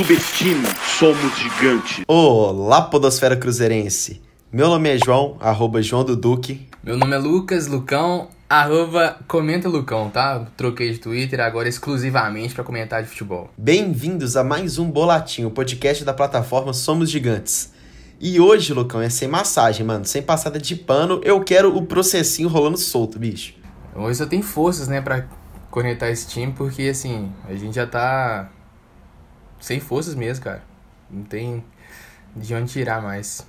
Subestime, 0.00 0.66
somos 0.98 1.36
gigantes. 1.36 2.02
Olá, 2.08 2.80
Podosfera 2.80 3.36
Cruzeirense. 3.36 4.22
Meu 4.50 4.68
nome 4.68 4.88
é 4.88 4.96
João, 4.96 5.36
arroba 5.38 5.82
João 5.82 6.02
do 6.02 6.16
Duque. 6.16 6.66
Meu 6.82 6.96
nome 6.96 7.14
é 7.14 7.18
Lucas 7.18 7.66
Lucão, 7.66 8.28
arroba 8.48 9.18
comenta 9.28 9.68
Lucão, 9.68 10.08
tá? 10.08 10.46
Troquei 10.56 10.90
de 10.90 10.98
Twitter 10.98 11.38
agora 11.40 11.68
exclusivamente 11.68 12.54
para 12.54 12.64
comentar 12.64 13.02
de 13.02 13.10
futebol. 13.10 13.50
Bem-vindos 13.58 14.38
a 14.38 14.42
mais 14.42 14.78
um 14.78 14.90
Bolatinho, 14.90 15.50
podcast 15.50 16.02
da 16.02 16.14
plataforma 16.14 16.72
Somos 16.72 17.10
Gigantes. 17.10 17.74
E 18.18 18.40
hoje, 18.40 18.72
Lucão, 18.72 19.02
é 19.02 19.10
sem 19.10 19.28
massagem, 19.28 19.84
mano, 19.84 20.06
sem 20.06 20.22
passada 20.22 20.58
de 20.58 20.76
pano. 20.76 21.20
Eu 21.22 21.44
quero 21.44 21.76
o 21.76 21.84
processinho 21.84 22.48
rolando 22.48 22.78
solto, 22.78 23.18
bicho. 23.18 23.52
Hoje 23.94 24.22
eu 24.22 24.26
tenho 24.26 24.42
forças, 24.42 24.88
né, 24.88 25.02
pra 25.02 25.26
conectar 25.70 26.08
esse 26.08 26.26
time, 26.26 26.54
porque 26.56 26.84
assim, 26.84 27.30
a 27.46 27.54
gente 27.54 27.74
já 27.74 27.86
tá 27.86 28.50
sem 29.60 29.80
forças 29.80 30.14
mesmo, 30.14 30.44
cara. 30.44 30.62
Não 31.10 31.22
tem 31.22 31.64
de 32.34 32.54
onde 32.54 32.72
tirar 32.72 33.02
mais. 33.02 33.46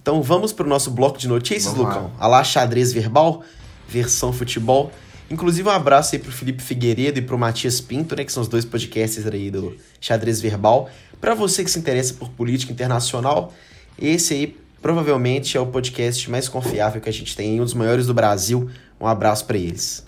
Então 0.00 0.22
vamos 0.22 0.52
pro 0.52 0.68
nosso 0.68 0.90
bloco 0.90 1.18
de 1.18 1.28
notícias, 1.28 1.72
Vamos 1.72 1.88
lá. 1.88 2.00
Lucão. 2.00 2.12
A 2.18 2.26
lá 2.26 2.42
xadrez 2.44 2.92
verbal, 2.92 3.42
versão 3.88 4.32
futebol. 4.32 4.92
Inclusive 5.30 5.68
um 5.68 5.72
abraço 5.72 6.14
aí 6.14 6.20
pro 6.20 6.30
Felipe 6.30 6.62
Figueiredo 6.62 7.18
e 7.18 7.22
pro 7.22 7.38
Matias 7.38 7.80
Pinto, 7.80 8.14
né, 8.14 8.24
que 8.24 8.32
são 8.32 8.42
os 8.42 8.48
dois 8.48 8.64
podcasters 8.64 9.26
aí 9.26 9.50
do 9.50 9.76
xadrez 10.00 10.40
verbal. 10.40 10.90
Pra 11.20 11.34
você 11.34 11.64
que 11.64 11.70
se 11.70 11.78
interessa 11.78 12.14
por 12.14 12.28
política 12.30 12.72
internacional, 12.72 13.52
esse 13.98 14.34
aí 14.34 14.56
provavelmente 14.82 15.56
é 15.56 15.60
o 15.60 15.66
podcast 15.66 16.30
mais 16.30 16.46
confiável 16.48 17.00
que 17.00 17.08
a 17.08 17.12
gente 17.12 17.34
tem, 17.34 17.58
um 17.60 17.64
dos 17.64 17.74
maiores 17.74 18.06
do 18.06 18.12
Brasil. 18.12 18.68
Um 19.00 19.06
abraço 19.06 19.46
pra 19.46 19.56
eles. 19.56 20.04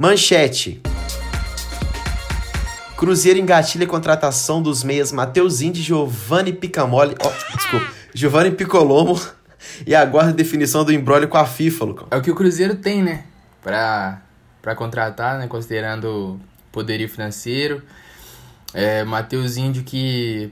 Manchete. 0.00 0.80
Cruzeiro 2.96 3.38
engatilha 3.38 3.84
a 3.84 3.88
contratação 3.88 4.62
dos 4.62 4.82
meias 4.82 5.12
Matheus 5.12 5.60
Indy 5.60 5.80
e 5.80 5.82
Giovanni 5.82 6.54
Picamole. 6.54 7.14
Ó, 7.22 7.30
desculpa. 7.54 7.86
Giovanni 8.14 8.50
Picolomo. 8.50 9.20
E 9.86 9.94
aguarda 9.94 10.30
a 10.30 10.34
definição 10.34 10.86
do 10.86 10.90
embrólio 10.90 11.28
com 11.28 11.36
a 11.36 11.44
FIFA, 11.44 11.84
Lucão. 11.84 12.08
É 12.10 12.16
o 12.16 12.22
que 12.22 12.30
o 12.30 12.34
Cruzeiro 12.34 12.76
tem, 12.76 13.02
né? 13.02 13.24
Pra, 13.62 14.22
pra 14.62 14.74
contratar, 14.74 15.38
né? 15.38 15.46
Considerando 15.46 16.40
poderio 16.72 17.06
financeiro. 17.06 17.82
É, 18.72 19.04
Matheus 19.04 19.58
Índio 19.58 19.84
que 19.84 20.50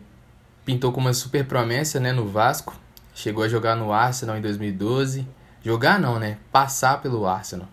pintou 0.63 0.93
com 0.93 1.01
uma 1.01 1.15
super 1.15 1.47
promessa, 1.47 1.99
né? 1.99 2.13
No 2.13 2.29
Vasco. 2.29 2.79
Chegou 3.15 3.45
a 3.45 3.49
jogar 3.49 3.77
no 3.77 3.95
Arsenal 3.95 4.37
em 4.37 4.43
2012. 4.43 5.27
Jogar 5.65 5.99
não, 5.99 6.19
né? 6.19 6.37
Passar 6.53 7.01
pelo 7.01 7.27
Arsenal. 7.27 7.67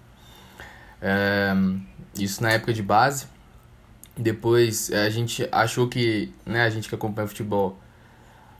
Isso 2.18 2.42
na 2.42 2.52
época 2.52 2.74
de 2.74 2.82
base. 2.82 3.28
Depois 4.18 4.90
é, 4.90 5.06
a 5.06 5.10
gente 5.10 5.48
achou 5.52 5.88
que, 5.90 6.34
né, 6.46 6.64
a 6.64 6.70
gente 6.70 6.88
que 6.88 6.96
acompanha 6.96 7.28
futebol, 7.28 7.78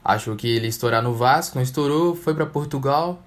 achou 0.04 0.36
que 0.36 0.46
ele 0.46 0.66
ia 0.66 0.68
estourar 0.68 1.02
no 1.02 1.14
Vasco, 1.14 1.56
não 1.56 1.62
estourou, 1.62 2.14
foi 2.14 2.34
para 2.34 2.44
Portugal 2.44 3.22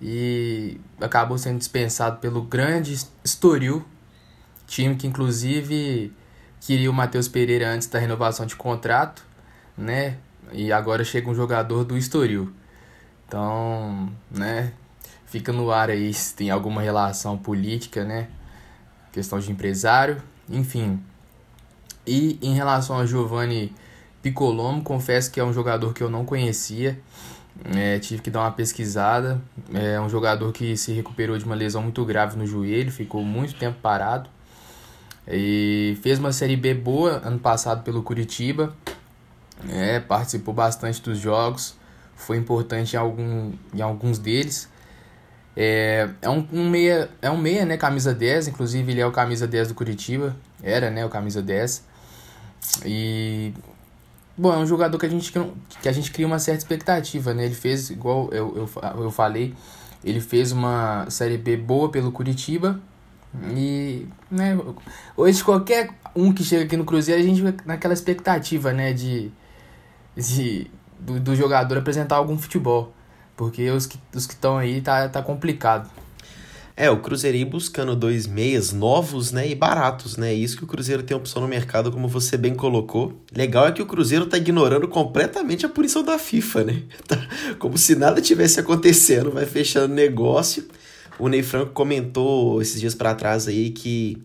e 0.00 0.78
acabou 1.00 1.38
sendo 1.38 1.58
dispensado 1.58 2.18
pelo 2.18 2.42
grande 2.42 2.98
Estoril, 3.24 3.84
time 4.66 4.94
que 4.94 5.06
inclusive 5.06 6.12
queria 6.60 6.90
o 6.90 6.94
Matheus 6.94 7.28
Pereira 7.28 7.70
antes 7.70 7.88
da 7.88 7.98
renovação 7.98 8.44
de 8.44 8.56
contrato, 8.56 9.24
né? 9.76 10.18
E 10.52 10.72
agora 10.72 11.02
chega 11.02 11.30
um 11.30 11.34
jogador 11.34 11.84
do 11.84 11.96
Estoril. 11.96 12.52
Então, 13.26 14.12
né, 14.30 14.72
fica 15.26 15.52
no 15.52 15.70
ar 15.70 15.88
aí 15.88 16.12
se 16.12 16.34
tem 16.34 16.50
alguma 16.50 16.82
relação 16.82 17.38
política, 17.38 18.04
né? 18.04 18.28
Questão 19.12 19.38
de 19.38 19.50
empresário, 19.50 20.22
enfim. 20.48 21.00
E 22.06 22.38
em 22.42 22.54
relação 22.54 22.98
a 22.98 23.06
Giovanni 23.06 23.72
Piccolomo, 24.22 24.82
confesso 24.82 25.30
que 25.30 25.40
é 25.40 25.44
um 25.44 25.52
jogador 25.52 25.92
que 25.92 26.02
eu 26.02 26.10
não 26.10 26.24
conhecia. 26.24 26.98
É, 27.74 27.98
tive 27.98 28.22
que 28.22 28.30
dar 28.30 28.40
uma 28.40 28.52
pesquisada. 28.52 29.40
É 29.72 30.00
um 30.00 30.08
jogador 30.08 30.52
que 30.52 30.76
se 30.76 30.92
recuperou 30.92 31.36
de 31.38 31.44
uma 31.44 31.54
lesão 31.54 31.82
muito 31.82 32.04
grave 32.04 32.36
no 32.36 32.46
joelho, 32.46 32.90
ficou 32.90 33.24
muito 33.24 33.54
tempo 33.54 33.78
parado. 33.80 34.28
E 35.28 35.98
fez 36.02 36.18
uma 36.18 36.32
série 36.32 36.56
B 36.56 36.74
boa 36.74 37.20
ano 37.24 37.38
passado 37.38 37.82
pelo 37.82 38.02
Curitiba. 38.02 38.74
É, 39.68 40.00
participou 40.00 40.54
bastante 40.54 41.02
dos 41.02 41.18
jogos. 41.18 41.74
Foi 42.16 42.36
importante 42.36 42.94
em, 42.94 42.98
algum, 42.98 43.52
em 43.74 43.80
alguns 43.80 44.18
deles. 44.18 44.68
É, 45.56 46.08
é 46.22 46.30
um, 46.30 46.46
um 46.52 46.70
meia, 46.70 47.10
é 47.20 47.30
um 47.30 47.36
meia, 47.36 47.64
né, 47.64 47.76
camisa 47.76 48.14
10, 48.14 48.48
inclusive 48.48 48.92
ele 48.92 49.00
é 49.00 49.06
o 49.06 49.12
camisa 49.12 49.46
10 49.46 49.68
do 49.68 49.74
Curitiba, 49.74 50.36
era, 50.62 50.90
né, 50.90 51.04
o 51.04 51.08
camisa 51.08 51.42
10. 51.42 51.84
E 52.84 53.52
bom, 54.36 54.52
é 54.52 54.58
um 54.58 54.66
jogador 54.66 54.98
que 54.98 55.06
a 55.06 55.08
gente 55.08 55.32
que 55.82 55.88
a 55.88 55.92
gente 55.92 56.10
cria 56.12 56.26
uma 56.26 56.38
certa 56.38 56.60
expectativa, 56.60 57.34
né? 57.34 57.44
Ele 57.44 57.54
fez 57.54 57.90
igual 57.90 58.28
eu, 58.32 58.68
eu, 58.74 59.02
eu 59.02 59.10
falei, 59.10 59.54
ele 60.04 60.20
fez 60.20 60.52
uma 60.52 61.08
série 61.10 61.36
B 61.36 61.56
boa 61.56 61.90
pelo 61.90 62.12
Curitiba. 62.12 62.80
E, 63.54 64.08
né, 64.28 64.58
hoje 65.16 65.44
qualquer 65.44 65.90
um 66.16 66.32
que 66.32 66.42
chega 66.42 66.64
aqui 66.64 66.76
no 66.76 66.84
Cruzeiro, 66.84 67.20
a 67.20 67.24
gente 67.24 67.40
fica 67.40 67.62
naquela 67.64 67.94
expectativa, 67.94 68.72
né, 68.72 68.92
de, 68.92 69.30
de 70.16 70.68
do, 70.98 71.20
do 71.20 71.36
jogador 71.36 71.78
apresentar 71.78 72.16
algum 72.16 72.36
futebol. 72.36 72.92
Porque 73.40 73.70
os 73.70 73.86
que 73.86 73.98
os 74.14 74.28
estão 74.28 74.58
aí 74.58 74.82
tá, 74.82 75.08
tá 75.08 75.22
complicado. 75.22 75.90
É, 76.76 76.90
o 76.90 77.00
Cruzeirinho 77.00 77.48
buscando 77.48 77.96
dois 77.96 78.26
meias 78.26 78.70
novos, 78.70 79.32
né, 79.32 79.48
e 79.48 79.54
baratos, 79.54 80.18
né? 80.18 80.34
Isso 80.34 80.58
que 80.58 80.64
o 80.64 80.66
Cruzeiro 80.66 81.02
tem 81.02 81.16
opção 81.16 81.40
no 81.40 81.48
mercado, 81.48 81.90
como 81.90 82.06
você 82.06 82.36
bem 82.36 82.54
colocou. 82.54 83.18
Legal 83.34 83.66
é 83.66 83.72
que 83.72 83.80
o 83.80 83.86
Cruzeiro 83.86 84.26
tá 84.26 84.36
ignorando 84.36 84.86
completamente 84.86 85.64
a 85.64 85.70
punição 85.70 86.04
da 86.04 86.18
FIFA, 86.18 86.64
né? 86.64 86.82
Tá 87.08 87.16
como 87.58 87.78
se 87.78 87.94
nada 87.94 88.20
tivesse 88.20 88.60
acontecendo, 88.60 89.30
vai 89.30 89.46
fechando 89.46 89.94
negócio. 89.94 90.68
O 91.18 91.26
Ney 91.26 91.42
Franco 91.42 91.72
comentou 91.72 92.60
esses 92.60 92.78
dias 92.78 92.94
para 92.94 93.14
trás 93.14 93.48
aí 93.48 93.70
que 93.70 94.22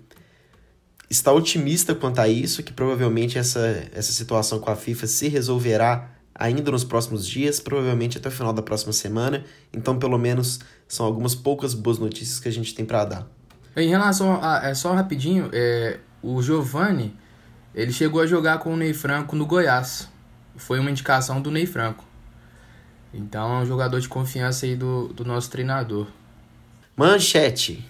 está 1.10 1.32
otimista 1.32 1.96
quanto 1.96 2.20
a 2.20 2.28
isso, 2.28 2.64
que 2.64 2.74
provavelmente 2.74 3.38
essa, 3.38 3.88
essa 3.94 4.12
situação 4.12 4.60
com 4.60 4.70
a 4.70 4.76
FIFA 4.76 5.08
se 5.08 5.30
resolverá 5.30 6.15
ainda 6.38 6.70
nos 6.70 6.84
próximos 6.84 7.26
dias, 7.26 7.60
provavelmente 7.60 8.18
até 8.18 8.28
o 8.28 8.32
final 8.32 8.52
da 8.52 8.62
próxima 8.62 8.92
semana. 8.92 9.46
Então, 9.74 9.98
pelo 9.98 10.18
menos, 10.18 10.60
são 10.88 11.06
algumas 11.06 11.34
poucas 11.34 11.74
boas 11.74 11.98
notícias 11.98 12.40
que 12.40 12.50
a 12.50 12.52
gente 12.52 12.76
tem 12.76 12.86
para 12.86 13.06
dar. 13.06 13.28
Em 13.76 13.90
relação 13.90 14.40
a, 14.42 14.68
é, 14.68 14.74
só 14.74 14.94
rapidinho, 14.94 15.50
é, 15.54 16.00
o 16.22 16.42
Giovani, 16.42 17.16
ele 17.74 17.92
chegou 17.92 18.22
a 18.22 18.28
jogar 18.28 18.60
com 18.60 18.74
o 18.74 18.78
Ney 18.78 18.94
Franco 18.94 19.36
no 19.36 19.46
Goiás. 19.46 20.10
Foi 20.56 20.80
uma 20.80 20.92
indicação 20.92 21.42
do 21.42 21.52
Ney 21.52 21.66
Franco. 21.66 22.06
Então 23.14 23.58
é 23.58 23.62
um 23.62 23.66
jogador 23.66 24.00
de 24.00 24.08
confiança 24.10 24.66
aí 24.66 24.76
do, 24.76 25.08
do 25.10 25.24
nosso 25.24 25.50
treinador. 25.50 26.08
Manchete. 26.96 27.86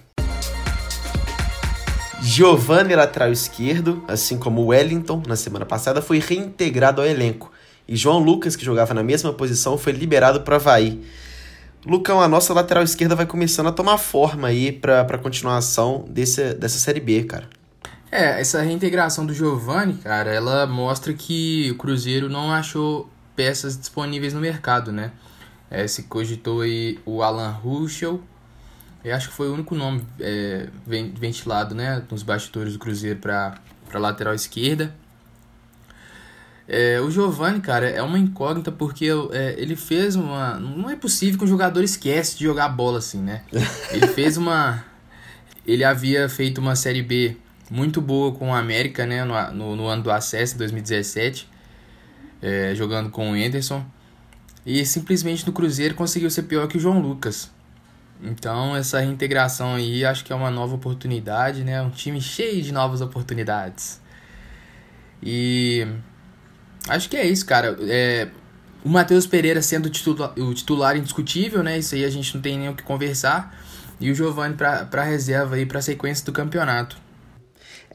Giovanni, 2.22 2.96
lateral 2.96 3.32
esquerdo, 3.32 4.04
assim 4.08 4.40
como 4.40 4.62
o 4.62 4.68
Wellington, 4.68 5.22
na 5.28 5.36
semana 5.36 5.66
passada, 5.66 6.02
foi 6.02 6.18
reintegrado 6.18 7.02
ao 7.02 7.08
elenco. 7.08 7.52
E 7.88 7.96
João 7.96 8.20
Lucas, 8.20 8.56
que 8.56 8.66
jogava 8.66 8.94
na 8.94 9.04
mesma 9.04 9.32
posição, 9.34 9.78
foi 9.78 9.94
liberado 9.94 10.42
para 10.42 10.56
Havaí. 10.56 11.04
Lucão, 11.86 12.20
a 12.20 12.28
nossa 12.28 12.54
lateral 12.54 12.84
esquerda 12.84 13.16
vai 13.16 13.26
começando 13.26 13.68
a 13.68 13.72
tomar 13.72 13.98
forma 13.98 14.48
aí 14.48 14.72
para 14.72 15.02
a 15.02 15.18
continuação 15.18 16.06
desse, 16.10 16.54
dessa 16.56 16.80
Série 16.80 17.00
B, 17.00 17.24
cara. 17.24 17.48
É, 18.12 18.42
essa 18.42 18.62
reintegração 18.62 19.26
do 19.26 19.34
Giovani, 19.34 19.96
cara, 19.96 20.32
ela 20.32 20.66
mostra 20.66 21.14
que 21.14 21.70
o 21.72 21.76
Cruzeiro 21.76 22.30
não 22.30 22.52
achou 22.52 23.10
peças 23.36 23.78
disponíveis 23.78 24.34
no 24.34 24.40
mercado, 24.40 24.92
né? 24.92 25.12
É, 25.70 25.86
se 25.88 26.04
cogitou 26.04 26.62
aí 26.62 26.98
o 27.06 27.22
Alan 27.22 27.50
Ruschel, 27.50 28.22
eu 29.06 29.16
acho 29.16 29.30
que 29.30 29.36
foi 29.36 29.48
o 29.50 29.54
único 29.54 29.76
nome 29.76 30.04
é, 30.20 30.68
ventilado, 30.88 31.76
né, 31.76 32.02
nos 32.10 32.24
bastidores 32.24 32.74
do 32.74 32.80
Cruzeiro 32.80 33.20
para 33.20 33.60
lateral 33.94 34.34
esquerda. 34.34 34.96
É, 36.68 37.00
o 37.00 37.12
Giovani, 37.12 37.62
cara, 37.62 37.88
é 37.88 38.02
uma 38.02 38.18
incógnita 38.18 38.72
porque 38.72 39.08
é, 39.32 39.56
ele 39.58 39.76
fez 39.76 40.16
uma. 40.16 40.60
Não 40.60 40.90
é 40.90 40.96
possível 40.96 41.38
que 41.38 41.46
um 41.46 41.48
jogador 41.48 41.84
esquece 41.84 42.38
de 42.38 42.44
jogar 42.44 42.70
bola 42.70 42.98
assim, 42.98 43.20
né? 43.22 43.44
Ele 43.92 44.08
fez 44.14 44.36
uma. 44.36 44.84
Ele 45.66 45.84
havia 45.84 46.28
feito 46.28 46.60
uma 46.60 46.76
Série 46.76 47.04
B 47.04 47.38
muito 47.70 48.02
boa 48.02 48.32
com 48.34 48.50
o 48.50 48.54
América, 48.54 49.06
né? 49.06 49.24
No, 49.24 49.52
no, 49.52 49.76
no 49.76 49.88
ano 49.88 50.04
do 50.04 50.12
acesso, 50.12 50.58
2017, 50.58 51.48
é, 52.42 52.74
jogando 52.74 53.10
com 53.12 53.32
o 53.32 53.34
Anderson. 53.34 53.86
E 54.66 54.84
simplesmente 54.86 55.46
no 55.46 55.54
Cruzeiro 55.54 55.94
conseguiu 55.94 56.30
ser 56.32 56.44
pior 56.44 56.68
que 56.68 56.78
o 56.78 56.80
João 56.80 57.00
Lucas. 57.00 57.52
Então, 58.24 58.76
essa 58.76 59.00
reintegração 59.00 59.76
aí 59.76 60.04
acho 60.04 60.26
que 60.26 60.34
é 60.34 60.36
uma 60.36 60.50
nova 60.50 60.74
oportunidade, 60.74 61.64
né? 61.64 61.80
Um 61.82 61.92
time 61.92 62.20
cheio 62.20 62.64
de 62.64 62.72
novas 62.72 63.02
oportunidades. 63.02 64.02
E 65.22 65.86
Acho 66.88 67.10
que 67.10 67.18
é 67.18 67.26
isso, 67.26 67.46
cara. 67.46 67.78
É, 67.82 68.28
o 68.84 68.90
Matheus 68.90 69.26
Pereira 69.26 69.62
sendo 69.62 69.88
o 69.88 69.90
titular, 69.90 70.34
o 70.38 70.54
titular 70.54 70.96
indiscutível, 70.96 71.64
né? 71.64 71.80
Isso 71.80 71.96
aí 71.96 72.06
a 72.06 72.10
gente 72.10 72.36
não 72.36 72.42
tem 72.42 72.58
nem 72.58 72.70
o 72.70 72.76
que 72.76 72.84
conversar. 72.84 73.58
E 74.00 74.12
o 74.12 74.16
Giovani 74.16 74.56
para 74.56 75.04
reserva 75.04 75.56
aí 75.56 75.66
para 75.66 75.82
sequência 75.82 76.26
do 76.26 76.32
campeonato. 76.32 76.98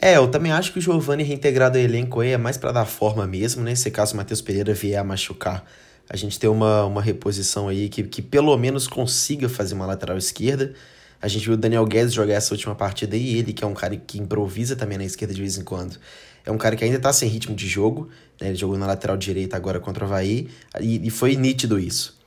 É, 0.02 0.16
eu 0.16 0.28
também 0.28 0.50
acho 0.50 0.72
que 0.72 0.78
o 0.78 0.82
Giovanni 0.82 1.22
reintegrado 1.22 1.76
ao 1.76 1.84
elenco 1.84 2.20
aí 2.20 2.30
é 2.30 2.38
mais 2.38 2.56
para 2.56 2.72
dar 2.72 2.86
forma 2.86 3.26
mesmo, 3.26 3.62
né? 3.62 3.74
Se 3.74 3.90
caso 3.90 4.14
o 4.14 4.16
Matheus 4.16 4.40
Pereira 4.40 4.72
vier 4.72 4.98
a 4.98 5.04
machucar, 5.04 5.62
a 6.08 6.16
gente 6.16 6.38
ter 6.40 6.48
uma, 6.48 6.86
uma 6.86 7.02
reposição 7.02 7.68
aí 7.68 7.90
que, 7.90 8.02
que 8.04 8.22
pelo 8.22 8.56
menos 8.56 8.88
consiga 8.88 9.46
fazer 9.46 9.74
uma 9.74 9.84
lateral 9.84 10.16
esquerda. 10.16 10.72
A 11.20 11.28
gente 11.28 11.44
viu 11.44 11.52
o 11.52 11.56
Daniel 11.56 11.84
Guedes 11.84 12.14
jogar 12.14 12.32
essa 12.32 12.54
última 12.54 12.74
partida 12.74 13.14
e 13.14 13.36
ele, 13.36 13.52
que 13.52 13.62
é 13.62 13.66
um 13.66 13.74
cara 13.74 13.94
que 13.94 14.18
improvisa 14.18 14.74
também 14.74 14.96
na 14.96 15.04
esquerda 15.04 15.34
de 15.34 15.40
vez 15.40 15.58
em 15.58 15.64
quando, 15.64 15.98
é 16.50 16.52
um 16.52 16.58
cara 16.58 16.76
que 16.76 16.84
ainda 16.84 16.98
tá 16.98 17.12
sem 17.12 17.28
ritmo 17.28 17.54
de 17.54 17.66
jogo, 17.66 18.08
né? 18.40 18.48
Ele 18.48 18.56
jogou 18.56 18.76
na 18.76 18.86
lateral 18.86 19.16
direita 19.16 19.56
agora 19.56 19.78
contra 19.78 20.04
o 20.04 20.06
Havaí 20.06 20.48
e, 20.80 21.06
e 21.06 21.10
foi 21.10 21.36
nítido 21.36 21.78
isso. 21.78 22.18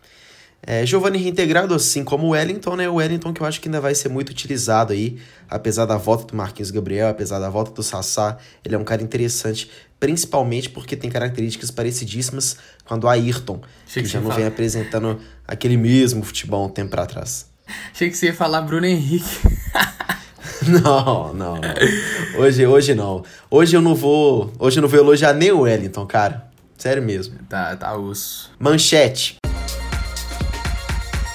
É, 0.66 0.86
Giovanni 0.86 1.18
reintegrado, 1.18 1.76
assim 1.76 2.06
como 2.06 2.28
o 2.28 2.30
Wellington, 2.30 2.78
né? 2.78 2.88
O 2.88 2.96
Wellington 2.96 3.34
que 3.34 3.42
eu 3.42 3.46
acho 3.46 3.60
que 3.60 3.68
ainda 3.68 3.82
vai 3.82 3.94
ser 3.94 4.08
muito 4.08 4.30
utilizado 4.30 4.94
aí, 4.94 5.20
apesar 5.50 5.86
da 5.86 5.98
volta 5.98 6.26
do 6.26 6.38
Marquinhos 6.38 6.72
Gabriel, 6.72 7.10
apesar 7.10 7.40
da 7.40 7.50
volta 7.50 7.72
do 7.72 7.84
Sassá, 7.84 8.38
ele 8.64 8.74
é 8.74 8.78
um 8.78 8.84
cara 8.86 9.04
interessante, 9.04 9.70
principalmente 10.00 10.70
porque 10.70 10.96
tem 10.96 11.10
características 11.10 11.70
parecidíssimas 11.70 12.56
com 12.86 12.94
a 12.94 12.98
do 12.98 13.10
Ayrton, 13.10 13.62
que, 13.88 14.04
que 14.04 14.06
já 14.08 14.22
não 14.22 14.30
fala. 14.30 14.40
vem 14.40 14.48
apresentando 14.48 15.20
aquele 15.46 15.76
mesmo 15.76 16.24
futebol 16.24 16.66
um 16.66 16.70
tempo 16.70 16.92
para 16.92 17.06
trás. 17.06 17.52
Achei 17.94 18.10
que 18.10 18.16
você 18.16 18.28
ia 18.28 18.34
falar 18.34 18.62
Bruno 18.62 18.86
Henrique. 18.86 19.42
não, 20.68 21.34
não. 21.34 21.62
Hoje, 22.38 22.66
hoje 22.66 22.96
não. 22.96 23.24
Hoje 23.50 23.76
eu 23.76 23.82
não 23.82 23.96
vou. 23.96 24.52
Hoje 24.60 24.80
eu 24.80 24.82
não 24.82 24.90
vou 24.90 25.00
elogiar 25.00 25.34
nem 25.34 25.52
o 25.52 25.62
Wellington, 25.62 26.06
cara. 26.06 26.48
Sério 26.78 27.02
mesmo. 27.02 27.36
Tá, 27.48 27.76
tá 27.76 27.96
osso. 27.96 28.52
Manchete. 28.60 29.38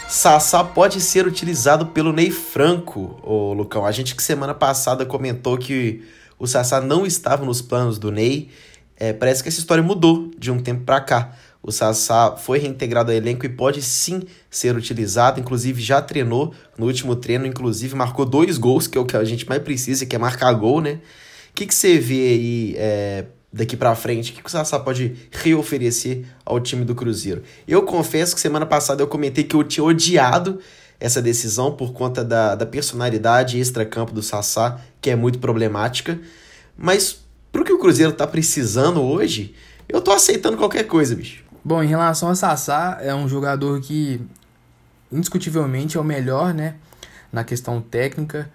Sassá 0.09 0.65
pode 0.65 1.01
ser 1.01 1.27
utilizado 1.27 1.87
pelo 1.87 2.13
Ney 2.13 2.31
Franco, 2.31 3.19
ô 3.23 3.53
Lucão. 3.53 3.85
A 3.85 3.93
gente 3.93 4.15
que 4.15 4.23
semana 4.23 4.55
passada 4.55 5.07
comentou 5.07 5.57
que 5.57 6.03
o 6.39 6.47
Sassá 6.47 6.81
não 6.81 7.07
estava 7.07 7.45
nos 7.45 7.63
planos 7.63 7.99
do 7.99 8.11
Ney. 8.11 8.51
É, 8.97 9.13
parece 9.13 9.43
que 9.43 9.49
essa 9.49 9.61
história 9.61 9.83
mudou 9.83 10.31
de 10.37 10.51
um 10.51 10.59
tempo 10.59 10.85
para 10.85 11.01
cá. 11.01 11.33
O 11.63 11.73
Sassá 11.73 12.37
foi 12.37 12.59
reintegrado 12.59 13.11
ao 13.11 13.17
elenco 13.17 13.45
e 13.45 13.49
pode 13.49 13.83
sim 13.83 14.23
ser 14.51 14.77
utilizado. 14.77 15.41
Inclusive, 15.41 15.83
já 15.83 16.01
treinou 16.01 16.55
no 16.77 16.87
último 16.87 17.17
treino, 17.17 17.47
inclusive 17.47 17.95
marcou 17.95 18.25
dois 18.25 18.57
gols, 18.57 18.87
que 18.87 18.97
é 18.97 19.01
o 19.01 19.05
que 19.05 19.17
a 19.17 19.25
gente 19.25 19.49
mais 19.49 19.63
precisa, 19.63 20.07
que 20.07 20.15
é 20.15 20.19
marcar 20.19 20.53
gol, 20.53 20.81
né? 20.81 21.01
O 21.51 21.55
que, 21.55 21.67
que 21.67 21.75
você 21.75 21.99
vê 21.99 22.29
aí 22.29 22.75
é, 22.79 23.25
daqui 23.53 23.77
para 23.77 23.95
frente? 23.95 24.31
O 24.31 24.35
que, 24.35 24.43
que 24.43 24.49
o 24.49 24.51
Sassá 24.51 24.79
pode 24.79 25.17
reoferecer 25.33 26.25
ao 26.45 26.61
time 26.61 26.85
do 26.85 26.95
Cruzeiro? 26.95 27.43
Eu 27.67 27.83
confesso 27.83 28.35
que 28.35 28.41
semana 28.41 28.65
passada 28.65 29.03
eu 29.03 29.09
comentei 29.09 29.45
que 29.45 29.57
eu 29.57 29.65
tinha 29.65 29.85
odiado 29.85 30.61
essa 31.01 31.23
decisão 31.23 31.73
por 31.73 31.93
conta 31.93 32.25
da, 32.25 32.55
da 32.55 32.67
personalidade 32.67 33.59
extra-campo 33.59 34.13
do 34.13 34.23
Sassá, 34.23 34.81
que 35.01 35.11
é 35.11 35.17
muito 35.17 35.39
problemática. 35.39 36.19
Mas 36.77 37.21
pro 37.51 37.65
que 37.65 37.73
o 37.73 37.79
Cruzeiro 37.79 38.13
tá 38.13 38.27
precisando 38.27 39.01
hoje, 39.03 39.55
eu 39.89 40.01
tô 40.01 40.13
aceitando 40.13 40.57
qualquer 40.57 40.85
coisa, 40.85 41.15
bicho. 41.15 41.48
Bom, 41.69 41.83
em 41.83 41.87
relação 41.87 42.31
a 42.31 42.35
Sassá, 42.35 42.97
é 42.99 43.15
um 43.15 43.29
jogador 43.29 43.79
que 43.83 44.27
indiscutivelmente 45.13 45.99
é 45.99 46.01
o 46.01 46.03
melhor, 46.03 46.55
né? 46.55 46.77
Na 47.31 47.45
questão 47.45 47.79
técnica. 47.79 48.51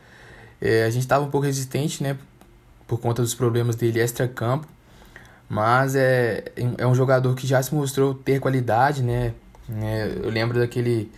É, 0.60 0.86
a 0.86 0.90
gente 0.90 1.04
estava 1.04 1.24
um 1.24 1.30
pouco 1.30 1.46
resistente, 1.46 2.02
né? 2.02 2.18
Por 2.88 3.00
conta 3.00 3.22
dos 3.22 3.36
problemas 3.36 3.76
dele 3.76 4.00
extra-campo. 4.00 4.68
Mas 5.48 5.96
é, 5.96 6.44
é 6.76 6.88
um 6.88 6.96
jogador 6.96 7.36
que 7.36 7.46
já 7.46 7.62
se 7.62 7.76
mostrou 7.76 8.16
ter 8.16 8.40
qualidade, 8.40 9.04
né? 9.04 9.36
É, 9.70 10.12
eu 10.24 10.32
lembro 10.32 10.60
daquele 10.60 11.12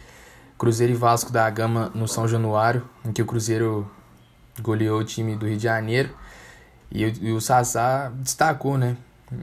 Cruzeiro 0.57 0.91
e 0.91 0.97
Vasco 0.97 1.31
da 1.31 1.49
Gama 1.49 1.93
no 1.95 2.09
São 2.09 2.27
Januário, 2.27 2.83
em 3.05 3.13
que 3.13 3.21
o 3.21 3.25
Cruzeiro 3.25 3.89
goleou 4.61 4.99
o 4.99 5.05
time 5.05 5.37
do 5.37 5.47
Rio 5.47 5.55
de 5.55 5.63
Janeiro. 5.63 6.09
E, 6.91 7.03
e 7.05 7.31
o 7.31 7.39
Sassá 7.39 8.11
destacou, 8.17 8.77
né? 8.77 8.97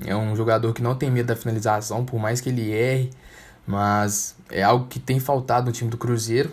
É 0.06 0.14
um 0.16 0.34
jogador 0.36 0.72
que 0.72 0.82
não 0.82 0.94
tem 0.94 1.10
medo 1.10 1.26
da 1.26 1.36
finalização, 1.36 2.04
por 2.04 2.18
mais 2.18 2.40
que 2.40 2.48
ele 2.48 2.70
erre, 2.72 3.10
mas 3.66 4.36
é 4.50 4.62
algo 4.62 4.86
que 4.86 4.98
tem 4.98 5.20
faltado 5.20 5.66
no 5.66 5.72
time 5.72 5.90
do 5.90 5.96
Cruzeiro. 5.96 6.50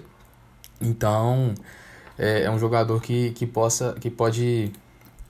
Então, 0.82 1.54
é, 2.18 2.44
é 2.44 2.52
um 2.52 2.60
jogador 2.60 3.02
que, 3.02 3.32
que, 3.32 3.46
possa, 3.46 3.96
que 4.00 4.10
pode 4.10 4.72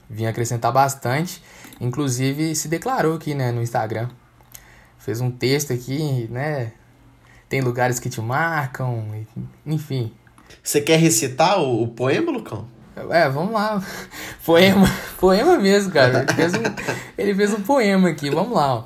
vir 0.08 0.26
acrescentar 0.26 0.72
bastante. 0.72 1.42
Inclusive, 1.80 2.54
se 2.54 2.68
declarou 2.68 3.16
aqui 3.16 3.34
né, 3.34 3.52
no 3.52 3.62
Instagram. 3.62 4.08
Fez 4.98 5.20
um 5.20 5.30
texto 5.30 5.72
aqui, 5.72 6.28
né? 6.30 6.72
Tem 7.48 7.60
lugares 7.60 7.98
que 7.98 8.10
te 8.10 8.20
marcam, 8.20 9.26
enfim. 9.64 10.12
Você 10.62 10.80
quer 10.80 10.98
recitar 10.98 11.60
o, 11.60 11.82
o 11.82 11.88
poema, 11.88 12.30
Lucão? 12.30 12.68
É, 13.10 13.28
vamos 13.28 13.52
lá. 13.52 13.82
Poema, 14.44 14.90
poema 15.18 15.58
mesmo, 15.58 15.92
cara. 15.92 16.24
Ele 16.26 16.34
fez 16.34 16.54
um, 16.54 16.62
ele 17.16 17.34
fez 17.34 17.52
um 17.52 17.60
poema 17.60 18.08
aqui, 18.08 18.30
vamos 18.30 18.52
lá. 18.52 18.74
Ó. 18.74 18.84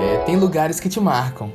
É, 0.00 0.18
tem 0.24 0.36
lugares 0.36 0.80
que 0.80 0.88
te 0.88 0.98
marcam. 0.98 1.52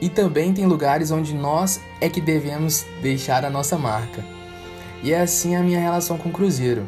E 0.00 0.08
também 0.08 0.52
tem 0.52 0.66
lugares 0.66 1.10
onde 1.10 1.34
nós 1.34 1.80
é 2.00 2.08
que 2.08 2.20
devemos 2.20 2.84
deixar 3.00 3.44
a 3.44 3.50
nossa 3.50 3.78
marca. 3.78 4.24
E 5.02 5.12
é 5.12 5.20
assim 5.20 5.56
a 5.56 5.60
minha 5.60 5.80
relação 5.80 6.18
com 6.18 6.28
o 6.28 6.32
Cruzeiro. 6.32 6.86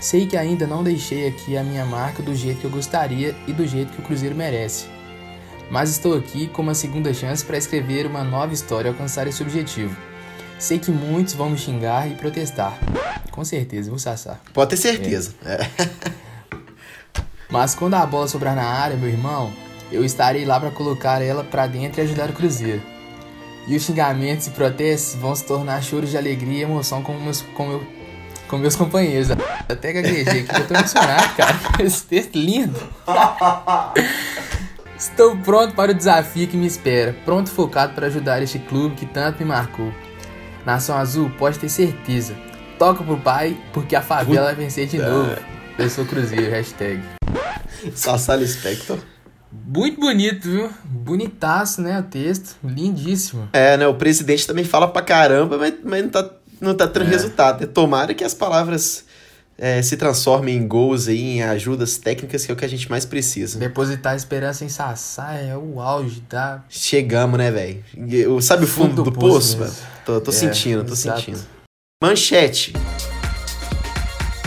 Sei 0.00 0.26
que 0.26 0.36
ainda 0.36 0.66
não 0.66 0.82
deixei 0.84 1.26
aqui 1.28 1.56
a 1.56 1.64
minha 1.64 1.84
marca 1.84 2.22
do 2.22 2.34
jeito 2.34 2.60
que 2.60 2.64
eu 2.64 2.70
gostaria 2.70 3.34
e 3.46 3.52
do 3.52 3.66
jeito 3.66 3.92
que 3.92 4.00
o 4.00 4.04
Cruzeiro 4.04 4.34
merece. 4.34 4.86
Mas 5.70 5.90
estou 5.90 6.16
aqui 6.16 6.46
com 6.46 6.62
uma 6.62 6.74
segunda 6.74 7.12
chance 7.12 7.44
para 7.44 7.58
escrever 7.58 8.06
uma 8.06 8.24
nova 8.24 8.54
história 8.54 8.88
e 8.88 8.92
alcançar 8.92 9.26
esse 9.26 9.42
objetivo. 9.42 10.07
Sei 10.58 10.78
que 10.78 10.90
muitos 10.90 11.34
vão 11.34 11.50
me 11.50 11.56
xingar 11.56 12.10
e 12.10 12.14
protestar. 12.14 12.76
Com 13.30 13.44
certeza, 13.44 13.90
vou 13.90 13.98
Sassá? 13.98 14.38
Pode 14.52 14.70
ter 14.70 14.76
certeza. 14.76 15.32
É. 15.44 15.58
Mas 17.48 17.74
quando 17.74 17.94
a 17.94 18.04
bola 18.04 18.26
sobrar 18.26 18.56
na 18.56 18.64
área, 18.64 18.96
meu 18.96 19.08
irmão, 19.08 19.52
eu 19.92 20.04
estarei 20.04 20.44
lá 20.44 20.58
para 20.58 20.70
colocar 20.70 21.22
ela 21.22 21.44
para 21.44 21.66
dentro 21.66 22.00
e 22.00 22.04
ajudar 22.04 22.28
o 22.28 22.32
Cruzeiro. 22.32 22.82
E 23.68 23.76
os 23.76 23.84
xingamentos 23.84 24.48
e 24.48 24.50
protestos 24.50 25.14
vão 25.14 25.34
se 25.34 25.44
tornar 25.44 25.82
choros 25.82 26.10
de 26.10 26.16
alegria 26.16 26.58
e 26.58 26.62
emoção 26.62 27.02
com 27.02 27.14
meus, 27.14 27.42
com 27.54 27.66
meu, 27.66 27.86
com 28.48 28.58
meus 28.58 28.74
companheiros. 28.74 29.30
Até 29.68 29.92
gaguejei 29.92 30.40
aqui, 30.40 30.60
eu 30.60 30.66
tô 30.66 30.74
emocionado, 30.74 31.36
cara. 31.36 31.56
Esse 31.78 32.02
texto 32.02 32.34
lindo. 32.36 32.78
Estou 34.98 35.36
pronto 35.36 35.74
para 35.74 35.92
o 35.92 35.94
desafio 35.94 36.48
que 36.48 36.56
me 36.56 36.66
espera, 36.66 37.14
pronto 37.24 37.48
focado 37.50 37.94
para 37.94 38.08
ajudar 38.08 38.42
este 38.42 38.58
clube 38.58 38.96
que 38.96 39.06
tanto 39.06 39.38
me 39.38 39.44
marcou. 39.44 39.92
Nação 40.68 40.98
Azul, 40.98 41.30
pode 41.38 41.58
ter 41.58 41.70
certeza. 41.70 42.36
Toca 42.78 43.02
pro 43.02 43.16
pai, 43.16 43.56
porque 43.72 43.96
a 43.96 44.02
favela 44.02 44.44
vai 44.44 44.54
vencer 44.54 44.86
de 44.86 44.98
novo. 44.98 45.34
Eu 45.78 45.88
sou 45.88 46.04
Cruzeiro, 46.04 46.50
hashtag. 46.50 47.00
Sassali 47.94 48.46
Spector. 48.46 48.98
Muito 49.50 49.98
bonito, 49.98 50.46
viu? 50.46 50.70
Bonitaço, 50.84 51.80
né? 51.80 51.98
O 51.98 52.02
texto. 52.02 52.56
Lindíssimo. 52.62 53.48
É, 53.50 53.78
né? 53.78 53.86
O 53.86 53.94
presidente 53.94 54.46
também 54.46 54.62
fala 54.62 54.86
pra 54.86 55.00
caramba, 55.00 55.56
mas, 55.56 55.72
mas 55.82 56.02
não 56.02 56.10
tá, 56.10 56.30
não 56.60 56.74
tá 56.74 56.86
tendo 56.86 57.06
é. 57.06 57.08
resultado. 57.08 57.66
Tomara 57.68 58.12
que 58.12 58.22
as 58.22 58.34
palavras 58.34 59.06
é, 59.56 59.80
se 59.80 59.96
transformem 59.96 60.54
em 60.54 60.68
gols 60.68 61.08
aí, 61.08 61.38
em 61.38 61.42
ajudas 61.44 61.96
técnicas, 61.96 62.44
que 62.44 62.52
é 62.52 62.54
o 62.54 62.56
que 62.58 62.64
a 62.66 62.68
gente 62.68 62.90
mais 62.90 63.06
precisa. 63.06 63.58
Depositar 63.58 64.14
esperança 64.14 64.66
em 64.66 64.68
Sassá 64.68 65.32
é 65.32 65.56
o 65.56 65.80
auge, 65.80 66.20
tá? 66.28 66.62
Chegamos, 66.68 67.38
né, 67.38 67.50
velho? 67.50 67.82
Sabe 68.42 68.64
o 68.64 68.68
fundo, 68.68 68.88
fundo 68.88 69.04
do, 69.04 69.10
do, 69.10 69.18
poço, 69.18 69.56
poço 69.56 69.97
Tô, 70.08 70.18
tô 70.22 70.30
é, 70.30 70.34
sentindo, 70.34 70.82
tô 70.86 70.94
exato. 70.94 71.20
sentindo. 71.20 71.46
Manchete. 72.02 72.72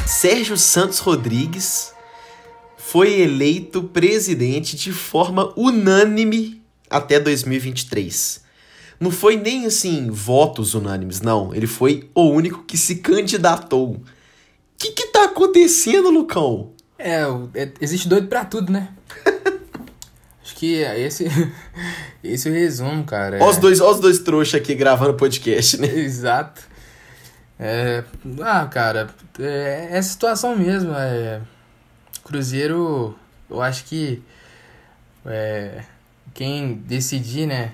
Sérgio 0.08 0.58
Santos 0.58 0.98
Rodrigues 0.98 1.94
foi 2.76 3.22
eleito 3.22 3.84
presidente 3.84 4.76
de 4.76 4.92
forma 4.92 5.54
unânime 5.56 6.64
até 6.90 7.20
2023. 7.20 8.42
Não 9.00 9.12
foi 9.12 9.36
nem 9.36 9.68
assim 9.68 10.10
votos 10.10 10.74
unânimes, 10.74 11.22
não. 11.22 11.54
Ele 11.54 11.68
foi 11.68 12.10
o 12.16 12.24
único 12.24 12.64
que 12.64 12.76
se 12.76 12.96
candidatou. 12.96 13.92
O 13.92 14.04
que 14.80 14.94
que 14.94 15.08
tá 15.10 15.26
acontecendo, 15.26 16.10
Lucão? 16.10 16.72
É, 16.98 17.22
é 17.54 17.72
existe 17.80 18.08
doido 18.08 18.28
pra 18.28 18.46
tudo, 18.46 18.72
né? 18.72 18.90
Acho 20.44 20.56
que 20.56 20.76
esse, 20.76 21.28
esse 22.24 22.48
é 22.48 22.52
o 22.52 22.54
resumo, 22.54 23.04
cara. 23.04 23.38
Olha 23.38 23.46
os 23.52 23.58
dois, 23.58 23.80
os 23.80 24.00
dois 24.00 24.20
trouxas 24.20 24.60
aqui 24.60 24.74
gravando 24.74 25.14
podcast, 25.14 25.78
né? 25.80 25.88
Exato. 25.94 26.62
É, 27.60 28.04
ah, 28.42 28.66
cara, 28.66 29.10
é, 29.40 29.90
é 29.92 29.98
a 29.98 30.04
situação 30.04 30.56
mesmo. 30.56 30.94
É, 30.96 31.42
Cruzeiro, 32.24 33.16
eu 33.50 33.62
acho 33.62 33.86
que 33.86 34.24
é, 35.26 35.84
quem 36.34 36.74
decidir, 36.74 37.46
né, 37.46 37.74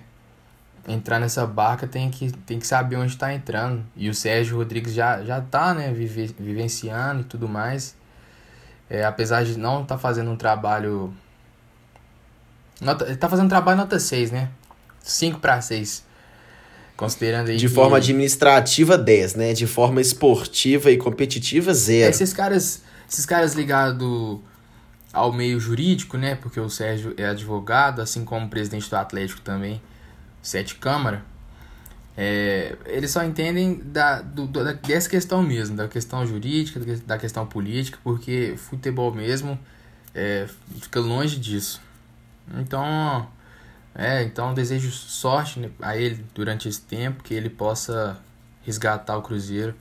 entrar 0.88 1.20
nessa 1.20 1.46
barca 1.46 1.88
tem 1.88 2.10
que, 2.10 2.32
tem 2.32 2.60
que 2.60 2.68
saber 2.68 2.98
onde 2.98 3.14
está 3.14 3.34
entrando. 3.34 3.86
E 3.96 4.10
o 4.10 4.14
Sérgio 4.14 4.58
Rodrigues 4.58 4.94
já, 4.94 5.24
já 5.24 5.40
tá, 5.40 5.74
né, 5.74 5.92
vive, 5.94 6.36
vivenciando 6.38 7.22
e 7.22 7.26
tudo 7.26 7.48
mais. 7.48 7.96
É, 8.90 9.06
apesar 9.06 9.44
de 9.44 9.58
não 9.58 9.84
estar 9.84 9.96
tá 9.96 9.98
fazendo 10.00 10.32
um 10.32 10.38
trabalho 10.38 11.14
Nota, 12.81 13.05
ele 13.05 13.15
tá 13.15 13.27
fazendo 13.29 13.50
trabalho 13.50 13.77
nota 13.77 14.00
6, 14.00 14.31
né? 14.31 14.50
5 15.01 15.39
para 15.39 15.60
6. 15.62 16.05
Considerando 16.96 17.50
aí 17.50 17.57
De 17.57 17.67
que- 17.67 17.74
forma 17.74 17.98
administrativa, 17.98 18.98
10, 18.98 19.36
né? 19.36 19.53
De 19.53 19.67
forma 19.67 20.01
esportiva 20.01 20.89
e 20.91 20.98
competitiva, 20.98 21.72
É, 21.72 21.74
zero. 21.74 22.10
esses 22.10 22.34
caras, 22.34 22.81
esses 23.10 23.25
caras 23.25 23.53
ligados 23.53 24.39
ao 25.13 25.31
meio 25.31 25.60
jurídico, 25.60 26.17
né? 26.17 26.36
Porque 26.36 26.60
o 26.60 26.69
Sérgio 26.69 27.13
é 27.17 27.25
advogado, 27.25 28.01
assim 28.01 28.24
como 28.25 28.46
o 28.46 28.50
presidente 28.50 28.89
do 28.89 28.96
Atlético 28.96 29.41
também, 29.41 29.81
Sete 30.41 30.75
Câmara. 30.75 31.24
é, 32.19 32.75
eles 32.88 33.12
só 33.12 33.24
entendem 33.24 33.79
da, 33.86 34.22
do- 34.24 34.48
da- 34.48 34.72
dessa 34.74 35.07
questão 35.07 35.43
mesmo, 35.43 35.75
da 35.75 35.88
questão 35.88 36.25
jurídica, 36.25 36.79
da 37.05 37.15
questão 37.15 37.46
política, 37.46 38.00
porque 38.03 38.55
futebol 38.57 39.13
mesmo 39.13 39.57
é, 40.15 40.48
fica 40.81 41.00
longe 41.00 41.38
disso. 41.39 41.79
Então, 42.56 43.27
é, 43.96 44.24
então 44.24 44.54
desejo 44.54 44.92
sorte 44.92 45.60
né, 45.60 45.70
a 45.82 45.98
ele 45.98 46.24
durante 46.34 46.70
esse 46.70 46.82
tempo, 46.82 47.24
que 47.24 47.34
ele 47.34 47.50
possa 47.50 48.18
resgatar 48.63 49.18
o 49.18 49.22
Cruzeiro 49.22 49.74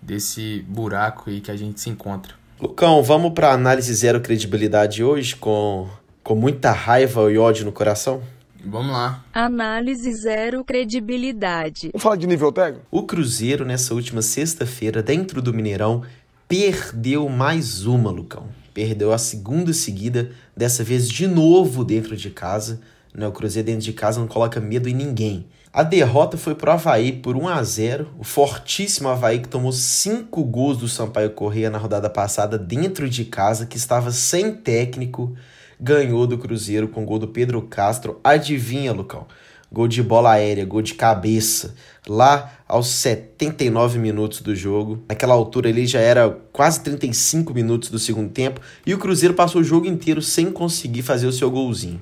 desse 0.00 0.64
buraco 0.68 1.30
aí 1.30 1.40
que 1.40 1.50
a 1.50 1.56
gente 1.56 1.80
se 1.80 1.90
encontra. 1.90 2.34
Lucão, 2.60 3.02
vamos 3.02 3.32
pra 3.32 3.52
análise 3.52 3.94
zero 3.94 4.20
credibilidade 4.20 5.04
hoje, 5.04 5.36
com, 5.36 5.88
com 6.24 6.34
muita 6.34 6.72
raiva 6.72 7.30
e 7.30 7.38
ódio 7.38 7.64
no 7.64 7.72
coração? 7.72 8.22
Vamos 8.64 8.92
lá. 8.92 9.24
Análise 9.32 10.12
zero 10.12 10.64
credibilidade. 10.64 11.90
Vamos 11.92 12.02
falar 12.02 12.16
de 12.16 12.26
nível 12.26 12.50
técnico? 12.50 12.84
O 12.90 13.04
Cruzeiro, 13.04 13.64
nessa 13.64 13.94
última 13.94 14.20
sexta-feira, 14.20 15.02
dentro 15.02 15.40
do 15.40 15.54
Mineirão, 15.54 16.02
perdeu 16.48 17.28
mais 17.28 17.86
uma, 17.86 18.10
Lucão. 18.10 18.48
Perdeu 18.78 19.12
a 19.12 19.18
segunda 19.18 19.72
seguida, 19.72 20.30
dessa 20.56 20.84
vez 20.84 21.08
de 21.08 21.26
novo 21.26 21.84
dentro 21.84 22.16
de 22.16 22.30
casa. 22.30 22.80
Né? 23.12 23.26
O 23.26 23.32
Cruzeiro 23.32 23.66
dentro 23.66 23.82
de 23.82 23.92
casa 23.92 24.20
não 24.20 24.28
coloca 24.28 24.60
medo 24.60 24.88
em 24.88 24.94
ninguém. 24.94 25.48
A 25.72 25.82
derrota 25.82 26.36
foi 26.36 26.54
pro 26.54 26.70
Havaí 26.70 27.10
por 27.10 27.36
1 27.36 27.48
a 27.48 27.60
0 27.60 28.08
O 28.20 28.22
fortíssimo 28.22 29.08
Havaí 29.08 29.40
que 29.40 29.48
tomou 29.48 29.72
cinco 29.72 30.44
gols 30.44 30.78
do 30.78 30.86
Sampaio 30.86 31.30
Correia 31.30 31.70
na 31.70 31.76
rodada 31.76 32.08
passada 32.08 32.56
dentro 32.56 33.10
de 33.10 33.24
casa, 33.24 33.66
que 33.66 33.76
estava 33.76 34.12
sem 34.12 34.52
técnico, 34.52 35.34
ganhou 35.80 36.24
do 36.24 36.38
Cruzeiro 36.38 36.86
com 36.86 37.04
gol 37.04 37.18
do 37.18 37.26
Pedro 37.26 37.60
Castro. 37.62 38.20
Adivinha, 38.22 38.92
Lucão? 38.92 39.26
Gol 39.70 39.86
de 39.86 40.02
bola 40.02 40.32
aérea, 40.32 40.64
gol 40.64 40.80
de 40.80 40.94
cabeça. 40.94 41.74
Lá 42.08 42.52
aos 42.66 42.88
79 42.88 43.98
minutos 43.98 44.40
do 44.40 44.56
jogo. 44.56 45.02
Naquela 45.08 45.34
altura 45.34 45.68
ele 45.68 45.86
já 45.86 46.00
era 46.00 46.30
quase 46.52 46.80
35 46.80 47.52
minutos 47.52 47.90
do 47.90 47.98
segundo 47.98 48.30
tempo. 48.30 48.60
E 48.86 48.94
o 48.94 48.98
Cruzeiro 48.98 49.34
passou 49.34 49.60
o 49.60 49.64
jogo 49.64 49.86
inteiro 49.86 50.22
sem 50.22 50.50
conseguir 50.50 51.02
fazer 51.02 51.26
o 51.26 51.32
seu 51.32 51.50
golzinho. 51.50 52.00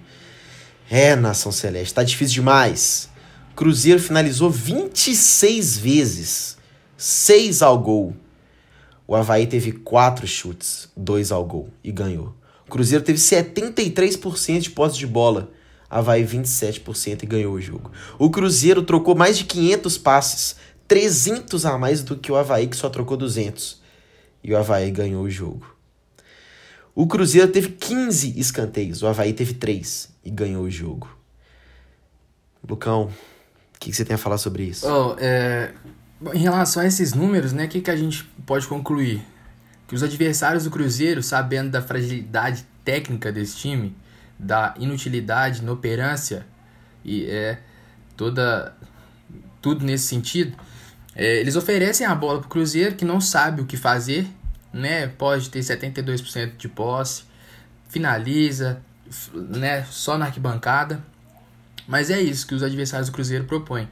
É, 0.88 1.16
Nação 1.16 1.50
Celeste, 1.50 1.94
tá 1.94 2.04
difícil 2.04 2.35
demais. 2.35 3.08
Cruzeiro 3.56 3.99
finalizou 3.99 4.50
26 4.50 5.78
vezes. 5.78 6.56
6 6.96 7.62
ao 7.62 7.78
gol. 7.78 8.14
O 9.08 9.14
Havaí 9.14 9.46
teve 9.46 9.73
4 9.73 10.26
chutes, 10.26 10.88
2 10.96 11.30
ao 11.30 11.44
gol 11.44 11.68
e 11.82 11.92
ganhou. 11.92 12.35
O 12.66 12.70
Cruzeiro 12.70 13.04
teve 13.04 13.18
73% 13.18 14.61
de 14.61 14.70
posse 14.70 14.99
de 14.99 15.06
bola. 15.06 15.50
Havaí 15.88 16.25
27% 16.25 17.23
e 17.23 17.26
ganhou 17.26 17.55
o 17.55 17.61
jogo. 17.61 17.90
O 18.19 18.31
Cruzeiro 18.31 18.83
trocou 18.83 19.14
mais 19.14 19.38
de 19.38 19.45
500 19.45 19.99
passes, 19.99 20.57
300 20.88 21.64
a 21.64 21.78
mais 21.78 22.02
do 22.02 22.16
que 22.16 22.31
o 22.31 22.37
Havaí 22.37 22.66
que 22.66 22.76
só 22.76 22.88
trocou 22.88 23.16
200. 23.16 23.81
E 24.43 24.52
o 24.52 24.57
Havaí 24.57 24.90
ganhou 24.90 25.23
o 25.23 25.31
jogo. 25.31 25.76
O 26.95 27.07
Cruzeiro 27.07 27.49
teve 27.49 27.69
15 27.69 28.38
escanteios, 28.38 29.02
o 29.02 29.07
Havaí 29.07 29.33
teve 29.33 29.55
3 29.55 30.09
e 30.25 30.31
ganhou 30.31 30.64
o 30.64 30.71
jogo. 30.71 31.09
Lucão, 32.66 33.05
o 33.05 33.78
que, 33.78 33.90
que 33.90 33.97
você 33.97 34.05
tem 34.05 34.14
a 34.14 34.19
falar 34.19 34.38
sobre 34.38 34.64
isso? 34.64 34.87
Oh, 34.88 35.14
é, 35.19 35.73
em 36.33 36.38
relação 36.38 36.83
a 36.83 36.87
esses 36.87 37.12
números, 37.12 37.52
né, 37.52 37.66
o 37.66 37.69
que, 37.69 37.81
que 37.81 37.90
a 37.90 37.97
gente 37.97 38.25
pode 38.47 38.66
concluir? 38.66 39.23
Que 39.87 39.95
os 39.95 40.02
adversários 40.02 40.64
do 40.64 40.71
Cruzeiro, 40.71 41.23
sabendo 41.23 41.71
da 41.71 41.83
fragilidade 41.83 42.66
técnica 42.85 43.31
desse 43.31 43.57
time, 43.57 43.95
da 44.38 44.75
inutilidade, 44.78 45.62
inoperância 45.62 46.47
e 47.05 47.25
é 47.26 47.59
toda 48.16 48.75
tudo 49.61 49.85
nesse 49.85 50.07
sentido, 50.07 50.57
é, 51.14 51.40
eles 51.40 51.57
oferecem 51.57 52.07
a 52.07 52.14
bola 52.14 52.40
pro 52.40 52.49
Cruzeiro 52.49 52.95
que 52.95 53.05
não 53.05 53.21
sabe 53.21 53.62
o 53.62 53.66
que 53.66 53.76
fazer, 53.76 54.28
né? 54.73 55.07
Pode 55.07 55.50
ter 55.50 55.61
72% 55.61 56.57
de 56.57 56.69
posse, 56.69 57.25
finaliza, 57.88 58.81
né, 59.33 59.85
só 59.90 60.19
na 60.19 60.26
arquibancada. 60.26 61.02
Mas 61.88 62.11
é 62.11 62.21
isso 62.21 62.47
que 62.47 62.55
os 62.55 62.62
adversários 62.62 63.09
do 63.09 63.12
Cruzeiro 63.12 63.45
propõem. 63.45 63.88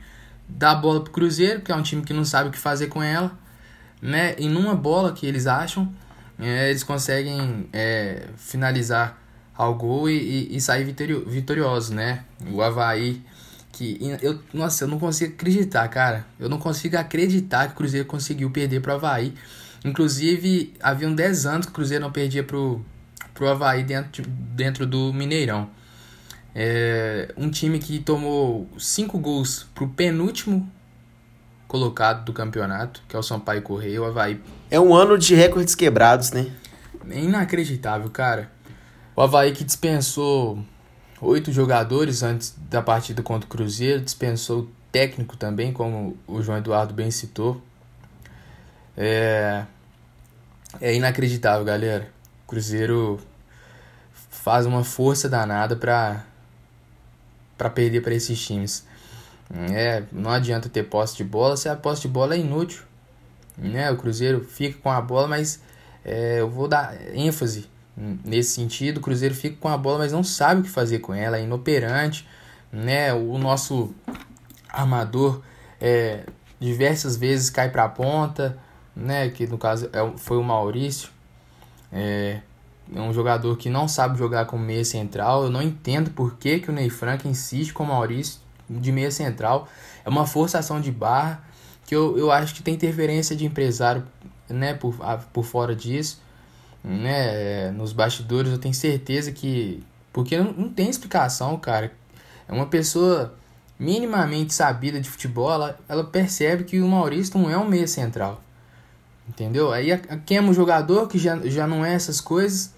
Dá 0.49 0.73
a 0.73 0.75
bola 0.75 1.03
pro 1.03 1.13
Cruzeiro, 1.13 1.63
que 1.63 1.73
é 1.73 1.75
um 1.75 1.83
time 1.83 2.03
que 2.03 2.13
não 2.13 2.25
sabe 2.25 2.51
o 2.51 2.53
que 2.53 2.59
fazer 2.59 2.89
com 2.89 3.03
ela, 3.03 3.37
né? 4.03 4.35
E 4.39 4.49
numa 4.49 4.75
bola 4.75 5.13
que 5.13 5.27
eles 5.27 5.47
acham, 5.47 5.93
é, 6.39 6.71
eles 6.71 6.83
conseguem 6.83 7.69
é, 7.73 8.27
finalizar 8.37 9.19
ao 9.57 9.75
gol 9.75 10.09
e, 10.11 10.15
e, 10.53 10.57
e 10.57 10.61
sair 10.61 10.85
vitorio, 10.85 11.25
vitoriosos, 11.27 11.91
né? 11.91 12.25
O 12.51 12.61
Havaí, 12.63 13.23
que 13.73 13.99
eu, 14.23 14.39
nossa, 14.53 14.85
eu 14.85 14.89
não 14.89 14.99
consigo 14.99 15.35
acreditar, 15.35 15.87
cara. 15.89 16.27
Eu 16.39 16.49
não 16.49 16.59
consigo 16.59 16.97
acreditar 16.97 17.67
que 17.69 17.73
o 17.73 17.77
Cruzeiro 17.77 18.07
conseguiu 18.07 18.51
perder 18.51 18.81
pro 18.81 18.93
Havaí. 18.95 19.35
Inclusive, 19.85 20.75
haviam 20.83 21.15
10 21.15 21.47
anos 21.47 21.67
que 21.67 21.73
o 21.73 21.75
Cruzeiro 21.75 22.03
não 22.05 22.11
perdia 22.13 22.43
pro, 22.43 22.85
pro 23.35 23.49
Havaí 23.49 23.83
dentro, 23.85 24.23
de- 24.23 24.29
dentro 24.29 24.87
do 24.87 25.13
Mineirão. 25.13 25.69
É, 26.55 27.33
um 27.37 27.51
time 27.51 27.79
que 27.79 27.99
tomou 27.99 28.69
cinco 28.79 29.19
gols 29.19 29.67
pro 29.75 29.89
penúltimo 29.89 30.71
colocado 31.67 32.25
do 32.25 32.33
campeonato, 32.33 33.03
que 33.09 33.17
é 33.17 33.19
o 33.19 33.23
Sampaio 33.23 33.61
Correia, 33.63 34.01
o 34.01 34.05
Havaí. 34.05 34.41
É 34.71 34.79
um 34.79 34.95
ano 34.95 35.19
de 35.19 35.35
recordes 35.35 35.75
quebrados, 35.75 36.31
né? 36.31 36.47
É 37.11 37.21
inacreditável, 37.21 38.09
cara. 38.09 38.51
O 39.17 39.23
Havaí 39.23 39.53
que 39.53 39.63
dispensou 39.63 40.59
oito 41.21 41.53
jogadores 41.53 42.23
antes 42.23 42.55
da 42.69 42.83
partida 42.83 43.23
contra 43.23 43.47
o 43.47 43.51
Cruzeiro, 43.51 44.01
dispensou 44.01 44.63
o 44.63 44.71
técnico 44.91 45.37
também, 45.37 45.73
como 45.73 46.17
o 46.27 46.43
João 46.43 46.59
Eduardo 46.59 46.93
bem 46.93 47.11
citou. 47.13 47.63
É, 48.97 49.65
é 50.81 50.95
inacreditável, 50.95 51.65
galera. 51.65 52.11
O 52.45 52.49
Cruzeiro 52.49 53.21
faz 54.13 54.67
uma 54.67 54.83
força 54.83 55.29
danada 55.29 55.77
pra, 55.77 56.25
pra 57.57 57.71
perder 57.71 58.03
para 58.03 58.15
esses 58.15 58.45
times. 58.45 58.85
É, 59.73 60.03
não 60.11 60.31
adianta 60.33 60.69
ter 60.69 60.83
posse 60.85 61.17
de 61.17 61.23
bola 61.23 61.57
se 61.57 61.69
a 61.69 61.77
posse 61.77 62.03
de 62.03 62.09
bola 62.09 62.35
é 62.35 62.39
inútil. 62.39 62.83
Né? 63.57 63.91
O 63.93 63.97
Cruzeiro 63.97 64.45
fica 64.45 64.77
com 64.81 64.91
a 64.91 65.01
bola, 65.01 65.29
mas 65.29 65.61
é, 66.05 66.41
eu 66.41 66.51
vou 66.51 66.67
dar 66.67 66.97
ênfase 67.15 67.73
nesse 67.97 68.51
sentido. 68.51 68.99
O 68.99 69.01
Cruzeiro 69.01 69.35
fica 69.35 69.57
com 69.61 69.69
a 69.69 69.77
bola, 69.77 69.99
mas 69.99 70.13
não 70.13 70.25
sabe 70.25 70.61
o 70.61 70.65
que 70.65 70.71
fazer 70.71 70.99
com 71.01 71.15
ela, 71.15 71.39
é 71.39 71.43
inoperante. 71.43 72.27
Né? 72.73 73.13
O 73.15 73.39
nosso 73.39 73.95
armador 74.69 75.41
é, 75.81 76.25
diversas 76.59 77.17
vezes 77.17 77.51
cai 77.51 77.71
para 77.71 77.85
a 77.85 77.89
ponta, 77.89 78.59
né? 78.97 79.29
que 79.31 79.47
no 79.47 79.59
caso 79.59 79.89
é, 79.93 80.13
foi 80.19 80.37
o 80.37 80.43
Maurício. 80.43 81.09
É, 81.93 82.41
é 82.95 83.01
um 83.01 83.13
jogador 83.13 83.57
que 83.57 83.71
não 83.71 83.87
sabe 83.89 84.19
jogar 84.19 84.47
com 84.47 84.59
meia 84.59 84.85
central. 84.85 85.45
Eu 85.45 85.51
não 85.51 85.63
entendo 85.63 86.11
por 86.11 86.37
que, 86.37 86.59
que 86.59 86.71
o 86.71 86.73
Ney 86.73 86.91
Franco 86.91 87.29
insiste 87.29 87.73
com 87.73 87.85
o 87.85 87.87
Maurício 87.87 88.41
de 88.69 88.91
meia 88.93 89.11
central. 89.11 89.69
É 90.05 90.09
uma 90.09 90.27
forçação 90.27 90.81
de 90.81 90.91
barra 90.91 91.45
que 91.87 91.95
eu, 91.95 92.19
eu 92.19 92.31
acho 92.33 92.55
que 92.55 92.63
tem 92.63 92.75
interferência 92.75 93.37
de 93.37 93.45
empresário 93.45 94.05
né, 94.49 94.75
por, 94.75 94.97
a- 95.01 95.19
por 95.19 95.45
fora 95.45 95.75
disso. 95.77 96.21
Né, 96.85 97.71
nos 97.71 97.95
bastidores 97.95 98.53
eu 98.53 98.59
tenho 98.59 98.75
certeza 98.75 99.33
que. 99.33 99.83
Porque 100.13 100.37
não, 100.39 100.53
não 100.53 100.69
tem 100.69 100.91
explicação, 100.91 101.57
cara. 101.57 101.91
É 102.47 102.53
uma 102.53 102.67
pessoa 102.67 103.35
minimamente 103.79 104.53
sabida 104.53 105.01
de 105.01 105.09
futebol, 105.09 105.51
ela, 105.51 105.79
ela 105.89 106.05
percebe 106.05 106.65
que 106.65 106.81
o 106.81 106.87
Maurício 106.87 107.39
não 107.39 107.51
é 107.51 107.57
um 107.57 107.67
meia 107.67 107.87
central. 107.87 108.41
Entendeu? 109.29 109.73
Aí 109.73 109.97
queima 110.27 110.51
o 110.51 110.55
jogador 110.55 111.09
que 111.09 111.19
já, 111.19 111.39
já 111.47 111.67
não 111.67 111.85
é 111.85 111.95
essas 111.95 112.21
coisas, 112.21 112.75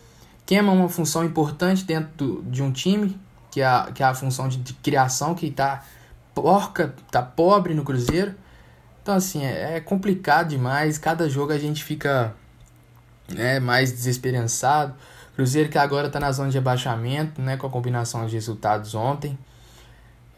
queima 0.46 0.70
uma 0.72 0.88
função 0.88 1.24
importante 1.24 1.84
dentro 1.84 2.10
do- 2.16 2.42
de 2.44 2.62
um 2.62 2.70
time, 2.70 3.18
que 3.50 3.60
é 3.60 3.66
a, 3.66 3.90
que 3.92 4.02
é 4.02 4.06
a 4.06 4.14
função 4.14 4.48
de, 4.48 4.58
de 4.58 4.72
criação 4.74 5.34
que 5.34 5.50
tá 5.50 5.84
porca, 6.34 6.94
tá 7.10 7.20
pobre 7.22 7.74
no 7.74 7.82
Cruzeiro. 7.82 8.34
Então 9.02 9.14
assim, 9.14 9.44
é, 9.44 9.76
é 9.76 9.80
complicado 9.80 10.48
demais, 10.48 10.96
cada 10.98 11.28
jogo 11.28 11.52
a 11.52 11.58
gente 11.58 11.82
fica 11.82 12.32
né, 13.28 13.60
mais 13.60 13.92
desesperançado. 13.92 14.94
Cruzeiro 15.34 15.68
que 15.68 15.76
agora 15.76 16.08
tá 16.08 16.18
na 16.18 16.32
zona 16.32 16.50
de 16.50 16.58
abaixamento, 16.58 17.40
né, 17.42 17.56
com 17.56 17.66
a 17.66 17.70
combinação 17.70 18.26
de 18.26 18.34
resultados 18.34 18.94
ontem. 18.94 19.38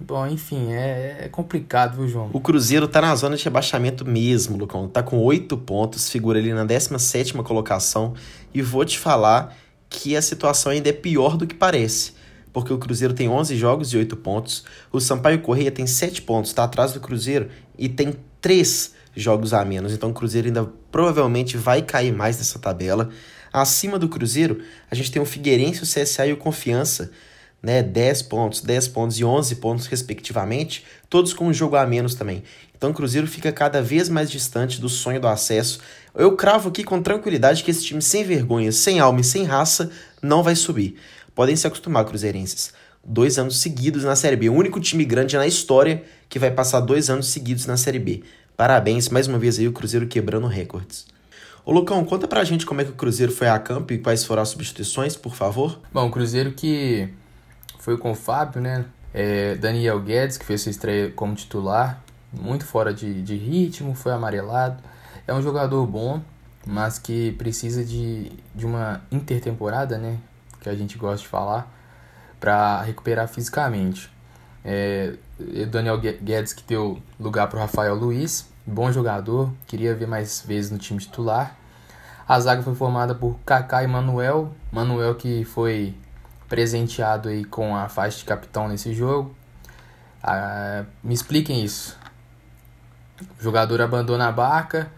Bom, 0.00 0.26
enfim, 0.26 0.72
é, 0.72 1.24
é 1.24 1.28
complicado, 1.28 1.96
viu, 1.96 2.06
João? 2.06 2.30
O 2.32 2.40
Cruzeiro 2.40 2.86
tá 2.86 3.00
na 3.00 3.14
zona 3.16 3.36
de 3.36 3.44
rebaixamento 3.44 4.04
mesmo, 4.04 4.56
Lucão. 4.56 4.88
Tá 4.88 5.02
com 5.02 5.18
oito 5.18 5.56
pontos, 5.56 6.08
figura 6.08 6.38
ali 6.38 6.52
na 6.52 6.64
17ª 6.64 7.42
colocação. 7.42 8.14
E 8.54 8.62
vou 8.62 8.84
te 8.84 8.96
falar 8.98 9.56
que 9.90 10.16
a 10.16 10.22
situação 10.22 10.70
ainda 10.70 10.88
é 10.88 10.92
pior 10.92 11.36
do 11.36 11.46
que 11.46 11.54
parece. 11.54 12.12
porque 12.52 12.72
o 12.72 12.78
Cruzeiro 12.78 13.14
tem 13.14 13.28
11 13.28 13.56
jogos 13.56 13.92
e 13.92 13.96
8 13.96 14.16
pontos. 14.16 14.64
O 14.90 15.00
Sampaio 15.00 15.40
Correia 15.40 15.70
tem 15.70 15.86
7 15.86 16.22
pontos, 16.22 16.50
está 16.50 16.64
atrás 16.64 16.92
do 16.92 16.98
Cruzeiro 16.98 17.48
e 17.78 17.88
tem 17.88 18.16
3 18.40 18.94
jogos 19.20 19.52
a 19.52 19.64
menos. 19.64 19.92
Então 19.92 20.10
o 20.10 20.14
Cruzeiro 20.14 20.48
ainda 20.48 20.64
provavelmente 20.90 21.56
vai 21.56 21.82
cair 21.82 22.12
mais 22.12 22.38
nessa 22.38 22.58
tabela. 22.58 23.10
Acima 23.52 23.98
do 23.98 24.08
Cruzeiro, 24.08 24.60
a 24.90 24.94
gente 24.94 25.10
tem 25.10 25.20
o 25.20 25.26
Figueirense, 25.26 25.82
o 25.82 25.86
CSA 25.86 26.26
e 26.26 26.32
o 26.32 26.36
Confiança, 26.36 27.10
né? 27.62 27.82
10 27.82 28.22
pontos, 28.22 28.60
10 28.60 28.88
pontos 28.88 29.18
e 29.18 29.24
11 29.24 29.56
pontos, 29.56 29.86
respectivamente, 29.86 30.84
todos 31.08 31.32
com 31.32 31.46
um 31.46 31.52
jogo 31.52 31.76
a 31.76 31.86
menos 31.86 32.14
também. 32.14 32.42
Então 32.76 32.90
o 32.90 32.94
Cruzeiro 32.94 33.26
fica 33.26 33.50
cada 33.50 33.82
vez 33.82 34.08
mais 34.08 34.30
distante 34.30 34.80
do 34.80 34.88
sonho 34.88 35.20
do 35.20 35.26
acesso. 35.26 35.80
Eu 36.14 36.36
cravo 36.36 36.68
aqui 36.68 36.84
com 36.84 37.02
tranquilidade 37.02 37.64
que 37.64 37.70
esse 37.70 37.84
time 37.84 38.00
sem 38.00 38.22
vergonha, 38.22 38.70
sem 38.70 39.00
alma 39.00 39.20
e 39.20 39.24
sem 39.24 39.44
raça 39.44 39.90
não 40.22 40.42
vai 40.42 40.54
subir. 40.54 40.96
Podem 41.34 41.56
se 41.56 41.66
acostumar, 41.66 42.04
cruzeirenses. 42.04 42.72
Dois 43.04 43.38
anos 43.38 43.60
seguidos 43.60 44.04
na 44.04 44.14
Série 44.14 44.36
B. 44.36 44.48
O 44.48 44.54
único 44.54 44.80
time 44.80 45.04
grande 45.04 45.36
na 45.36 45.46
história 45.46 46.04
que 46.28 46.38
vai 46.38 46.50
passar 46.50 46.80
dois 46.80 47.08
anos 47.08 47.28
seguidos 47.28 47.64
na 47.66 47.76
Série 47.76 47.98
B. 47.98 48.22
Parabéns, 48.58 49.08
mais 49.08 49.28
uma 49.28 49.38
vez 49.38 49.56
aí 49.56 49.68
o 49.68 49.72
Cruzeiro 49.72 50.08
quebrando 50.08 50.48
recordes. 50.48 51.06
Ô 51.64 51.70
Lucão, 51.70 52.04
conta 52.04 52.26
pra 52.26 52.42
gente 52.42 52.66
como 52.66 52.80
é 52.80 52.84
que 52.84 52.90
o 52.90 52.94
Cruzeiro 52.94 53.30
foi 53.30 53.46
a 53.46 53.56
campo 53.56 53.92
e 53.92 53.98
quais 53.98 54.24
foram 54.24 54.42
as 54.42 54.48
substituições, 54.48 55.14
por 55.14 55.32
favor. 55.32 55.80
Bom, 55.92 56.08
o 56.08 56.10
Cruzeiro 56.10 56.50
que 56.50 57.08
foi 57.78 57.96
com 57.96 58.10
o 58.10 58.16
Fábio, 58.16 58.60
né? 58.60 58.84
É, 59.14 59.54
Daniel 59.54 60.00
Guedes, 60.00 60.36
que 60.36 60.44
fez 60.44 60.60
sua 60.60 60.70
estreia 60.70 61.08
como 61.12 61.36
titular, 61.36 62.02
muito 62.32 62.66
fora 62.66 62.92
de, 62.92 63.22
de 63.22 63.36
ritmo, 63.36 63.94
foi 63.94 64.10
amarelado. 64.10 64.82
É 65.24 65.32
um 65.32 65.40
jogador 65.40 65.86
bom, 65.86 66.20
mas 66.66 66.98
que 66.98 67.30
precisa 67.38 67.84
de, 67.84 68.32
de 68.56 68.66
uma 68.66 69.02
intertemporada, 69.12 69.96
né? 69.98 70.18
Que 70.60 70.68
a 70.68 70.74
gente 70.74 70.98
gosta 70.98 71.22
de 71.22 71.28
falar, 71.28 71.72
para 72.40 72.82
recuperar 72.82 73.28
fisicamente. 73.28 74.10
É, 74.70 75.14
Daniel 75.70 75.98
Guedes 75.98 76.52
que 76.52 76.62
deu 76.62 77.02
lugar 77.18 77.48
para 77.48 77.60
Rafael 77.60 77.94
Luiz, 77.94 78.46
bom 78.66 78.92
jogador, 78.92 79.50
queria 79.66 79.94
ver 79.94 80.06
mais 80.06 80.44
vezes 80.46 80.70
no 80.70 80.76
time 80.76 81.00
titular. 81.00 81.56
A 82.28 82.38
zaga 82.38 82.62
foi 82.62 82.74
formada 82.74 83.14
por 83.14 83.38
Kaká 83.46 83.82
e 83.82 83.86
Manuel, 83.86 84.52
Manuel 84.70 85.14
que 85.14 85.42
foi 85.46 85.94
presenteado 86.50 87.30
aí 87.30 87.46
com 87.46 87.74
a 87.74 87.88
faixa 87.88 88.18
de 88.18 88.26
capitão 88.26 88.68
nesse 88.68 88.92
jogo. 88.92 89.34
Ah, 90.22 90.84
me 91.02 91.14
expliquem 91.14 91.64
isso. 91.64 91.98
O 93.40 93.42
jogador 93.42 93.80
abandona 93.80 94.28
a 94.28 94.32
barca, 94.32 94.92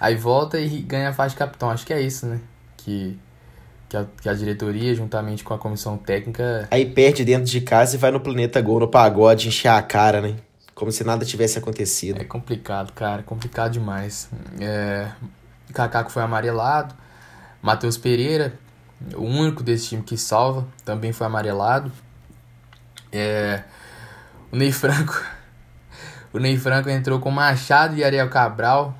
aí 0.00 0.16
volta 0.16 0.58
e 0.58 0.80
ganha 0.80 1.10
a 1.10 1.12
faixa 1.12 1.34
de 1.34 1.38
capitão. 1.38 1.70
Acho 1.70 1.86
que 1.86 1.92
é 1.92 2.00
isso, 2.00 2.26
né? 2.26 2.40
Que, 2.76 3.16
que, 3.94 3.96
a, 3.96 4.06
que 4.22 4.28
a 4.28 4.34
diretoria, 4.34 4.94
juntamente 4.94 5.44
com 5.44 5.54
a 5.54 5.58
comissão 5.58 5.96
técnica. 5.96 6.66
Aí 6.70 6.84
perde 6.86 7.24
dentro 7.24 7.50
de 7.50 7.60
casa 7.60 7.96
e 7.96 7.98
vai 7.98 8.10
no 8.10 8.20
Planeta 8.20 8.60
Gol, 8.60 8.80
no 8.80 8.88
pagode, 8.88 9.48
encher 9.48 9.68
a 9.68 9.82
cara, 9.82 10.20
né? 10.20 10.36
Como 10.74 10.90
se 10.90 11.04
nada 11.04 11.24
tivesse 11.24 11.58
acontecido. 11.58 12.20
É 12.20 12.24
complicado, 12.24 12.92
cara. 12.92 13.22
Complicado 13.22 13.72
demais. 13.72 14.28
É, 14.60 15.08
Kaká 15.72 16.08
foi 16.08 16.22
amarelado. 16.22 16.94
Matheus 17.62 17.96
Pereira 17.96 18.52
o 19.14 19.22
único 19.22 19.62
desse 19.62 19.88
time 19.88 20.02
que 20.02 20.16
salva, 20.16 20.66
também 20.84 21.12
foi 21.12 21.26
amarelado. 21.26 21.92
É, 23.12 23.62
o 24.50 24.56
Ney 24.56 24.72
Franco. 24.72 25.20
O 26.32 26.38
Ney 26.40 26.58
Franco 26.58 26.90
entrou 26.90 27.20
com 27.20 27.30
Machado 27.30 27.94
e 27.94 28.02
Ariel 28.02 28.28
Cabral. 28.28 28.92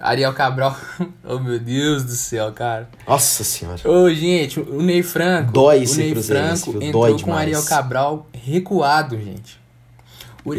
Ariel 0.00 0.32
Cabral. 0.32 0.76
oh 1.24 1.38
meu 1.38 1.58
Deus 1.58 2.04
do 2.04 2.12
céu, 2.12 2.52
cara. 2.52 2.88
Nossa 3.06 3.44
senhora. 3.44 3.80
Ô, 3.84 4.04
oh, 4.04 4.10
gente, 4.10 4.60
o 4.60 4.82
Ney 4.82 5.02
Franco. 5.02 5.52
Dói 5.52 5.84
o 5.84 5.94
Ney 5.96 6.14
Franco 6.14 6.70
entrou 6.82 7.08
Dói 7.08 7.20
com 7.20 7.32
o 7.32 7.34
Ariel 7.34 7.64
Cabral 7.64 8.26
recuado, 8.32 9.18
gente. 9.18 9.58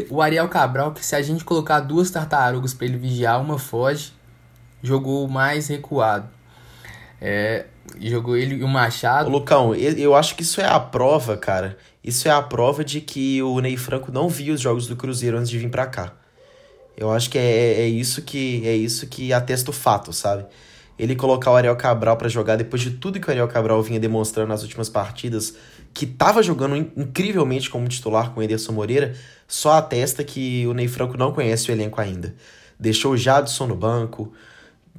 O 0.09 0.21
Ariel 0.21 0.47
Cabral, 0.49 0.91
que 0.91 1.03
se 1.03 1.15
a 1.15 1.21
gente 1.21 1.43
colocar 1.43 1.79
duas 1.79 2.11
tartarugas 2.11 2.73
para 2.73 2.85
ele 2.85 2.97
vigiar, 2.97 3.41
uma 3.41 3.57
foge, 3.57 4.13
jogou 4.83 5.27
mais 5.27 5.67
recuado. 5.67 6.29
É, 7.21 7.65
jogou 7.99 8.37
ele 8.37 8.55
e 8.55 8.63
o 8.63 8.67
Machado. 8.67 9.29
Ô, 9.29 9.31
Lucão, 9.31 9.73
eu 9.73 10.15
acho 10.15 10.35
que 10.35 10.43
isso 10.43 10.61
é 10.61 10.65
a 10.65 10.79
prova, 10.79 11.35
cara. 11.35 11.77
Isso 12.03 12.27
é 12.27 12.31
a 12.31 12.41
prova 12.41 12.83
de 12.83 13.01
que 13.01 13.41
o 13.41 13.59
Ney 13.59 13.77
Franco 13.77 14.11
não 14.11 14.29
via 14.29 14.53
os 14.53 14.61
jogos 14.61 14.87
do 14.87 14.95
Cruzeiro 14.95 15.37
antes 15.37 15.49
de 15.49 15.57
vir 15.57 15.69
para 15.69 15.85
cá. 15.85 16.13
Eu 16.97 17.11
acho 17.11 17.29
que 17.29 17.37
é, 17.37 17.41
é, 17.41 17.81
é, 17.81 17.87
isso 17.87 18.21
que 18.21 18.67
é 18.67 18.75
isso 18.75 19.07
que 19.07 19.31
atesta 19.31 19.71
o 19.71 19.73
fato, 19.73 20.11
sabe? 20.11 20.45
Ele 20.97 21.15
colocar 21.15 21.51
o 21.51 21.55
Ariel 21.55 21.75
Cabral 21.77 22.17
para 22.17 22.27
jogar 22.27 22.57
depois 22.57 22.81
de 22.81 22.91
tudo 22.91 23.19
que 23.19 23.27
o 23.27 23.31
Ariel 23.31 23.47
Cabral 23.47 23.81
vinha 23.81 23.99
demonstrando 23.99 24.49
nas 24.49 24.63
últimas 24.63 24.89
partidas, 24.89 25.55
que 25.93 26.05
tava 26.05 26.43
jogando 26.43 26.75
incrivelmente 26.75 27.69
como 27.69 27.87
titular 27.87 28.31
com 28.31 28.41
o 28.41 28.43
Ederson 28.43 28.73
Moreira, 28.73 29.15
só 29.47 29.73
atesta 29.73 30.23
que 30.23 30.67
o 30.67 30.73
Ney 30.73 30.89
Franco 30.89 31.17
não 31.17 31.31
conhece 31.31 31.69
o 31.69 31.71
elenco 31.71 32.01
ainda. 32.01 32.35
Deixou 32.77 33.13
o 33.13 33.17
Jadson 33.17 33.67
no 33.67 33.75
banco, 33.75 34.33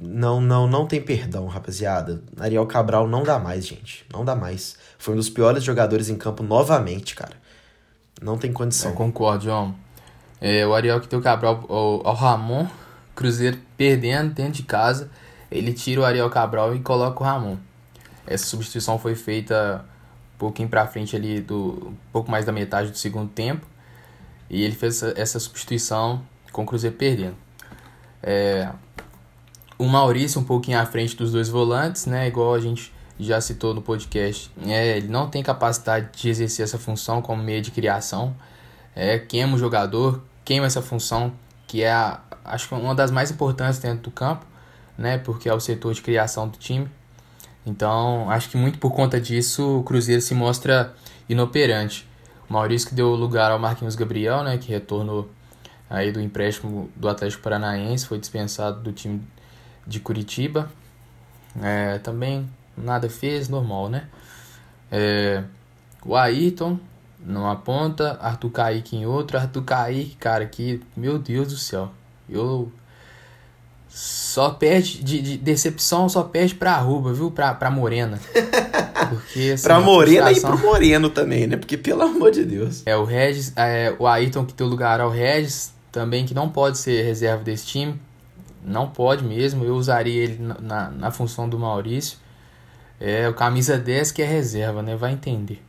não, 0.01 0.41
não, 0.41 0.67
não 0.67 0.87
tem 0.87 0.99
perdão, 0.99 1.45
rapaziada. 1.45 2.23
Ariel 2.39 2.65
Cabral 2.65 3.07
não 3.07 3.21
dá 3.21 3.37
mais, 3.37 3.67
gente. 3.67 4.03
Não 4.11 4.25
dá 4.25 4.35
mais. 4.35 4.75
Foi 4.97 5.13
um 5.13 5.17
dos 5.17 5.29
piores 5.29 5.63
jogadores 5.63 6.09
em 6.09 6.15
campo 6.17 6.41
novamente, 6.41 7.15
cara. 7.15 7.35
Não 8.19 8.37
tem 8.37 8.51
condição. 8.51 8.91
Eu 8.91 8.97
concordo, 8.97 9.43
João. 9.43 9.75
É, 10.41 10.65
o 10.65 10.73
Ariel 10.73 10.99
que 10.99 11.07
tem 11.07 11.17
o 11.17 11.21
Cabral 11.21 11.63
ao, 11.69 12.07
ao 12.07 12.15
Ramon, 12.15 12.67
Cruzeiro 13.15 13.59
perdendo 13.77 14.33
dentro 14.33 14.53
de 14.53 14.63
casa, 14.63 15.09
ele 15.51 15.71
tira 15.71 16.01
o 16.01 16.05
Ariel 16.05 16.29
Cabral 16.31 16.75
e 16.75 16.79
coloca 16.79 17.21
o 17.21 17.25
Ramon. 17.25 17.57
Essa 18.25 18.45
substituição 18.45 18.97
foi 18.97 19.13
feita 19.13 19.85
um 20.35 20.37
pouquinho 20.39 20.67
pra 20.67 20.87
frente 20.87 21.15
ali, 21.15 21.39
do, 21.41 21.89
um 21.89 21.95
pouco 22.11 22.31
mais 22.31 22.45
da 22.45 22.51
metade 22.51 22.89
do 22.89 22.97
segundo 22.97 23.29
tempo. 23.29 23.65
E 24.49 24.63
ele 24.63 24.75
fez 24.75 25.03
essa, 25.03 25.21
essa 25.21 25.39
substituição 25.39 26.23
com 26.51 26.63
o 26.63 26.65
Cruzeiro 26.65 26.95
perdendo. 26.95 27.35
É, 28.23 28.69
o 29.77 29.85
Maurício 29.87 30.39
um 30.39 30.43
pouquinho 30.43 30.79
à 30.79 30.85
frente 30.85 31.15
dos 31.15 31.31
dois 31.31 31.49
volantes, 31.49 32.05
né? 32.05 32.27
Igual 32.27 32.53
a 32.53 32.59
gente 32.59 32.93
já 33.19 33.39
citou 33.39 33.73
no 33.73 33.81
podcast. 33.81 34.51
É, 34.65 34.97
ele 34.97 35.07
não 35.07 35.29
tem 35.29 35.41
capacidade 35.43 36.09
de 36.13 36.29
exercer 36.29 36.63
essa 36.63 36.77
função 36.77 37.21
como 37.21 37.41
meio 37.41 37.61
de 37.61 37.71
criação. 37.71 38.35
É, 38.95 39.17
queima 39.17 39.55
o 39.55 39.57
jogador, 39.57 40.21
queima 40.43 40.65
essa 40.65 40.81
função 40.81 41.33
que 41.67 41.83
é 41.83 41.91
a, 41.91 42.19
acho 42.43 42.67
que 42.67 42.75
uma 42.75 42.93
das 42.93 43.11
mais 43.11 43.31
importantes 43.31 43.79
dentro 43.79 44.03
do 44.03 44.11
campo, 44.11 44.45
né? 44.97 45.17
Porque 45.17 45.47
é 45.47 45.53
o 45.53 45.59
setor 45.59 45.93
de 45.93 46.01
criação 46.01 46.47
do 46.47 46.57
time. 46.57 46.89
Então, 47.65 48.29
acho 48.29 48.49
que 48.49 48.57
muito 48.57 48.79
por 48.79 48.91
conta 48.91 49.21
disso 49.21 49.79
o 49.79 49.83
Cruzeiro 49.83 50.21
se 50.21 50.33
mostra 50.33 50.93
inoperante. 51.29 52.07
O 52.49 52.53
Maurício 52.53 52.89
que 52.89 52.95
deu 52.95 53.15
lugar 53.15 53.51
ao 53.51 53.59
Marquinhos 53.59 53.95
Gabriel, 53.95 54.43
né, 54.43 54.57
que 54.57 54.69
retornou 54.69 55.29
aí 55.89 56.11
do 56.11 56.19
empréstimo 56.19 56.89
do 56.95 57.07
Atlético 57.07 57.43
Paranaense, 57.43 58.05
foi 58.05 58.19
dispensado 58.19 58.81
do 58.81 58.91
time 58.91 59.21
de 59.87 59.99
Curitiba. 59.99 60.69
É, 61.61 61.99
também 61.99 62.49
nada 62.75 63.09
fez, 63.09 63.47
normal, 63.47 63.89
né? 63.89 64.07
É, 64.91 65.43
o 66.03 66.15
Ayrton 66.15 66.79
numa 67.25 67.55
ponta, 67.55 68.17
Arthur 68.21 68.49
Kaique 68.51 68.95
em 68.95 69.05
outro. 69.05 69.37
Arthur 69.37 69.63
Kaique, 69.63 70.15
cara, 70.17 70.45
que, 70.45 70.81
meu 70.95 71.17
Deus 71.17 71.49
do 71.49 71.57
céu. 71.57 71.91
Eu 72.29 72.71
só 73.87 74.51
perde 74.51 75.03
de, 75.03 75.21
de 75.21 75.37
decepção, 75.37 76.07
só 76.07 76.23
perde 76.23 76.55
pra 76.55 76.73
Arruba, 76.73 77.13
viu? 77.13 77.29
Pra, 77.29 77.53
pra 77.53 77.69
Morena. 77.69 78.19
Porque, 79.09 79.51
assim, 79.53 79.63
pra 79.63 79.79
Morena 79.81 80.27
frustração... 80.27 80.55
e 80.55 80.59
pro 80.59 80.67
Moreno 80.69 81.09
também, 81.09 81.47
né? 81.47 81.57
Porque, 81.57 81.77
pelo 81.77 82.01
amor 82.03 82.31
de 82.31 82.45
Deus. 82.45 82.83
É, 82.85 82.95
o 82.95 83.03
Regis, 83.03 83.51
é, 83.57 83.93
o 83.99 84.07
Ayrton 84.07 84.45
que 84.45 84.53
tem 84.53 84.65
lugar 84.65 85.01
ao 85.01 85.09
Regis, 85.09 85.73
também 85.91 86.25
que 86.25 86.33
não 86.33 86.49
pode 86.49 86.77
ser 86.77 87.03
reserva 87.03 87.43
desse 87.43 87.65
time. 87.65 87.99
Não 88.63 88.87
pode 88.87 89.23
mesmo, 89.23 89.65
eu 89.65 89.75
usaria 89.75 90.23
ele 90.23 90.37
na, 90.39 90.55
na, 90.61 90.89
na 90.91 91.11
função 91.11 91.49
do 91.49 91.59
Maurício. 91.59 92.17
É 92.99 93.27
o 93.27 93.33
camisa 93.33 93.77
10 93.77 94.11
que 94.11 94.21
é 94.21 94.25
reserva, 94.25 94.81
né? 94.83 94.95
Vai 94.95 95.11
entender. 95.11 95.59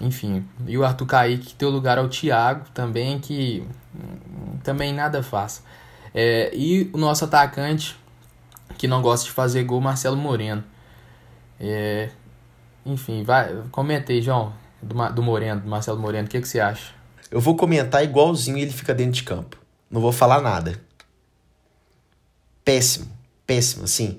Enfim, 0.00 0.46
e 0.66 0.76
o 0.76 0.84
Arthur 0.84 1.06
Kaique 1.06 1.64
o 1.64 1.70
lugar 1.70 1.98
ao 1.98 2.08
Thiago 2.08 2.66
também, 2.74 3.18
que 3.18 3.66
também 4.62 4.92
nada 4.92 5.22
faz. 5.22 5.62
É, 6.14 6.50
e 6.54 6.90
o 6.92 6.98
nosso 6.98 7.24
atacante, 7.24 7.96
que 8.76 8.86
não 8.86 9.00
gosta 9.00 9.24
de 9.24 9.32
fazer 9.32 9.64
gol, 9.64 9.80
Marcelo 9.80 10.16
Moreno. 10.16 10.62
É, 11.58 12.10
enfim, 12.84 13.22
vai, 13.22 13.54
comentei, 13.70 14.20
João, 14.20 14.52
do, 14.82 14.94
do 15.12 15.22
Moreno, 15.22 15.62
do 15.62 15.68
Marcelo 15.68 15.98
Moreno, 15.98 16.26
o 16.26 16.30
que, 16.30 16.40
que 16.40 16.48
você 16.48 16.60
acha? 16.60 16.92
Eu 17.30 17.40
vou 17.40 17.56
comentar 17.56 18.04
igualzinho 18.04 18.58
ele 18.58 18.70
fica 18.70 18.94
dentro 18.94 19.12
de 19.12 19.22
campo. 19.22 19.56
Não 19.90 20.00
vou 20.00 20.12
falar 20.12 20.42
nada 20.42 20.86
péssimo, 22.66 23.06
péssimo, 23.46 23.84
assim. 23.84 24.18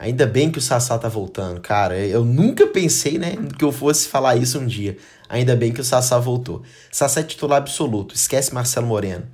Ainda 0.00 0.26
bem 0.26 0.50
que 0.50 0.56
o 0.56 0.62
Sassá 0.62 0.98
tá 0.98 1.10
voltando, 1.10 1.60
cara. 1.60 1.98
Eu 1.98 2.24
nunca 2.24 2.66
pensei, 2.66 3.18
né, 3.18 3.36
que 3.58 3.62
eu 3.62 3.70
fosse 3.70 4.08
falar 4.08 4.34
isso 4.34 4.58
um 4.58 4.66
dia. 4.66 4.96
Ainda 5.28 5.54
bem 5.54 5.74
que 5.74 5.80
o 5.80 5.84
Sassá 5.84 6.18
voltou. 6.18 6.62
Sassá 6.90 7.20
é 7.20 7.22
titular 7.22 7.58
absoluto, 7.58 8.14
esquece 8.14 8.54
Marcelo 8.54 8.86
Moreno. 8.86 9.28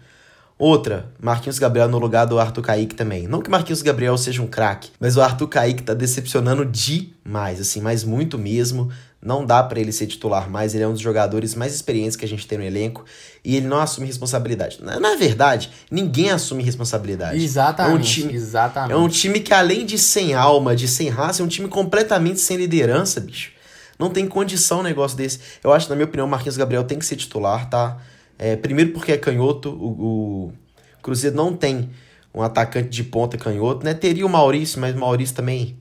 Outra, 0.58 1.12
Marquinhos 1.20 1.58
Gabriel 1.58 1.86
no 1.86 1.98
lugar 1.98 2.24
do 2.24 2.38
Arthur 2.38 2.62
Kaique 2.62 2.94
também. 2.94 3.28
Não 3.28 3.42
que 3.42 3.50
Marquinhos 3.50 3.82
Gabriel 3.82 4.16
seja 4.16 4.40
um 4.40 4.46
craque, 4.46 4.90
mas 4.98 5.16
o 5.16 5.20
Arthur 5.20 5.48
Kaique 5.48 5.82
tá 5.82 5.92
decepcionando 5.92 6.64
demais, 6.64 7.60
assim, 7.60 7.80
mas 7.82 8.02
muito 8.02 8.38
mesmo. 8.38 8.90
Não 9.20 9.44
dá 9.44 9.62
para 9.62 9.80
ele 9.80 9.92
ser 9.92 10.06
titular 10.06 10.48
mais, 10.48 10.74
ele 10.74 10.84
é 10.84 10.88
um 10.88 10.92
dos 10.92 11.00
jogadores 11.00 11.54
mais 11.54 11.74
experientes 11.74 12.16
que 12.16 12.24
a 12.24 12.28
gente 12.28 12.46
tem 12.46 12.56
no 12.56 12.64
elenco 12.64 13.04
e 13.44 13.56
ele 13.56 13.66
não 13.66 13.80
assume 13.80 14.06
responsabilidade. 14.06 14.78
Na, 14.80 15.00
na 15.00 15.14
verdade, 15.16 15.70
ninguém 15.90 16.30
assume 16.30 16.62
responsabilidade. 16.62 17.42
Exatamente, 17.42 17.92
é 17.92 17.96
um 17.96 18.00
time, 18.00 18.34
exatamente. 18.34 18.92
É 18.92 18.96
um 18.96 19.08
time 19.08 19.40
que 19.40 19.52
além 19.52 19.84
de 19.84 19.98
sem 19.98 20.32
alma, 20.32 20.76
de 20.76 20.86
sem 20.86 21.08
raça, 21.08 21.42
é 21.42 21.44
um 21.44 21.48
time 21.48 21.68
completamente 21.68 22.40
sem 22.40 22.56
liderança, 22.56 23.20
bicho. 23.20 23.50
Não 23.98 24.10
tem 24.10 24.26
condição 24.26 24.80
um 24.80 24.82
negócio 24.82 25.16
desse. 25.16 25.40
Eu 25.62 25.72
acho, 25.72 25.88
na 25.88 25.96
minha 25.96 26.06
opinião, 26.06 26.26
o 26.26 26.30
Marquinhos 26.30 26.56
Gabriel 26.56 26.84
tem 26.84 26.98
que 26.98 27.04
ser 27.04 27.16
titular, 27.16 27.68
tá? 27.68 27.98
É, 28.38 28.56
primeiro 28.56 28.92
porque 28.92 29.12
é 29.12 29.16
canhoto, 29.16 29.70
o, 29.70 30.48
o 30.48 30.52
Cruzeiro 31.02 31.36
não 31.36 31.56
tem 31.56 31.90
um 32.34 32.42
atacante 32.42 32.88
de 32.88 33.02
ponta 33.04 33.38
canhoto, 33.38 33.84
né? 33.84 33.94
Teria 33.94 34.26
o 34.26 34.28
Maurício, 34.28 34.80
mas 34.80 34.94
o 34.94 34.98
Maurício 34.98 35.34
também 35.34 35.78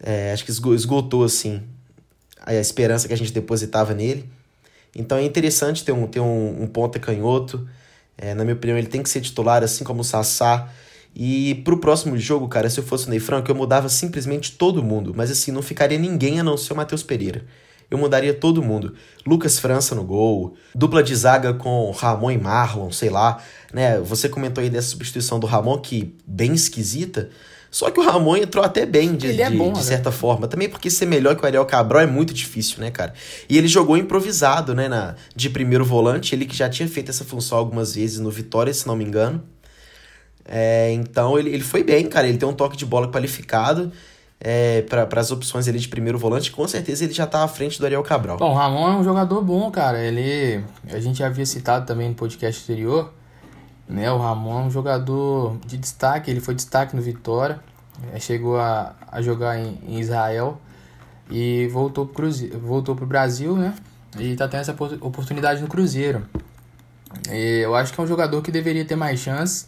é, 0.00 0.32
acho 0.32 0.44
que 0.44 0.50
esgotou, 0.50 1.24
assim, 1.24 1.62
a 2.40 2.54
esperança 2.54 3.06
que 3.06 3.14
a 3.14 3.16
gente 3.16 3.32
depositava 3.32 3.94
nele. 3.94 4.28
Então 4.94 5.18
é 5.18 5.24
interessante 5.24 5.84
ter 5.84 5.92
um, 5.92 6.06
ter 6.06 6.20
um, 6.20 6.62
um 6.62 6.66
ponta 6.66 6.98
canhoto. 6.98 7.68
É, 8.16 8.34
na 8.34 8.44
minha 8.44 8.54
opinião, 8.54 8.78
ele 8.78 8.86
tem 8.86 9.02
que 9.02 9.08
ser 9.08 9.20
titular, 9.20 9.62
assim 9.62 9.84
como 9.84 10.02
o 10.02 10.04
Sassá. 10.04 10.68
E 11.14 11.56
pro 11.64 11.78
próximo 11.78 12.18
jogo, 12.18 12.48
cara, 12.48 12.68
se 12.68 12.78
eu 12.78 12.84
fosse 12.84 13.06
o 13.06 13.10
Ney 13.10 13.20
Franco, 13.20 13.50
eu 13.50 13.54
mudava 13.54 13.88
simplesmente 13.88 14.52
todo 14.52 14.82
mundo. 14.82 15.12
Mas 15.16 15.30
assim, 15.30 15.52
não 15.52 15.62
ficaria 15.62 15.98
ninguém 15.98 16.40
a 16.40 16.44
não 16.44 16.56
ser 16.56 16.72
o 16.72 16.76
Matheus 16.76 17.02
Pereira. 17.02 17.44
Eu 17.94 17.98
mudaria 17.98 18.34
todo 18.34 18.60
mundo. 18.60 18.94
Lucas 19.24 19.60
França 19.60 19.94
no 19.94 20.02
gol, 20.02 20.56
dupla 20.74 21.00
de 21.00 21.14
zaga 21.14 21.54
com 21.54 21.92
Ramon 21.92 22.32
e 22.32 22.38
Marlon, 22.38 22.90
sei 22.90 23.08
lá. 23.08 23.40
Né? 23.72 24.00
Você 24.00 24.28
comentou 24.28 24.60
aí 24.60 24.68
dessa 24.68 24.88
substituição 24.88 25.38
do 25.38 25.46
Ramon, 25.46 25.78
que 25.78 26.12
bem 26.26 26.54
esquisita. 26.54 27.30
Só 27.70 27.92
que 27.92 28.00
o 28.00 28.02
Ramon 28.02 28.36
entrou 28.36 28.64
até 28.64 28.84
bem, 28.84 29.14
de, 29.14 29.40
é 29.40 29.48
bom, 29.48 29.72
de, 29.72 29.78
né? 29.78 29.84
certa 29.84 30.10
forma. 30.10 30.48
Também 30.48 30.68
porque 30.68 30.90
ser 30.90 31.06
melhor 31.06 31.36
que 31.36 31.44
o 31.44 31.46
Ariel 31.46 31.64
Cabral 31.66 32.02
é 32.02 32.06
muito 32.06 32.34
difícil, 32.34 32.80
né, 32.80 32.90
cara? 32.90 33.14
E 33.48 33.56
ele 33.56 33.68
jogou 33.68 33.96
improvisado, 33.96 34.74
né, 34.74 34.88
na, 34.88 35.14
de 35.36 35.48
primeiro 35.48 35.84
volante. 35.84 36.34
Ele 36.34 36.46
que 36.46 36.56
já 36.56 36.68
tinha 36.68 36.88
feito 36.88 37.10
essa 37.10 37.24
função 37.24 37.56
algumas 37.58 37.94
vezes 37.94 38.18
no 38.18 38.30
Vitória, 38.30 38.74
se 38.74 38.88
não 38.88 38.96
me 38.96 39.04
engano. 39.04 39.40
É, 40.44 40.90
então 40.92 41.38
ele, 41.38 41.50
ele 41.50 41.62
foi 41.62 41.84
bem, 41.84 42.06
cara. 42.06 42.26
Ele 42.28 42.38
tem 42.38 42.48
um 42.48 42.52
toque 42.52 42.76
de 42.76 42.84
bola 42.84 43.08
qualificado 43.08 43.92
é, 44.46 44.82
para 44.82 45.20
as 45.20 45.30
opções 45.30 45.66
ali 45.66 45.78
de 45.78 45.88
primeiro 45.88 46.18
volante. 46.18 46.52
Com 46.52 46.68
certeza 46.68 47.02
ele 47.04 47.14
já 47.14 47.26
tá 47.26 47.42
à 47.42 47.48
frente 47.48 47.78
do 47.78 47.86
Ariel 47.86 48.02
Cabral. 48.02 48.36
Bom, 48.36 48.50
o 48.50 48.54
Ramon 48.54 48.88
é 48.88 48.96
um 48.96 49.02
jogador 49.02 49.40
bom, 49.42 49.70
cara. 49.70 49.98
Ele. 49.98 50.62
A 50.92 51.00
gente 51.00 51.20
já 51.20 51.26
havia 51.26 51.46
citado 51.46 51.86
também 51.86 52.10
no 52.10 52.14
podcast 52.14 52.62
anterior. 52.62 53.10
Né, 53.88 54.10
o 54.10 54.18
Ramon 54.18 54.60
é 54.60 54.62
um 54.64 54.70
jogador 54.70 55.58
de 55.66 55.76
destaque, 55.76 56.30
ele 56.30 56.40
foi 56.40 56.54
destaque 56.54 56.96
no 56.96 57.02
Vitória, 57.02 57.60
é, 58.14 58.18
chegou 58.18 58.58
a, 58.58 58.94
a 59.12 59.20
jogar 59.20 59.58
em, 59.58 59.78
em 59.86 60.00
Israel 60.00 60.58
e 61.30 61.68
voltou 61.68 62.06
pro, 62.06 62.14
Cruzeiro, 62.14 62.58
voltou 62.60 62.96
pro 62.96 63.04
Brasil, 63.04 63.54
né? 63.54 63.74
E 64.18 64.34
tá 64.36 64.48
tendo 64.48 64.60
essa 64.60 64.72
oportunidade 65.02 65.60
no 65.60 65.68
Cruzeiro. 65.68 66.26
E 67.30 67.60
eu 67.62 67.74
acho 67.74 67.92
que 67.92 68.00
é 68.00 68.02
um 68.02 68.06
jogador 68.06 68.40
que 68.40 68.50
deveria 68.50 68.86
ter 68.86 68.96
mais 68.96 69.20
chance. 69.20 69.66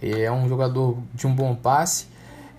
É 0.00 0.30
um 0.30 0.48
jogador 0.48 0.98
de 1.12 1.26
um 1.26 1.34
bom 1.34 1.52
passe. 1.54 2.06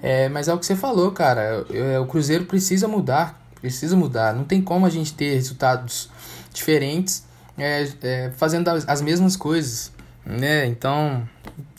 É, 0.01 0.29
mas 0.29 0.47
é 0.47 0.53
o 0.53 0.60
que 0.60 0.65
você 0.65 0.75
falou, 0.75 1.12
cara. 1.12 1.65
É, 1.71 1.99
o 1.99 2.05
Cruzeiro 2.05 2.45
precisa 2.45 2.88
mudar. 2.88 3.41
Precisa 3.60 3.95
mudar. 3.95 4.33
Não 4.33 4.43
tem 4.43 4.62
como 4.62 4.86
a 4.86 4.89
gente 4.89 5.13
ter 5.13 5.33
resultados 5.33 6.10
diferentes 6.53 7.25
é, 7.57 7.88
é, 8.01 8.31
fazendo 8.38 8.67
as, 8.69 8.88
as 8.88 9.01
mesmas 9.01 9.36
coisas 9.36 9.91
né? 10.27 10.65
Então, 10.65 11.27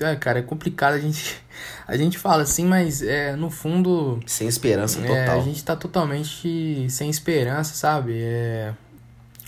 é, 0.01 0.17
cara, 0.17 0.39
é 0.39 0.43
complicado 0.43 0.95
a 0.95 0.99
gente 0.99 1.37
a 1.87 1.97
gente 1.97 2.19
fala 2.19 2.43
assim, 2.43 2.65
mas 2.65 3.03
é 3.03 3.37
no 3.37 3.51
fundo 3.51 4.21
sem 4.27 4.49
esperança 4.49 5.01
total. 5.01 5.17
É, 5.17 5.29
a 5.29 5.41
gente 5.41 5.63
tá 5.63 5.77
totalmente 5.77 6.87
sem 6.89 7.11
esperança, 7.11 7.75
sabe? 7.75 8.15
É, 8.17 8.73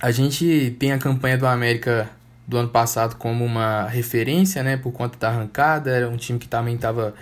a 0.01 0.11
gente 0.11 0.77
tem 0.79 0.93
a 0.93 0.99
campanha 0.99 1.39
do 1.39 1.47
América 1.47 2.11
do 2.47 2.59
ano 2.59 2.69
passado 2.69 3.17
como 3.17 3.45
uma 3.45 3.87
referência, 3.87 4.63
né, 4.63 4.77
por 4.77 4.93
conta 4.93 5.17
da 5.19 5.29
arrancada, 5.29 5.91
era 5.91 6.09
um 6.09 6.17
time 6.17 6.39
que 6.39 6.49
também 6.49 6.75
estava 6.75 7.15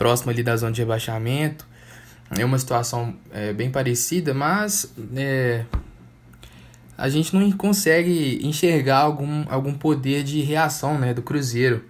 próximo 0.00 0.30
ali 0.30 0.42
da 0.42 0.56
zona 0.56 0.72
de 0.72 0.80
rebaixamento. 0.80 1.66
É 2.30 2.42
uma 2.42 2.58
situação 2.58 3.14
é, 3.30 3.52
bem 3.52 3.70
parecida, 3.70 4.32
mas 4.32 4.90
é, 5.14 5.66
a 6.96 7.06
gente 7.10 7.36
não 7.36 7.52
consegue 7.52 8.40
enxergar 8.42 9.00
algum, 9.00 9.44
algum 9.50 9.74
poder 9.74 10.24
de 10.24 10.40
reação 10.40 10.98
né, 10.98 11.12
do 11.12 11.20
Cruzeiro. 11.20 11.84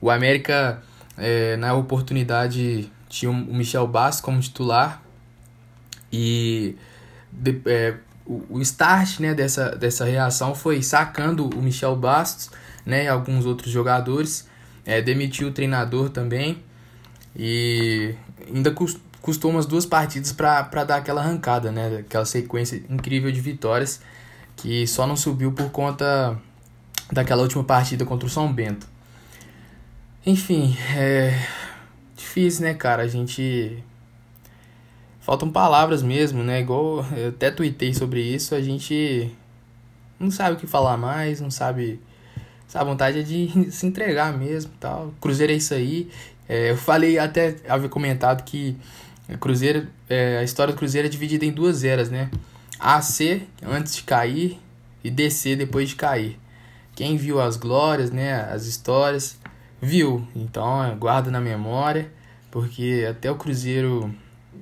O 0.00 0.10
América, 0.10 0.82
é, 1.16 1.56
na 1.56 1.74
oportunidade, 1.74 2.90
tinha 3.08 3.30
o 3.30 3.54
Michel 3.54 3.86
Bastos 3.86 4.20
como 4.20 4.40
titular 4.40 5.00
e 6.12 6.74
de, 7.30 7.60
é, 7.66 7.94
o, 8.26 8.42
o 8.50 8.60
start 8.62 9.20
né, 9.20 9.32
dessa, 9.32 9.76
dessa 9.76 10.04
reação 10.04 10.56
foi 10.56 10.82
sacando 10.82 11.48
o 11.56 11.62
Michel 11.62 11.94
Bastos 11.94 12.50
né, 12.84 13.04
e 13.04 13.08
alguns 13.08 13.46
outros 13.46 13.70
jogadores, 13.70 14.48
é, 14.84 15.00
demitiu 15.00 15.48
o 15.48 15.52
treinador 15.52 16.10
também 16.10 16.63
e 17.36 18.14
ainda 18.46 18.74
custou 19.20 19.50
umas 19.50 19.66
duas 19.66 19.86
partidas 19.86 20.32
para 20.32 20.84
dar 20.84 20.96
aquela 20.96 21.20
arrancada, 21.20 21.72
né, 21.72 21.98
aquela 21.98 22.24
sequência 22.24 22.82
incrível 22.88 23.32
de 23.32 23.40
vitórias 23.40 24.00
que 24.56 24.86
só 24.86 25.06
não 25.06 25.16
subiu 25.16 25.52
por 25.52 25.70
conta 25.70 26.38
daquela 27.12 27.42
última 27.42 27.64
partida 27.64 28.04
contra 28.04 28.26
o 28.26 28.30
São 28.30 28.52
Bento. 28.52 28.86
Enfim, 30.24 30.76
é 30.96 31.46
difícil, 32.16 32.62
né, 32.62 32.74
cara? 32.74 33.02
A 33.02 33.08
gente. 33.08 33.82
Faltam 35.20 35.50
palavras 35.50 36.02
mesmo, 36.02 36.42
né? 36.42 36.60
Igual 36.60 37.04
eu 37.16 37.28
até 37.28 37.50
tuitei 37.50 37.94
sobre 37.94 38.20
isso, 38.20 38.54
a 38.54 38.60
gente 38.60 39.30
não 40.20 40.30
sabe 40.30 40.56
o 40.56 40.58
que 40.58 40.66
falar 40.66 40.96
mais, 40.96 41.40
não 41.40 41.50
sabe. 41.50 42.00
A 42.72 42.82
vontade 42.82 43.20
é 43.20 43.22
de 43.22 43.70
se 43.70 43.86
entregar 43.86 44.36
mesmo 44.36 44.72
tal. 44.80 45.14
Cruzeiro 45.20 45.52
é 45.52 45.56
isso 45.56 45.72
aí. 45.72 46.10
É, 46.48 46.70
eu 46.70 46.76
falei 46.76 47.18
até, 47.18 47.56
havia 47.68 47.88
comentado 47.88 48.44
que 48.44 48.76
Cruzeiro, 49.40 49.86
é, 50.08 50.38
a 50.38 50.42
história 50.42 50.72
do 50.72 50.76
Cruzeiro 50.76 51.06
é 51.06 51.10
dividida 51.10 51.44
em 51.44 51.50
duas 51.50 51.84
eras, 51.84 52.10
né? 52.10 52.30
AC 52.78 53.42
antes 53.62 53.96
de 53.96 54.02
cair 54.02 54.60
e 55.02 55.10
DC 55.10 55.56
depois 55.56 55.88
de 55.88 55.96
cair. 55.96 56.38
Quem 56.94 57.16
viu 57.16 57.40
as 57.40 57.56
glórias, 57.56 58.10
né, 58.10 58.34
as 58.52 58.66
histórias, 58.66 59.38
viu. 59.80 60.26
Então, 60.34 60.96
guarda 60.98 61.30
na 61.30 61.40
memória, 61.40 62.10
porque 62.50 63.06
até 63.08 63.30
o 63.30 63.36
Cruzeiro 63.36 64.14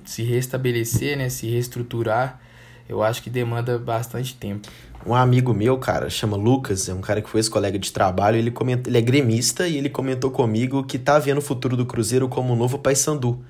se 0.05 0.23
restabelecer, 0.23 1.17
né, 1.17 1.29
se 1.29 1.49
reestruturar, 1.49 2.41
eu 2.89 3.03
acho 3.03 3.23
que 3.23 3.31
demanda 3.31 3.79
bastante 3.79 4.35
tempo. 4.35 4.69
Um 5.05 5.15
amigo 5.15 5.53
meu, 5.53 5.77
cara, 5.79 6.09
chama 6.09 6.37
Lucas, 6.37 6.89
é 6.89 6.95
um 6.95 7.01
cara 7.01 7.21
que 7.21 7.29
foi 7.29 7.41
ex-colega 7.41 7.77
de 7.77 7.93
trabalho, 7.93 8.37
ele, 8.37 8.53
comenta, 8.53 8.89
ele 8.89 8.99
é 8.99 9.01
gremista 9.01 9.67
e 9.67 9.77
ele 9.77 9.91
comentou 9.91 10.31
comigo 10.31 10.85
que 10.85 10.97
tá 10.97 11.19
vendo 11.19 11.39
o 11.39 11.43
futuro 11.43 11.77
do 11.77 11.85
Cruzeiro 11.85 12.29
como 12.29 12.53
um 12.53 12.57
novo 12.57 12.79
Paysandu. 12.79 13.45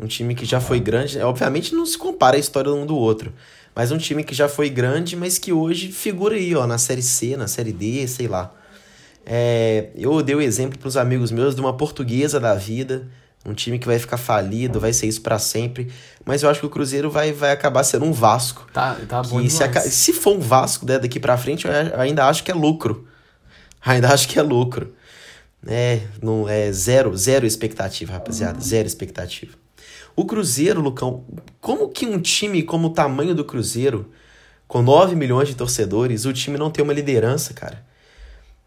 Um 0.00 0.06
time 0.06 0.34
que 0.34 0.44
já 0.44 0.60
foi 0.60 0.80
grande, 0.80 1.18
obviamente 1.20 1.74
não 1.74 1.86
se 1.86 1.96
compara 1.96 2.36
a 2.36 2.40
história 2.40 2.72
um 2.72 2.84
do 2.84 2.96
outro, 2.96 3.32
mas 3.74 3.92
um 3.92 3.98
time 3.98 4.24
que 4.24 4.34
já 4.34 4.48
foi 4.48 4.68
grande, 4.68 5.16
mas 5.16 5.38
que 5.38 5.52
hoje 5.52 5.92
figura 5.92 6.34
aí, 6.34 6.54
ó, 6.56 6.66
na 6.66 6.76
Série 6.76 7.02
C, 7.02 7.36
na 7.36 7.46
Série 7.46 7.72
D, 7.72 8.06
sei 8.08 8.26
lá. 8.26 8.52
É, 9.24 9.90
eu 9.96 10.20
dei 10.22 10.34
o 10.34 10.40
exemplo 10.40 10.78
para 10.78 10.88
os 10.88 10.96
amigos 10.96 11.30
meus 11.30 11.54
de 11.54 11.60
uma 11.60 11.72
portuguesa 11.72 12.40
da 12.40 12.54
vida, 12.54 13.06
um 13.46 13.54
time 13.54 13.78
que 13.78 13.86
vai 13.86 13.98
ficar 13.98 14.16
falido, 14.16 14.80
vai 14.80 14.92
ser 14.92 15.06
isso 15.06 15.22
para 15.22 15.38
sempre. 15.38 15.90
Mas 16.24 16.42
eu 16.42 16.50
acho 16.50 16.60
que 16.60 16.66
o 16.66 16.70
Cruzeiro 16.70 17.10
vai, 17.10 17.32
vai 17.32 17.52
acabar 17.52 17.84
sendo 17.84 18.04
um 18.04 18.12
Vasco. 18.12 18.66
Tá, 18.72 18.96
tá 19.08 19.22
bom 19.22 19.40
se, 19.48 19.90
se, 19.90 20.12
for 20.12 20.36
um 20.36 20.40
Vasco 20.40 20.84
né, 20.84 20.98
daqui 20.98 21.20
para 21.20 21.38
frente, 21.38 21.66
eu 21.66 22.00
ainda 22.00 22.26
acho 22.26 22.42
que 22.42 22.50
é 22.50 22.54
lucro. 22.54 23.06
Ainda 23.86 24.12
acho 24.12 24.26
que 24.26 24.36
é 24.36 24.42
lucro. 24.42 24.92
É, 25.64 26.00
não, 26.20 26.48
é 26.48 26.72
zero, 26.72 27.16
zero 27.16 27.46
expectativa, 27.46 28.14
rapaziada. 28.14 28.60
Zero 28.60 28.84
expectativa. 28.84 29.52
O 30.16 30.24
Cruzeiro, 30.24 30.80
Lucão, 30.80 31.24
como 31.60 31.88
que 31.90 32.04
um 32.04 32.20
time 32.20 32.64
como 32.64 32.88
o 32.88 32.90
tamanho 32.90 33.32
do 33.32 33.44
Cruzeiro, 33.44 34.10
com 34.66 34.82
9 34.82 35.14
milhões 35.14 35.46
de 35.46 35.54
torcedores, 35.54 36.24
o 36.24 36.32
time 36.32 36.58
não 36.58 36.70
tem 36.70 36.82
uma 36.82 36.92
liderança, 36.92 37.54
cara? 37.54 37.84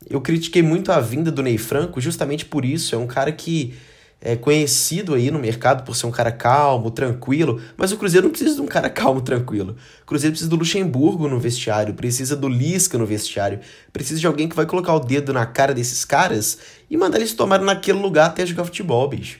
Eu 0.09 0.21
critiquei 0.21 0.61
muito 0.61 0.91
a 0.91 0.99
vinda 0.99 1.31
do 1.31 1.43
Ney 1.43 1.57
Franco 1.57 1.99
justamente 1.99 2.45
por 2.45 2.63
isso. 2.63 2.95
É 2.95 2.97
um 2.97 3.07
cara 3.07 3.31
que 3.31 3.73
é 4.21 4.35
conhecido 4.35 5.13
aí 5.13 5.31
no 5.31 5.39
mercado 5.39 5.83
por 5.85 5.95
ser 5.95 6.05
um 6.05 6.11
cara 6.11 6.31
calmo, 6.31 6.91
tranquilo, 6.91 7.61
mas 7.77 7.91
o 7.91 7.97
Cruzeiro 7.97 8.25
não 8.25 8.31
precisa 8.31 8.55
de 8.55 8.61
um 8.61 8.65
cara 8.65 8.89
calmo, 8.91 9.21
tranquilo. 9.21 9.77
O 10.01 10.05
Cruzeiro 10.05 10.33
precisa 10.33 10.49
do 10.49 10.57
Luxemburgo 10.57 11.27
no 11.29 11.39
vestiário, 11.39 11.93
precisa 11.93 12.35
do 12.35 12.49
Lisca 12.49 12.97
no 12.97 13.05
vestiário, 13.05 13.61
precisa 13.93 14.19
de 14.19 14.27
alguém 14.27 14.49
que 14.49 14.55
vai 14.55 14.65
colocar 14.65 14.93
o 14.93 14.99
dedo 14.99 15.31
na 15.31 15.45
cara 15.45 15.73
desses 15.73 16.03
caras 16.03 16.57
e 16.89 16.97
mandar 16.97 17.17
eles 17.17 17.33
tomarem 17.33 17.65
naquele 17.65 17.99
lugar 17.99 18.27
até 18.27 18.45
jogar 18.45 18.65
futebol, 18.65 19.07
bicho. 19.07 19.39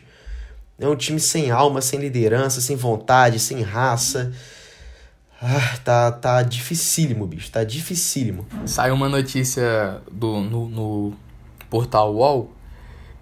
É 0.79 0.87
um 0.87 0.95
time 0.95 1.19
sem 1.19 1.51
alma, 1.51 1.81
sem 1.81 1.99
liderança, 1.99 2.61
sem 2.61 2.77
vontade, 2.77 3.37
sem 3.37 3.61
raça. 3.61 4.31
Ah, 5.41 5.77
tá, 5.83 6.11
tá 6.11 6.41
dificílimo, 6.41 7.27
bicho. 7.27 7.51
Tá 7.51 7.65
dificílimo. 7.65 8.47
Saiu 8.65 8.93
uma 8.93 9.09
notícia 9.09 10.01
do, 10.09 10.39
no, 10.39 10.69
no 10.69 11.13
portal 11.69 12.15
UOL 12.15 12.58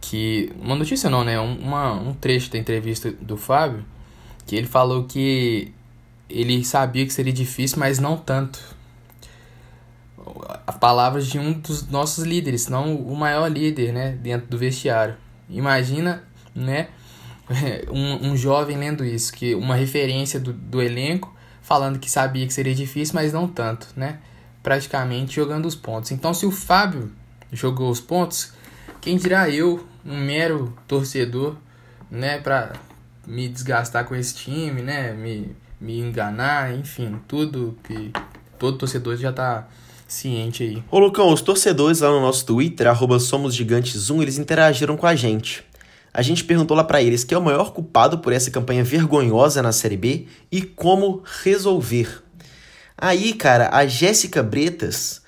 que 0.02 0.52
uma 0.62 0.76
notícia 0.76 1.10
não, 1.10 1.24
né? 1.24 1.40
Um, 1.40 1.58
uma, 1.60 1.94
um 1.94 2.14
trecho 2.14 2.52
da 2.52 2.58
entrevista 2.58 3.12
do 3.12 3.38
Fábio 3.38 3.84
que 4.46 4.56
ele 4.56 4.68
falou 4.68 5.04
que 5.04 5.74
ele 6.30 6.64
sabia 6.64 7.06
que 7.06 7.14
seria 7.14 7.34
difícil, 7.34 7.78
mas 7.78 8.00
não 8.00 8.18
tanto. 8.18 8.60
As 10.66 10.78
palavras 10.78 11.28
de 11.28 11.38
um 11.38 11.54
dos 11.54 11.88
nossos 11.88 12.24
líderes, 12.24 12.68
não 12.68 12.96
o 12.96 13.16
maior 13.16 13.48
líder, 13.50 13.94
né, 13.94 14.12
dentro 14.12 14.48
do 14.48 14.58
vestiário. 14.58 15.16
Imagina, 15.50 16.24
né, 16.56 16.88
um, 17.92 18.30
um 18.30 18.38
jovem 18.38 18.78
lendo 18.78 19.06
isso, 19.06 19.34
que 19.34 19.54
uma 19.54 19.76
referência 19.76 20.40
do, 20.40 20.54
do 20.54 20.82
elenco 20.82 21.36
falando 21.62 22.00
que 22.00 22.10
sabia 22.10 22.48
que 22.48 22.54
seria 22.54 22.74
difícil, 22.74 23.16
mas 23.16 23.34
não 23.34 23.46
tanto, 23.48 23.88
né? 23.94 24.20
Praticamente 24.64 25.36
jogando 25.36 25.66
os 25.66 25.76
pontos. 25.76 26.12
Então, 26.12 26.34
se 26.34 26.46
o 26.46 26.52
Fábio 26.52 27.12
jogou 27.52 27.90
os 27.90 28.00
pontos, 28.00 28.54
quem 29.08 29.16
dirá 29.16 29.50
eu, 29.50 29.88
um 30.06 30.18
mero 30.18 30.78
torcedor, 30.86 31.56
né, 32.12 32.40
para 32.40 32.74
me 33.26 33.48
desgastar 33.48 34.04
com 34.04 34.14
esse 34.14 34.36
time, 34.36 34.82
né, 34.82 35.14
me, 35.14 35.56
me 35.80 35.98
enganar, 35.98 36.76
enfim, 36.78 37.18
tudo 37.26 37.78
que 37.86 38.12
todo 38.60 38.78
torcedor 38.78 39.16
já 39.16 39.32
tá 39.32 39.66
ciente 40.10 40.64
aí. 40.64 40.84
Ô 40.92 41.00
Lucão, 41.00 41.32
os 41.32 41.40
torcedores 41.40 42.02
lá 42.02 42.10
no 42.10 42.20
nosso 42.20 42.46
Twitter, 42.46 42.86
arroba 42.86 43.16
SomosGigantes1, 43.16 44.22
eles 44.22 44.38
interagiram 44.38 44.98
com 44.98 45.08
a 45.08 45.16
gente. 45.16 45.64
A 46.14 46.22
gente 46.22 46.44
perguntou 46.44 46.76
lá 46.76 46.84
para 46.84 47.02
eles 47.02 47.24
quem 47.24 47.38
é 47.38 47.40
o 47.40 47.42
maior 47.42 47.72
culpado 47.72 48.18
por 48.18 48.34
essa 48.34 48.52
campanha 48.52 48.84
vergonhosa 48.84 49.62
na 49.62 49.72
Série 49.72 49.96
B 49.96 50.26
e 50.52 50.62
como 50.62 51.24
resolver. 51.44 52.24
Aí, 52.98 53.32
cara, 53.32 53.70
a 53.72 53.88
Jéssica 53.88 54.44
Bretas, 54.44 55.22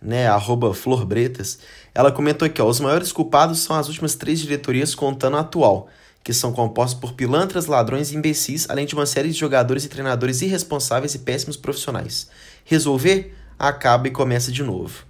né, 0.00 0.26
arroba 0.26 0.72
Flor 0.72 1.04
Bretas, 1.04 1.58
ela 1.96 2.12
comentou 2.12 2.44
aqui, 2.44 2.60
ó, 2.60 2.68
os 2.68 2.78
maiores 2.78 3.10
culpados 3.10 3.60
são 3.60 3.74
as 3.74 3.88
últimas 3.88 4.14
três 4.14 4.38
diretorias 4.38 4.94
contando 4.94 5.38
a 5.38 5.40
atual, 5.40 5.88
que 6.22 6.30
são 6.30 6.52
compostas 6.52 7.00
por 7.00 7.14
pilantras, 7.14 7.64
ladrões 7.64 8.12
e 8.12 8.16
imbecis, 8.16 8.68
além 8.68 8.84
de 8.84 8.94
uma 8.94 9.06
série 9.06 9.30
de 9.30 9.38
jogadores 9.38 9.86
e 9.86 9.88
treinadores 9.88 10.42
irresponsáveis 10.42 11.14
e 11.14 11.20
péssimos 11.20 11.56
profissionais. 11.56 12.28
Resolver? 12.66 13.34
Acaba 13.58 14.08
e 14.08 14.10
começa 14.10 14.52
de 14.52 14.62
novo. 14.62 15.04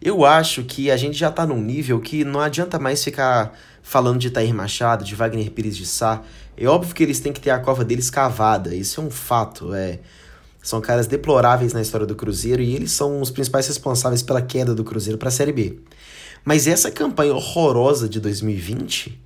Eu 0.00 0.24
acho 0.24 0.64
que 0.64 0.90
a 0.90 0.96
gente 0.96 1.18
já 1.18 1.30
tá 1.30 1.46
num 1.46 1.60
nível 1.60 2.00
que 2.00 2.24
não 2.24 2.40
adianta 2.40 2.78
mais 2.78 3.04
ficar 3.04 3.52
falando 3.82 4.18
de 4.18 4.30
Tair 4.30 4.54
Machado, 4.54 5.04
de 5.04 5.14
Wagner 5.14 5.50
Pires 5.50 5.76
de 5.76 5.84
Sá. 5.84 6.22
É 6.56 6.66
óbvio 6.66 6.94
que 6.94 7.02
eles 7.02 7.20
têm 7.20 7.34
que 7.34 7.42
ter 7.42 7.50
a 7.50 7.58
cova 7.58 7.84
deles 7.84 8.08
cavada, 8.08 8.74
isso 8.74 9.02
é 9.02 9.04
um 9.04 9.10
fato, 9.10 9.74
é... 9.74 9.98
São 10.62 10.80
caras 10.80 11.06
deploráveis 11.06 11.74
na 11.74 11.82
história 11.82 12.06
do 12.06 12.14
Cruzeiro 12.14 12.62
e 12.62 12.74
eles 12.74 12.92
são 12.92 13.20
os 13.20 13.30
principais 13.30 13.66
responsáveis 13.66 14.22
pela 14.22 14.40
queda 14.40 14.74
do 14.74 14.82
Cruzeiro 14.82 15.18
para 15.18 15.28
a 15.28 15.32
Série 15.32 15.52
B. 15.52 15.78
Mas 16.44 16.66
essa 16.66 16.90
campanha 16.90 17.34
horrorosa 17.34 18.08
de 18.08 18.20
2020, 18.20 19.20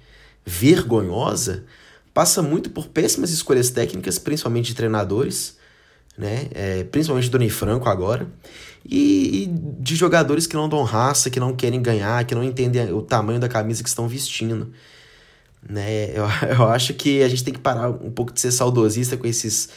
vergonhosa, 0.44 1.64
passa 2.12 2.42
muito 2.42 2.70
por 2.70 2.88
péssimas 2.88 3.30
escolhas 3.30 3.70
técnicas, 3.70 4.18
principalmente 4.18 4.66
de 4.66 4.74
treinadores, 4.74 5.56
né? 6.16 6.48
É, 6.54 6.84
principalmente 6.84 7.28
do 7.28 7.38
Ney 7.38 7.50
Franco 7.50 7.88
agora, 7.88 8.26
e, 8.84 9.44
e, 9.44 9.46
de 9.80 9.94
jogadores 9.96 10.46
que 10.46 10.56
não 10.56 10.68
dão 10.68 10.82
raça, 10.82 11.28
que 11.28 11.40
não 11.40 11.54
querem 11.54 11.82
ganhar, 11.82 12.24
que 12.24 12.34
não 12.34 12.42
entendem 12.42 12.92
o 12.92 13.02
tamanho 13.02 13.40
da 13.40 13.48
camisa 13.48 13.82
que 13.82 13.88
estão 13.88 14.08
vestindo. 14.08 14.72
Né? 15.68 16.10
Eu, 16.16 16.24
eu 16.56 16.68
acho 16.68 16.94
que 16.94 17.22
a 17.22 17.28
gente 17.28 17.44
tem 17.44 17.52
que 17.52 17.60
parar 17.60 17.90
um 17.90 18.10
pouco 18.10 18.32
de 18.32 18.40
ser 18.40 18.52
saudosista 18.52 19.16
com 19.16 19.26
esses, 19.26 19.68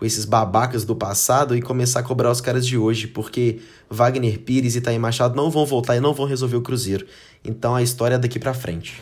com 0.00 0.06
esses 0.06 0.24
babacas 0.24 0.82
do 0.82 0.96
passado 0.96 1.54
e 1.54 1.60
começar 1.60 2.00
a 2.00 2.02
cobrar 2.02 2.30
os 2.30 2.40
caras 2.40 2.66
de 2.66 2.78
hoje, 2.78 3.06
porque 3.06 3.60
Wagner 3.90 4.40
Pires 4.40 4.74
e 4.74 4.80
Taí 4.80 4.98
Machado 4.98 5.36
não 5.36 5.50
vão 5.50 5.66
voltar 5.66 5.94
e 5.94 6.00
não 6.00 6.14
vão 6.14 6.24
resolver 6.24 6.56
o 6.56 6.62
Cruzeiro. 6.62 7.06
Então 7.44 7.76
a 7.76 7.82
história 7.82 8.14
é 8.14 8.18
daqui 8.18 8.38
para 8.38 8.54
frente. 8.54 9.00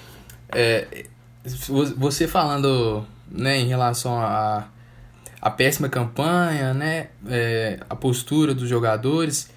É, 0.50 1.04
você 1.96 2.26
falando 2.26 3.06
né, 3.30 3.60
em 3.60 3.68
relação 3.68 4.18
a 4.18 4.66
a 5.40 5.50
péssima 5.50 5.88
campanha, 5.88 6.74
né? 6.74 7.10
É, 7.28 7.78
a 7.88 7.94
postura 7.94 8.52
dos 8.52 8.68
jogadores. 8.68 9.50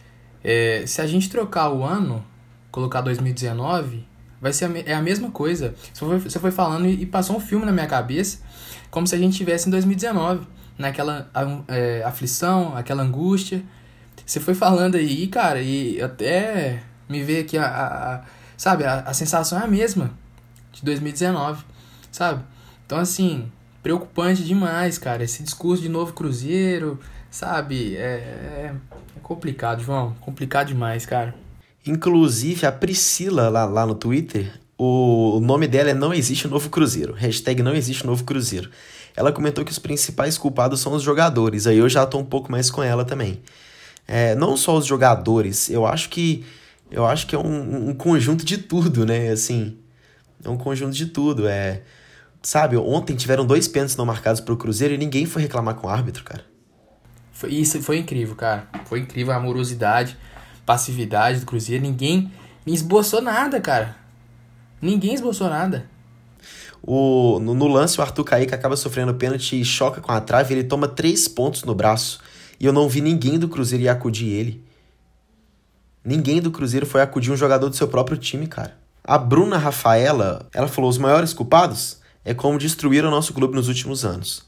É, 0.44 0.84
se 0.86 1.02
a 1.02 1.08
gente 1.08 1.28
trocar 1.28 1.72
o 1.72 1.84
ano, 1.84 2.24
colocar 2.72 3.02
2019, 3.02 4.06
vai 4.40 4.54
ser 4.54 4.66
a, 4.66 4.80
é 4.86 4.94
a 4.94 5.02
mesma 5.02 5.32
coisa. 5.32 5.74
Você 5.92 6.06
foi, 6.06 6.20
você 6.20 6.40
foi 6.40 6.52
falando 6.52 6.88
e, 6.88 7.04
passou 7.06 7.36
um 7.36 7.40
filme 7.40 7.66
na 7.66 7.72
minha 7.72 7.88
cabeça, 7.88 8.40
como 8.92 9.08
se 9.08 9.16
a 9.16 9.18
gente 9.18 9.32
estivesse 9.32 9.68
em 9.68 9.72
2019, 9.72 10.46
naquela 10.82 11.30
é, 11.68 12.04
aflição, 12.04 12.76
aquela 12.76 13.04
angústia. 13.04 13.64
Você 14.26 14.40
foi 14.40 14.54
falando 14.54 14.96
aí, 14.96 15.28
cara, 15.28 15.62
e 15.62 16.02
até 16.02 16.84
me 17.08 17.24
ver 17.24 17.42
aqui 17.42 17.58
a, 17.58 17.66
a, 17.66 18.16
a 18.16 18.22
sabe, 18.58 18.84
a, 18.84 19.00
a 19.02 19.14
sensação 19.14 19.60
é 19.60 19.64
a 19.64 19.68
mesma 19.68 20.12
de 20.72 20.84
2019, 20.84 21.64
sabe? 22.12 22.44
Então 22.86 22.98
assim, 22.98 23.52
preocupante 23.82 24.44
demais, 24.44 24.98
cara. 24.98 25.24
Esse 25.24 25.44
discurso 25.44 25.82
de 25.82 25.90
novo 25.90 26.14
Cruzeiro, 26.14 27.00
sabe? 27.30 27.96
É, 27.96 28.00
é, 28.00 28.74
é 29.16 29.20
complicado, 29.22 29.82
João. 29.82 30.16
Complicado 30.22 30.68
demais, 30.68 31.06
cara. 31.06 31.34
Inclusive, 31.86 32.66
a 32.66 32.72
Priscila 32.72 33.50
lá, 33.50 33.66
lá 33.66 33.86
no 33.86 33.96
Twitter, 33.96 34.60
o 34.78 35.40
nome 35.42 35.68
dela 35.68 35.90
é 35.90 35.94
Não 35.94 36.14
Existe 36.14 36.48
Novo 36.48 36.70
Cruzeiro. 36.70 37.14
Hashtag 37.14 37.64
Não 37.64 37.74
Existe 37.74 38.06
Novo 38.06 38.24
Cruzeiro. 38.24 38.70
Ela 39.16 39.32
comentou 39.32 39.64
que 39.64 39.72
os 39.72 39.80
principais 39.80 40.38
culpados 40.38 40.80
são 40.80 40.94
os 40.94 41.04
jogadores. 41.04 41.68
Aí 41.68 41.78
eu 41.78 41.90
já 41.90 42.06
tô 42.06 42.18
um 42.18 42.26
pouco 42.26 42.52
mais 42.52 42.70
com 42.70 42.82
ela 42.82 43.04
também. 43.04 43.42
É, 44.08 44.36
não 44.36 44.58
só 44.58 44.78
os 44.78 44.86
jogadores, 44.86 45.70
eu 45.70 45.86
acho 45.86 46.10
que 46.10 46.46
eu 46.90 47.06
acho 47.06 47.26
que 47.26 47.36
é 47.36 47.40
um, 47.40 47.90
um 47.90 47.94
conjunto 47.94 48.44
de 48.44 48.58
tudo, 48.58 49.06
né? 49.06 49.30
Assim, 49.30 49.78
é 50.44 50.50
um 50.50 50.58
conjunto 50.58 50.94
de 50.94 51.06
tudo. 51.06 51.48
É 51.48 51.82
Sabe, 52.42 52.76
ontem 52.76 53.16
tiveram 53.16 53.46
dois 53.46 53.68
pênaltis 53.68 53.96
não 53.96 54.06
marcados 54.06 54.42
pro 54.42 54.58
Cruzeiro 54.58 54.96
e 54.96 54.98
ninguém 54.98 55.28
foi 55.28 55.44
reclamar 55.44 55.76
com 55.76 55.86
o 55.86 55.90
árbitro, 55.90 56.24
cara. 56.24 56.44
Foi, 57.32 57.54
isso 57.54 57.80
foi 57.82 58.00
incrível, 58.00 58.36
cara. 58.36 58.68
Foi 58.86 59.00
incrível 59.00 59.32
a 59.32 59.38
amorosidade, 59.38 60.18
passividade 60.66 61.40
do 61.40 61.46
Cruzeiro. 61.46 61.84
Ninguém 61.84 62.32
esboçou 62.66 63.22
nada, 63.22 63.62
cara. 63.62 63.96
Ninguém 64.82 65.14
esboçou 65.14 65.50
nada. 65.50 65.88
O, 66.84 67.40
no, 67.40 67.54
no, 67.54 67.68
lance, 67.68 68.00
o 68.00 68.02
Arthur 68.02 68.24
Kaique 68.24 68.56
acaba 68.56 68.76
sofrendo 68.76 69.14
pênalti 69.14 69.60
e 69.60 69.66
choca 69.66 70.02
com 70.02 70.12
a 70.12 70.20
trave. 70.20 70.54
Ele 70.54 70.64
toma 70.64 70.88
três 70.88 71.28
pontos 71.28 71.64
no 71.64 71.76
braço. 71.76 72.20
E 72.60 72.66
eu 72.66 72.74
não 72.74 72.90
vi 72.90 73.02
ninguém 73.02 73.38
do 73.38 73.48
Cruzeiro 73.48 73.84
ir 73.84 73.90
acudir 73.90 74.30
ele. 74.30 74.64
Ninguém 76.04 76.42
do 76.42 76.52
Cruzeiro 76.52 76.86
foi 76.86 77.02
acudir 77.02 77.32
um 77.32 77.38
jogador 77.38 77.70
do 77.70 77.76
seu 77.76 77.88
próprio 77.88 78.18
time, 78.18 78.48
cara. 78.48 78.76
A 79.04 79.18
Bruna 79.18 79.58
Rafaela, 79.58 80.48
ela 80.54 80.68
falou: 80.68 80.90
os 80.90 80.98
maiores 80.98 81.34
culpados? 81.34 82.02
é 82.24 82.34
como 82.34 82.58
destruir 82.58 83.04
o 83.04 83.12
nosso 83.12 83.34
clube 83.34 83.56
nos 83.56 83.68
últimos 83.68 84.06
anos. 84.06 84.44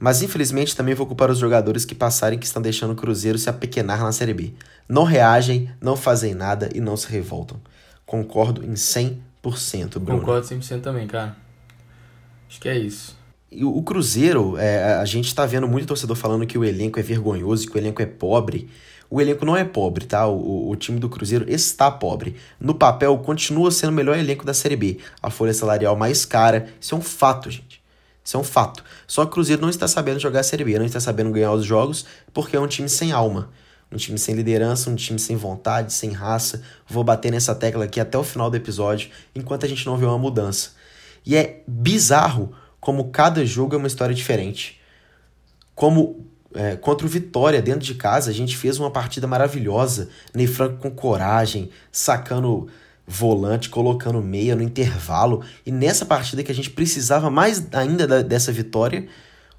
Mas 0.00 0.22
infelizmente 0.22 0.76
também 0.76 0.94
vou 0.94 1.06
culpar 1.06 1.30
os 1.30 1.38
jogadores 1.38 1.84
que 1.84 1.94
passarem 1.94 2.38
que 2.38 2.46
estão 2.46 2.62
deixando 2.62 2.92
o 2.92 2.96
Cruzeiro 2.96 3.38
se 3.38 3.50
apequenar 3.50 4.00
na 4.00 4.12
Série 4.12 4.34
B. 4.34 4.54
Não 4.88 5.04
reagem, 5.04 5.70
não 5.80 5.96
fazem 5.96 6.34
nada 6.34 6.68
e 6.74 6.80
não 6.80 6.96
se 6.96 7.10
revoltam. 7.10 7.60
Concordo 8.06 8.64
em 8.64 8.74
100%, 8.74 9.98
Bruno. 9.98 10.20
Concordo 10.20 10.46
100% 10.46 10.80
também, 10.80 11.06
cara. 11.06 11.36
Acho 12.48 12.60
que 12.60 12.68
é 12.68 12.78
isso. 12.78 13.16
E 13.50 13.64
o 13.64 13.82
Cruzeiro, 13.82 14.58
é, 14.58 14.94
a 14.94 15.04
gente 15.06 15.26
está 15.26 15.46
vendo 15.46 15.66
muito 15.66 15.86
torcedor 15.86 16.16
falando 16.16 16.46
que 16.46 16.58
o 16.58 16.64
elenco 16.64 17.00
é 17.00 17.02
vergonhoso, 17.02 17.66
que 17.66 17.76
o 17.76 17.78
elenco 17.78 18.02
é 18.02 18.06
pobre. 18.06 18.68
O 19.10 19.22
elenco 19.22 19.46
não 19.46 19.56
é 19.56 19.64
pobre, 19.64 20.04
tá? 20.04 20.26
O, 20.26 20.68
o, 20.68 20.76
time 20.76 21.00
do 21.00 21.08
Cruzeiro 21.08 21.50
está 21.50 21.90
pobre. 21.90 22.36
No 22.60 22.74
papel, 22.74 23.16
continua 23.18 23.70
sendo 23.70 23.88
o 23.88 23.94
melhor 23.94 24.18
elenco 24.18 24.44
da 24.44 24.52
Série 24.52 24.76
B. 24.76 24.98
A 25.22 25.30
folha 25.30 25.54
salarial 25.54 25.96
mais 25.96 26.26
cara. 26.26 26.68
Isso 26.78 26.94
é 26.94 26.98
um 26.98 27.00
fato, 27.00 27.50
gente. 27.50 27.82
Isso 28.22 28.36
é 28.36 28.40
um 28.40 28.44
fato. 28.44 28.84
Só 29.06 29.24
que 29.24 29.30
o 29.30 29.32
Cruzeiro 29.32 29.62
não 29.62 29.70
está 29.70 29.88
sabendo 29.88 30.20
jogar 30.20 30.40
a 30.40 30.42
Série 30.42 30.64
B, 30.64 30.78
não 30.78 30.84
está 30.84 31.00
sabendo 31.00 31.30
ganhar 31.30 31.52
os 31.52 31.64
jogos, 31.64 32.04
porque 32.34 32.54
é 32.54 32.60
um 32.60 32.66
time 32.66 32.88
sem 32.88 33.12
alma. 33.12 33.48
Um 33.90 33.96
time 33.96 34.18
sem 34.18 34.34
liderança, 34.34 34.90
um 34.90 34.94
time 34.94 35.18
sem 35.18 35.34
vontade, 35.36 35.94
sem 35.94 36.10
raça. 36.10 36.62
Vou 36.86 37.02
bater 37.02 37.32
nessa 37.32 37.54
tecla 37.54 37.86
aqui 37.86 37.98
até 37.98 38.18
o 38.18 38.22
final 38.22 38.50
do 38.50 38.56
episódio, 38.58 39.08
enquanto 39.34 39.64
a 39.64 39.68
gente 39.68 39.86
não 39.86 39.96
vê 39.96 40.04
uma 40.04 40.18
mudança. 40.18 40.72
E 41.28 41.36
é 41.36 41.62
bizarro 41.68 42.52
como 42.80 43.10
cada 43.10 43.44
jogo 43.44 43.74
é 43.74 43.78
uma 43.78 43.86
história 43.86 44.14
diferente. 44.14 44.80
Como 45.74 46.26
é, 46.54 46.74
contra 46.74 47.06
o 47.06 47.08
Vitória, 47.08 47.60
dentro 47.60 47.84
de 47.84 47.94
casa, 47.94 48.30
a 48.30 48.34
gente 48.34 48.56
fez 48.56 48.78
uma 48.78 48.90
partida 48.90 49.26
maravilhosa. 49.26 50.08
Ney 50.34 50.46
Franco 50.46 50.78
com 50.78 50.90
coragem, 50.90 51.68
sacando 51.92 52.66
volante, 53.06 53.68
colocando 53.68 54.22
meia 54.22 54.56
no 54.56 54.62
intervalo. 54.62 55.44
E 55.66 55.70
nessa 55.70 56.06
partida 56.06 56.42
que 56.42 56.50
a 56.50 56.54
gente 56.54 56.70
precisava 56.70 57.30
mais 57.30 57.66
ainda 57.72 58.06
da, 58.06 58.22
dessa 58.22 58.50
vitória, 58.50 59.06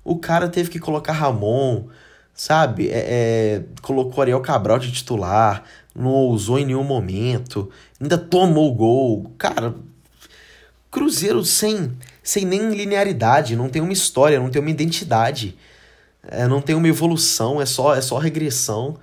o 0.03 0.17
cara 0.17 0.49
teve 0.49 0.71
que 0.71 0.79
colocar 0.79 1.13
Ramon, 1.13 1.86
sabe? 2.34 2.89
É, 2.89 2.97
é, 2.97 3.63
colocou 3.84 4.23
Ariel 4.23 4.41
Cabral 4.41 4.79
de 4.79 4.91
titular, 4.91 5.63
não 5.95 6.10
ousou 6.10 6.58
em 6.58 6.65
nenhum 6.65 6.84
momento, 6.84 7.69
ainda 8.01 8.17
tomou 8.17 8.71
o 8.71 8.73
gol. 8.73 9.32
Cara, 9.38 9.75
Cruzeiro 10.91 11.43
sem, 11.45 11.97
sem 12.23 12.45
nem 12.45 12.73
linearidade, 12.73 13.56
não 13.56 13.69
tem 13.69 13.82
uma 13.82 13.93
história, 13.93 14.39
não 14.39 14.49
tem 14.49 14.62
uma 14.62 14.71
identidade. 14.71 15.58
É, 16.28 16.47
não 16.47 16.62
tem 16.62 16.75
uma 16.75 16.88
evolução, 16.88 17.62
é 17.62 17.65
só, 17.65 17.95
é 17.95 18.02
só 18.02 18.17
regressão. 18.17 18.97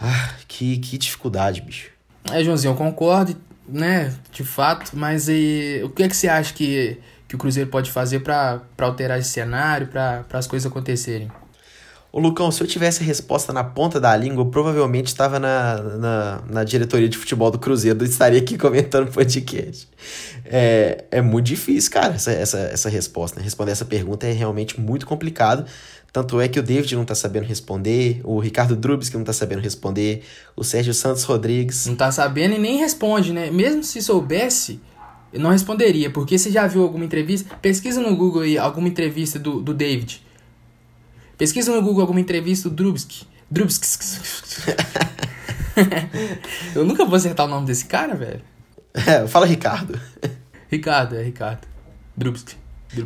Ah, 0.00 0.34
que, 0.48 0.78
que 0.78 0.98
dificuldade, 0.98 1.60
bicho. 1.60 1.90
É, 2.30 2.42
Joãozinho, 2.42 2.72
eu 2.72 2.76
concordo. 2.76 3.36
né, 3.68 4.14
de 4.32 4.44
fato, 4.44 4.96
mas 4.96 5.28
e, 5.28 5.80
o 5.84 5.90
que 5.90 6.02
é 6.02 6.08
que 6.08 6.16
você 6.16 6.28
acha 6.28 6.52
que, 6.52 6.98
que 7.28 7.34
o 7.34 7.38
Cruzeiro 7.38 7.70
pode 7.70 7.90
fazer 7.90 8.20
para 8.20 8.60
alterar 8.78 9.18
esse 9.18 9.30
cenário, 9.30 9.86
para 9.86 10.24
as 10.32 10.46
coisas 10.46 10.70
acontecerem? 10.70 11.30
Ô 12.16 12.20
Lucão, 12.20 12.48
se 12.52 12.62
eu 12.62 12.66
tivesse 12.68 13.02
a 13.02 13.04
resposta 13.04 13.52
na 13.52 13.64
ponta 13.64 14.00
da 14.00 14.16
língua, 14.16 14.42
eu 14.42 14.46
provavelmente 14.46 15.08
estava 15.08 15.40
na, 15.40 15.82
na, 15.82 16.42
na, 16.48 16.62
diretoria 16.62 17.08
de 17.08 17.18
futebol 17.18 17.50
do 17.50 17.58
Cruzeiro, 17.58 18.04
estaria 18.04 18.38
aqui 18.38 18.54
comentando 18.56 19.10
podcast. 19.10 19.88
É, 20.44 21.06
é 21.10 21.20
muito 21.20 21.46
difícil, 21.46 21.90
cara, 21.90 22.14
essa, 22.14 22.30
essa, 22.30 22.58
essa 22.58 22.88
resposta. 22.88 23.40
Né? 23.40 23.44
Responder 23.44 23.72
essa 23.72 23.84
pergunta 23.84 24.28
é 24.28 24.30
realmente 24.30 24.80
muito 24.80 25.06
complicado. 25.06 25.66
Tanto 26.12 26.40
é 26.40 26.46
que 26.46 26.60
o 26.60 26.62
David 26.62 26.94
não 26.94 27.02
está 27.02 27.16
sabendo 27.16 27.46
responder, 27.46 28.20
o 28.22 28.38
Ricardo 28.38 28.76
Drubs 28.76 29.08
que 29.08 29.16
não 29.16 29.22
está 29.22 29.32
sabendo 29.32 29.60
responder, 29.60 30.22
o 30.54 30.62
Sérgio 30.62 30.94
Santos 30.94 31.24
Rodrigues. 31.24 31.84
Não 31.86 31.94
está 31.94 32.12
sabendo 32.12 32.54
e 32.54 32.58
nem 32.60 32.78
responde, 32.78 33.32
né? 33.32 33.50
Mesmo 33.50 33.82
se 33.82 34.00
soubesse, 34.00 34.80
eu 35.32 35.40
não 35.40 35.50
responderia, 35.50 36.08
porque 36.10 36.38
você 36.38 36.52
já 36.52 36.64
viu 36.68 36.82
alguma 36.82 37.04
entrevista? 37.04 37.56
Pesquisa 37.56 38.00
no 38.00 38.14
Google 38.14 38.42
aí 38.42 38.56
alguma 38.56 38.86
entrevista 38.86 39.36
do, 39.36 39.60
do 39.60 39.74
David. 39.74 40.23
Pesquisa 41.36 41.74
no 41.74 41.82
Google 41.82 42.02
alguma 42.02 42.20
entrevista 42.20 42.68
do 42.68 42.74
Drubsky. 42.74 43.26
Drubsky. 43.50 44.20
eu 46.74 46.84
nunca 46.84 47.04
vou 47.04 47.16
acertar 47.16 47.46
o 47.46 47.48
nome 47.48 47.66
desse 47.66 47.84
cara, 47.86 48.14
velho. 48.14 48.42
É, 48.94 49.26
fala 49.26 49.46
Ricardo. 49.46 49.98
Ricardo, 50.68 51.16
é 51.16 51.22
Ricardo. 51.22 51.66
Drubsky. 52.16 52.56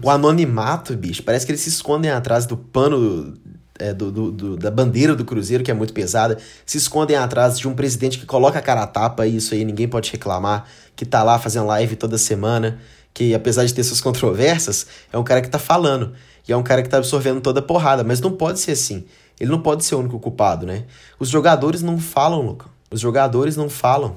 O 0.02 0.10
anonimato, 0.10 0.94
bicho, 0.94 1.22
parece 1.22 1.46
que 1.46 1.52
eles 1.52 1.62
se 1.62 1.70
escondem 1.70 2.10
atrás 2.10 2.44
do 2.44 2.56
pano 2.56 3.34
é, 3.78 3.94
do, 3.94 4.10
do, 4.10 4.32
do, 4.32 4.56
da 4.56 4.70
bandeira 4.70 5.14
do 5.14 5.24
Cruzeiro, 5.24 5.62
que 5.62 5.70
é 5.70 5.74
muito 5.74 5.92
pesada, 5.92 6.36
se 6.66 6.76
escondem 6.76 7.16
atrás 7.16 7.58
de 7.58 7.68
um 7.68 7.74
presidente 7.74 8.18
que 8.18 8.26
coloca 8.26 8.58
a 8.58 8.62
cara 8.62 8.82
a 8.82 8.86
tapa, 8.86 9.26
e 9.26 9.36
isso 9.36 9.54
aí 9.54 9.64
ninguém 9.64 9.88
pode 9.88 10.10
reclamar, 10.10 10.66
que 10.96 11.06
tá 11.06 11.22
lá 11.22 11.38
fazendo 11.38 11.66
live 11.66 11.96
toda 11.96 12.18
semana, 12.18 12.78
que 13.14 13.34
apesar 13.34 13.64
de 13.64 13.72
ter 13.72 13.84
suas 13.84 14.00
controvérsias, 14.02 14.86
é 15.12 15.16
um 15.16 15.24
cara 15.24 15.40
que 15.40 15.48
tá 15.48 15.58
falando. 15.58 16.12
E 16.48 16.52
é 16.52 16.56
um 16.56 16.62
cara 16.62 16.82
que 16.82 16.88
tá 16.88 16.96
absorvendo 16.96 17.42
toda 17.42 17.60
a 17.60 17.62
porrada, 17.62 18.02
mas 18.02 18.20
não 18.20 18.32
pode 18.32 18.58
ser 18.58 18.72
assim. 18.72 19.04
Ele 19.38 19.50
não 19.50 19.60
pode 19.60 19.84
ser 19.84 19.94
o 19.94 19.98
único 19.98 20.18
culpado, 20.18 20.66
né? 20.66 20.84
Os 21.20 21.28
jogadores 21.28 21.82
não 21.82 21.98
falam, 21.98 22.40
Luca. 22.40 22.66
Os 22.90 23.00
jogadores 23.00 23.54
não 23.54 23.68
falam. 23.68 24.16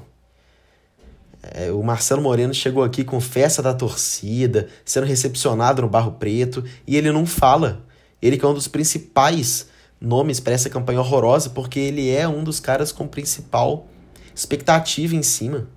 É, 1.42 1.70
o 1.70 1.82
Marcelo 1.82 2.22
Moreno 2.22 2.54
chegou 2.54 2.82
aqui 2.82 3.04
com 3.04 3.20
festa 3.20 3.62
da 3.62 3.74
torcida, 3.74 4.68
sendo 4.84 5.06
recepcionado 5.06 5.82
no 5.82 5.88
Barro 5.88 6.12
Preto, 6.12 6.64
e 6.86 6.96
ele 6.96 7.12
não 7.12 7.26
fala. 7.26 7.84
Ele 8.20 8.38
que 8.38 8.44
é 8.44 8.48
um 8.48 8.54
dos 8.54 8.68
principais 8.68 9.68
nomes 10.00 10.40
para 10.40 10.54
essa 10.54 10.70
campanha 10.70 11.00
horrorosa, 11.00 11.50
porque 11.50 11.78
ele 11.78 12.10
é 12.10 12.26
um 12.26 12.42
dos 12.42 12.60
caras 12.60 12.90
com 12.90 13.06
principal 13.06 13.86
expectativa 14.34 15.14
em 15.14 15.22
cima. 15.22 15.68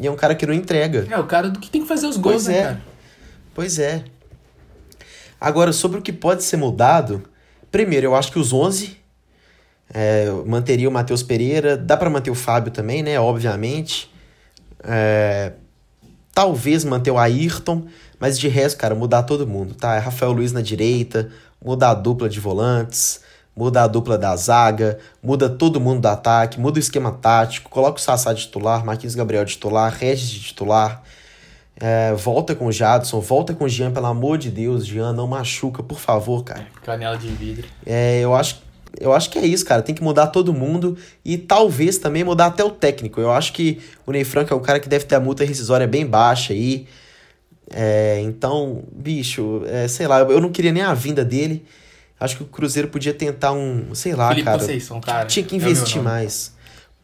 E 0.00 0.06
é 0.06 0.10
um 0.10 0.16
cara 0.16 0.34
que 0.34 0.46
não 0.46 0.54
entrega. 0.54 1.06
É, 1.10 1.18
o 1.18 1.26
cara 1.26 1.50
do 1.50 1.58
que 1.58 1.68
tem 1.68 1.82
que 1.82 1.88
fazer 1.88 2.06
os 2.06 2.16
gols, 2.16 2.44
pois 2.44 2.46
né, 2.46 2.58
é. 2.58 2.62
cara? 2.62 2.82
Pois 3.54 3.78
é. 3.78 4.04
Agora, 5.40 5.72
sobre 5.72 5.98
o 5.98 6.02
que 6.02 6.12
pode 6.12 6.42
ser 6.42 6.56
mudado, 6.56 7.22
primeiro, 7.70 8.06
eu 8.06 8.16
acho 8.16 8.32
que 8.32 8.38
os 8.38 8.52
11 8.52 8.96
é, 9.92 10.30
manteria 10.46 10.88
o 10.88 10.92
Matheus 10.92 11.22
Pereira, 11.22 11.76
dá 11.76 11.96
para 11.96 12.10
manter 12.10 12.30
o 12.30 12.34
Fábio 12.34 12.72
também, 12.72 13.02
né? 13.02 13.18
Obviamente. 13.18 14.10
É, 14.82 15.52
talvez 16.38 16.84
manter 16.84 17.10
o 17.10 17.18
Ayrton, 17.18 17.86
mas 18.20 18.38
de 18.38 18.46
resto, 18.46 18.78
cara, 18.78 18.94
mudar 18.94 19.24
todo 19.24 19.46
mundo, 19.46 19.74
tá? 19.74 19.96
É 19.96 19.98
Rafael 19.98 20.30
Luiz 20.30 20.52
na 20.52 20.60
direita, 20.60 21.30
mudar 21.64 21.90
a 21.90 21.94
dupla 21.94 22.28
de 22.28 22.38
volantes, 22.38 23.20
muda 23.56 23.82
a 23.82 23.88
dupla 23.88 24.16
da 24.16 24.36
zaga, 24.36 25.00
muda 25.20 25.48
todo 25.48 25.80
mundo 25.80 26.02
do 26.02 26.06
ataque, 26.06 26.60
muda 26.60 26.76
o 26.76 26.80
esquema 26.80 27.10
tático, 27.10 27.68
coloca 27.68 27.98
o 27.98 28.00
Sassá 28.00 28.32
de 28.32 28.42
titular, 28.42 28.84
Marquinhos 28.84 29.16
Gabriel 29.16 29.44
de 29.44 29.54
titular, 29.54 29.92
Regis 29.92 30.28
de 30.28 30.40
titular, 30.40 31.02
é, 31.80 32.12
volta 32.14 32.56
com 32.56 32.66
o 32.66 32.72
Jadson, 32.72 33.20
volta 33.20 33.54
com 33.54 33.64
o 33.64 33.68
Jean, 33.68 33.92
pelo 33.92 34.06
amor 34.06 34.36
de 34.36 34.50
Deus, 34.50 34.84
Jean, 34.84 35.12
não 35.12 35.28
machuca, 35.28 35.82
por 35.82 35.98
favor, 35.98 36.42
cara. 36.42 36.66
Canela 36.82 37.16
de 37.16 37.28
vidro. 37.28 37.68
É, 37.86 38.20
eu 38.20 38.34
acho, 38.34 38.60
eu 39.00 39.12
acho 39.12 39.30
que 39.30 39.38
é 39.38 39.46
isso, 39.46 39.64
cara. 39.64 39.80
Tem 39.80 39.94
que 39.94 40.02
mudar 40.02 40.26
todo 40.28 40.52
mundo 40.52 40.98
e 41.24 41.38
talvez 41.38 41.96
também 41.98 42.24
mudar 42.24 42.46
até 42.46 42.64
o 42.64 42.70
técnico. 42.70 43.20
Eu 43.20 43.30
acho 43.30 43.52
que 43.52 43.80
o 44.04 44.10
Ney 44.10 44.24
Franco 44.24 44.52
é 44.52 44.56
um 44.56 44.60
cara 44.60 44.80
que 44.80 44.88
deve 44.88 45.04
ter 45.04 45.14
a 45.14 45.20
multa 45.20 45.44
rescisória 45.44 45.86
bem 45.86 46.04
baixa 46.04 46.52
aí. 46.52 46.88
É, 47.70 48.20
então, 48.22 48.82
bicho, 48.92 49.62
é, 49.66 49.86
sei 49.86 50.08
lá, 50.08 50.20
eu 50.20 50.40
não 50.40 50.50
queria 50.50 50.72
nem 50.72 50.82
a 50.82 50.94
vinda 50.94 51.24
dele. 51.24 51.64
Acho 52.18 52.38
que 52.38 52.42
o 52.42 52.46
Cruzeiro 52.46 52.88
podia 52.88 53.14
tentar 53.14 53.52
um, 53.52 53.94
sei 53.94 54.16
lá, 54.16 54.30
Felipe 54.30 54.46
cara. 54.46 54.58
Conceição, 54.58 55.00
cara. 55.00 55.26
Tinha 55.26 55.46
que 55.46 55.54
é 55.54 55.58
o 55.58 55.60
investir 55.60 56.02
mais. 56.02 56.52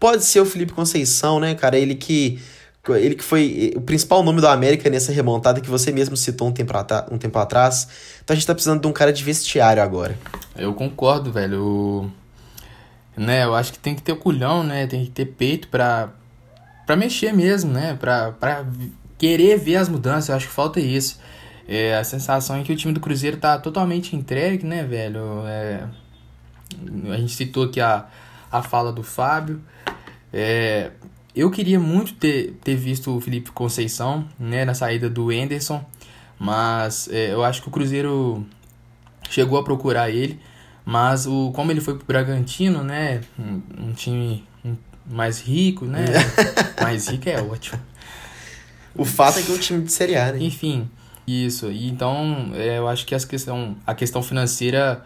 Pode 0.00 0.24
ser 0.24 0.40
o 0.40 0.44
Felipe 0.44 0.72
Conceição, 0.72 1.38
né, 1.38 1.54
cara? 1.54 1.78
Ele 1.78 1.94
que 1.94 2.40
ele 2.92 3.14
que 3.14 3.24
foi 3.24 3.72
o 3.76 3.80
principal 3.80 4.22
nome 4.22 4.40
do 4.40 4.46
América 4.48 4.90
nessa 4.90 5.10
remontada 5.12 5.60
que 5.60 5.70
você 5.70 5.90
mesmo 5.90 6.16
citou 6.16 6.48
um 6.48 6.52
tempo, 6.52 6.72
um 7.10 7.16
tempo 7.18 7.38
atrás. 7.38 7.88
Então 8.22 8.34
a 8.34 8.36
gente 8.36 8.46
tá 8.46 8.52
precisando 8.54 8.80
de 8.80 8.86
um 8.86 8.92
cara 8.92 9.12
de 9.12 9.22
vestiário 9.24 9.82
agora. 9.82 10.18
Eu 10.56 10.74
concordo, 10.74 11.32
velho. 11.32 11.62
O- 11.64 12.10
Né, 13.16 13.44
eu 13.44 13.54
acho 13.54 13.72
que 13.72 13.78
tem 13.78 13.94
que 13.94 14.02
ter 14.02 14.12
o 14.12 14.16
culhão, 14.16 14.64
né? 14.64 14.86
Tem 14.88 15.04
que 15.04 15.10
ter 15.10 15.26
peito 15.26 15.68
pra, 15.68 16.10
pra 16.84 16.96
mexer 16.96 17.32
mesmo, 17.32 17.72
né? 17.72 17.96
Pra, 17.98 18.32
pra 18.32 18.66
querer 19.16 19.56
ver 19.58 19.76
as 19.76 19.88
mudanças. 19.88 20.28
Eu 20.30 20.34
acho 20.36 20.48
que 20.48 20.52
falta 20.52 20.80
isso. 20.80 21.20
É, 21.68 21.96
a 21.96 22.02
sensação 22.04 22.56
é 22.56 22.62
que 22.64 22.72
o 22.72 22.76
time 22.76 22.92
do 22.92 23.00
Cruzeiro 23.00 23.36
tá 23.38 23.56
totalmente 23.58 24.14
entregue, 24.16 24.66
né, 24.66 24.82
velho? 24.82 25.46
É, 25.46 25.84
a 27.10 27.16
gente 27.16 27.32
citou 27.34 27.64
aqui 27.64 27.80
a, 27.80 28.04
a 28.50 28.62
fala 28.62 28.92
do 28.92 29.02
Fábio. 29.04 29.62
É, 30.32 30.90
eu 31.34 31.50
queria 31.50 31.80
muito 31.80 32.14
ter, 32.14 32.54
ter 32.62 32.76
visto 32.76 33.16
o 33.16 33.20
Felipe 33.20 33.50
Conceição, 33.50 34.28
né, 34.38 34.64
na 34.64 34.74
saída 34.74 35.10
do 35.10 35.32
Enderson. 35.32 35.84
Mas 36.38 37.08
é, 37.10 37.32
eu 37.32 37.44
acho 37.44 37.62
que 37.62 37.68
o 37.68 37.70
Cruzeiro 37.70 38.44
chegou 39.30 39.58
a 39.58 39.64
procurar 39.64 40.10
ele, 40.10 40.38
mas 40.84 41.26
o 41.26 41.50
como 41.52 41.70
ele 41.70 41.80
foi 41.80 41.96
pro 41.96 42.06
Bragantino, 42.06 42.82
né, 42.82 43.20
um, 43.38 43.62
um 43.86 43.92
time 43.92 44.44
mais 45.06 45.40
rico, 45.40 45.84
né, 45.84 46.04
mais 46.80 47.08
rico 47.08 47.28
é 47.28 47.40
ótimo. 47.40 47.80
O 48.94 49.04
fato 49.04 49.38
é 49.38 49.42
que 49.42 49.50
é 49.50 49.54
um 49.54 49.58
time 49.58 49.82
de 49.82 49.92
Série 49.92 50.16
A, 50.16 50.32
né? 50.32 50.38
Enfim, 50.40 50.88
isso. 51.26 51.70
E 51.70 51.88
então 51.88 52.52
é, 52.54 52.78
eu 52.78 52.86
acho 52.86 53.04
que 53.04 53.14
as 53.14 53.24
questão, 53.24 53.76
a 53.84 53.94
questão 53.94 54.22
financeira 54.22 55.04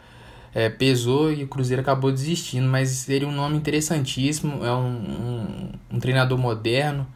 é, 0.54 0.68
pesou 0.68 1.32
e 1.32 1.44
o 1.44 1.48
Cruzeiro 1.48 1.82
acabou 1.82 2.10
desistindo, 2.10 2.68
mas 2.68 2.90
seria 2.90 3.28
um 3.28 3.32
nome 3.32 3.56
interessantíssimo, 3.56 4.64
é 4.64 4.72
um, 4.72 4.88
um, 4.88 5.72
um 5.92 5.98
treinador 5.98 6.38
moderno, 6.38 7.06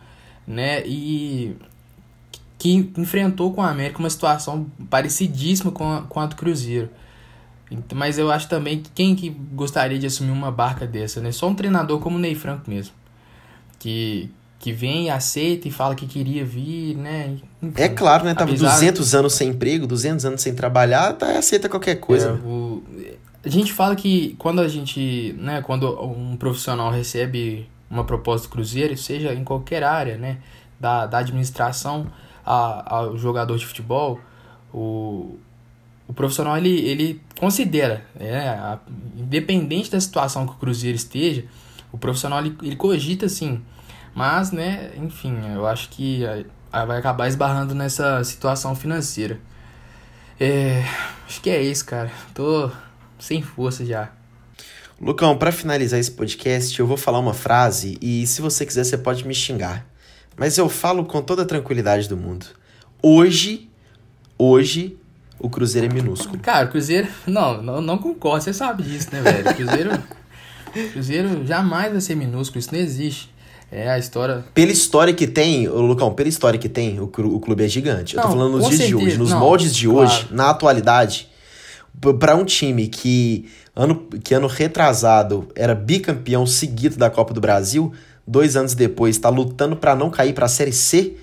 né, 0.47 0.87
e 0.87 1.57
que 2.59 2.73
enfrentou 2.97 3.53
com 3.53 3.61
a 3.61 3.71
América 3.71 3.99
uma 3.99 4.09
situação 4.09 4.66
parecidíssima 4.88 5.73
com 5.73 5.92
a, 5.92 6.03
com 6.03 6.21
a 6.21 6.27
do 6.27 6.37
Cruzeiro. 6.37 6.88
Mas 7.95 8.18
eu 8.18 8.31
acho 8.31 8.49
também 8.49 8.81
que 8.81 8.90
quem 8.90 9.16
que 9.16 9.31
gostaria 9.31 9.99
de 9.99 10.07
assumir 10.07 10.31
uma 10.31 10.53
barca 10.53 10.87
dessa, 10.87 11.21
né? 11.21 11.33
Só 11.33 11.49
um 11.49 11.55
treinador 11.55 11.99
como 11.99 12.16
o 12.16 12.21
Ney 12.21 12.35
Franco 12.35 12.68
mesmo. 12.71 12.95
Que, 13.79 14.31
que 14.62 14.72
vem, 14.72 15.11
aceita 15.11 15.66
e 15.66 15.70
fala 15.72 15.94
que 15.96 16.07
queria 16.07 16.44
vir, 16.44 16.96
né? 16.96 17.37
Enfim. 17.61 17.83
É 17.83 17.88
claro, 17.88 18.25
né? 18.25 18.33
Tava 18.33 18.51
Apesar- 18.53 18.70
200 18.75 19.14
anos 19.14 19.33
sem 19.35 19.48
emprego, 19.51 19.87
200 19.88 20.25
anos 20.25 20.40
sem 20.40 20.55
trabalhar, 20.55 21.12
tá, 21.14 21.37
aceita 21.37 21.68
qualquer 21.68 21.96
coisa. 21.96 22.29
É, 22.29 22.33
o- 22.46 22.83
a 23.44 23.48
gente 23.48 23.72
fala 23.72 23.96
que 23.96 24.37
quando 24.38 24.61
a 24.61 24.68
gente, 24.68 25.35
né, 25.37 25.61
quando 25.62 25.88
um 26.01 26.37
profissional 26.37 26.92
recebe 26.92 27.68
uma 27.90 28.05
proposta 28.05 28.46
do 28.46 28.53
Cruzeiro, 28.53 28.96
seja 28.96 29.35
em 29.35 29.42
qualquer 29.42 29.83
área, 29.83 30.16
né, 30.16 30.38
da, 30.79 31.07
da 31.07 31.18
administração 31.18 32.07
a- 32.46 32.96
ao 32.98 33.18
jogador 33.18 33.59
de 33.59 33.66
futebol, 33.66 34.20
o, 34.72 35.37
o 36.07 36.12
profissional 36.14 36.57
ele, 36.57 36.70
ele 36.88 37.20
considera, 37.38 38.05
né, 38.18 38.48
a- 38.48 38.79
independente 39.16 39.90
da 39.90 40.01
situação 40.01 40.46
que 40.46 40.53
o 40.53 40.57
Cruzeiro 40.57 40.96
esteja, 40.96 41.44
o 41.90 41.98
profissional 41.98 42.38
ele, 42.38 42.57
ele 42.62 42.77
cogita 42.77 43.29
sim, 43.29 43.61
mas, 44.15 44.50
né, 44.52 44.92
enfim, 44.96 45.37
eu 45.54 45.67
acho 45.67 45.88
que 45.88 46.23
vai 46.71 46.98
acabar 46.98 47.29
esbarrando 47.29 47.75
nessa 47.75 48.23
situação 48.25 48.75
financeira. 48.75 49.38
É, 50.40 50.85
acho 51.27 51.40
que 51.40 51.50
é 51.50 51.63
isso, 51.63 51.85
cara. 51.85 52.10
Tô 52.35 52.71
sem 53.19 53.42
força 53.42 53.85
já. 53.85 54.10
Lucão, 55.00 55.37
pra 55.37 55.50
finalizar 55.50 55.98
esse 55.98 56.10
podcast, 56.10 56.79
eu 56.79 56.87
vou 56.87 56.96
falar 56.96 57.19
uma 57.19 57.35
frase 57.35 57.98
e 58.00 58.27
se 58.27 58.40
você 58.40 58.65
quiser 58.65 58.85
você 58.85 58.96
pode 58.96 59.27
me 59.27 59.35
xingar. 59.35 59.87
Mas 60.37 60.56
eu 60.56 60.69
falo 60.69 61.04
com 61.04 61.21
toda 61.21 61.42
a 61.42 61.44
tranquilidade 61.44 62.08
do 62.08 62.17
mundo. 62.17 62.46
Hoje, 63.02 63.69
hoje, 64.38 64.96
o 65.38 65.50
Cruzeiro 65.50 65.88
é 65.88 65.92
minúsculo. 65.92 66.38
Cara, 66.38 66.67
o 66.67 66.71
Cruzeiro. 66.71 67.08
Não, 67.27 67.60
não, 67.60 67.81
não 67.81 67.98
concordo, 67.98 68.44
você 68.44 68.52
sabe 68.52 68.85
disso, 68.85 69.08
né, 69.13 69.21
velho? 69.21 69.50
O 69.50 69.54
Cruzeiro. 69.54 69.90
Cruzeiro 70.92 71.46
jamais 71.46 71.92
vai 71.92 72.00
ser 72.00 72.15
minúsculo, 72.15 72.60
isso 72.60 72.73
não 72.73 72.81
existe. 72.81 73.31
É 73.75 73.88
a 73.88 73.98
história. 73.98 74.44
Pela 74.52 74.70
história 74.70 75.14
que 75.14 75.27
tem, 75.27 75.66
Lucão, 75.66 76.12
pela 76.12 76.29
história 76.29 76.58
que 76.58 76.68
tem, 76.68 77.00
o, 77.00 77.04
o 77.04 77.40
clube 77.40 77.64
é 77.64 77.68
gigante. 77.68 78.14
eu 78.14 78.20
tô 78.23 78.29
Não, 78.29 78.35
falando 78.37 78.56
nos 78.58 78.68
dias 78.68 78.81
de 78.83 78.87
certeza, 78.88 79.06
hoje, 79.08 79.18
nos 79.18 79.31
não, 79.31 79.40
moldes 79.40 79.75
de 79.75 79.87
claro. 79.88 80.00
hoje, 80.06 80.27
na 80.31 80.50
atualidade, 80.50 81.29
p- 81.98 82.12
pra 82.14 82.37
um 82.37 82.44
time 82.44 82.87
que 82.88 83.48
ano, 83.75 83.94
que 84.23 84.35
ano 84.35 84.46
retrasado 84.46 85.48
era 85.56 85.75
bicampeão 85.75 86.44
seguido 86.46 86.96
da 86.98 87.08
Copa 87.08 87.33
do 87.33 87.40
Brasil, 87.40 87.92
dois 88.27 88.56
anos 88.56 88.75
depois, 88.75 89.16
está 89.16 89.31
lutando 89.31 89.75
para 89.75 89.96
não 89.96 90.10
cair 90.10 90.35
para 90.35 90.44
a 90.44 90.48
Série 90.50 90.73
C, 90.73 91.16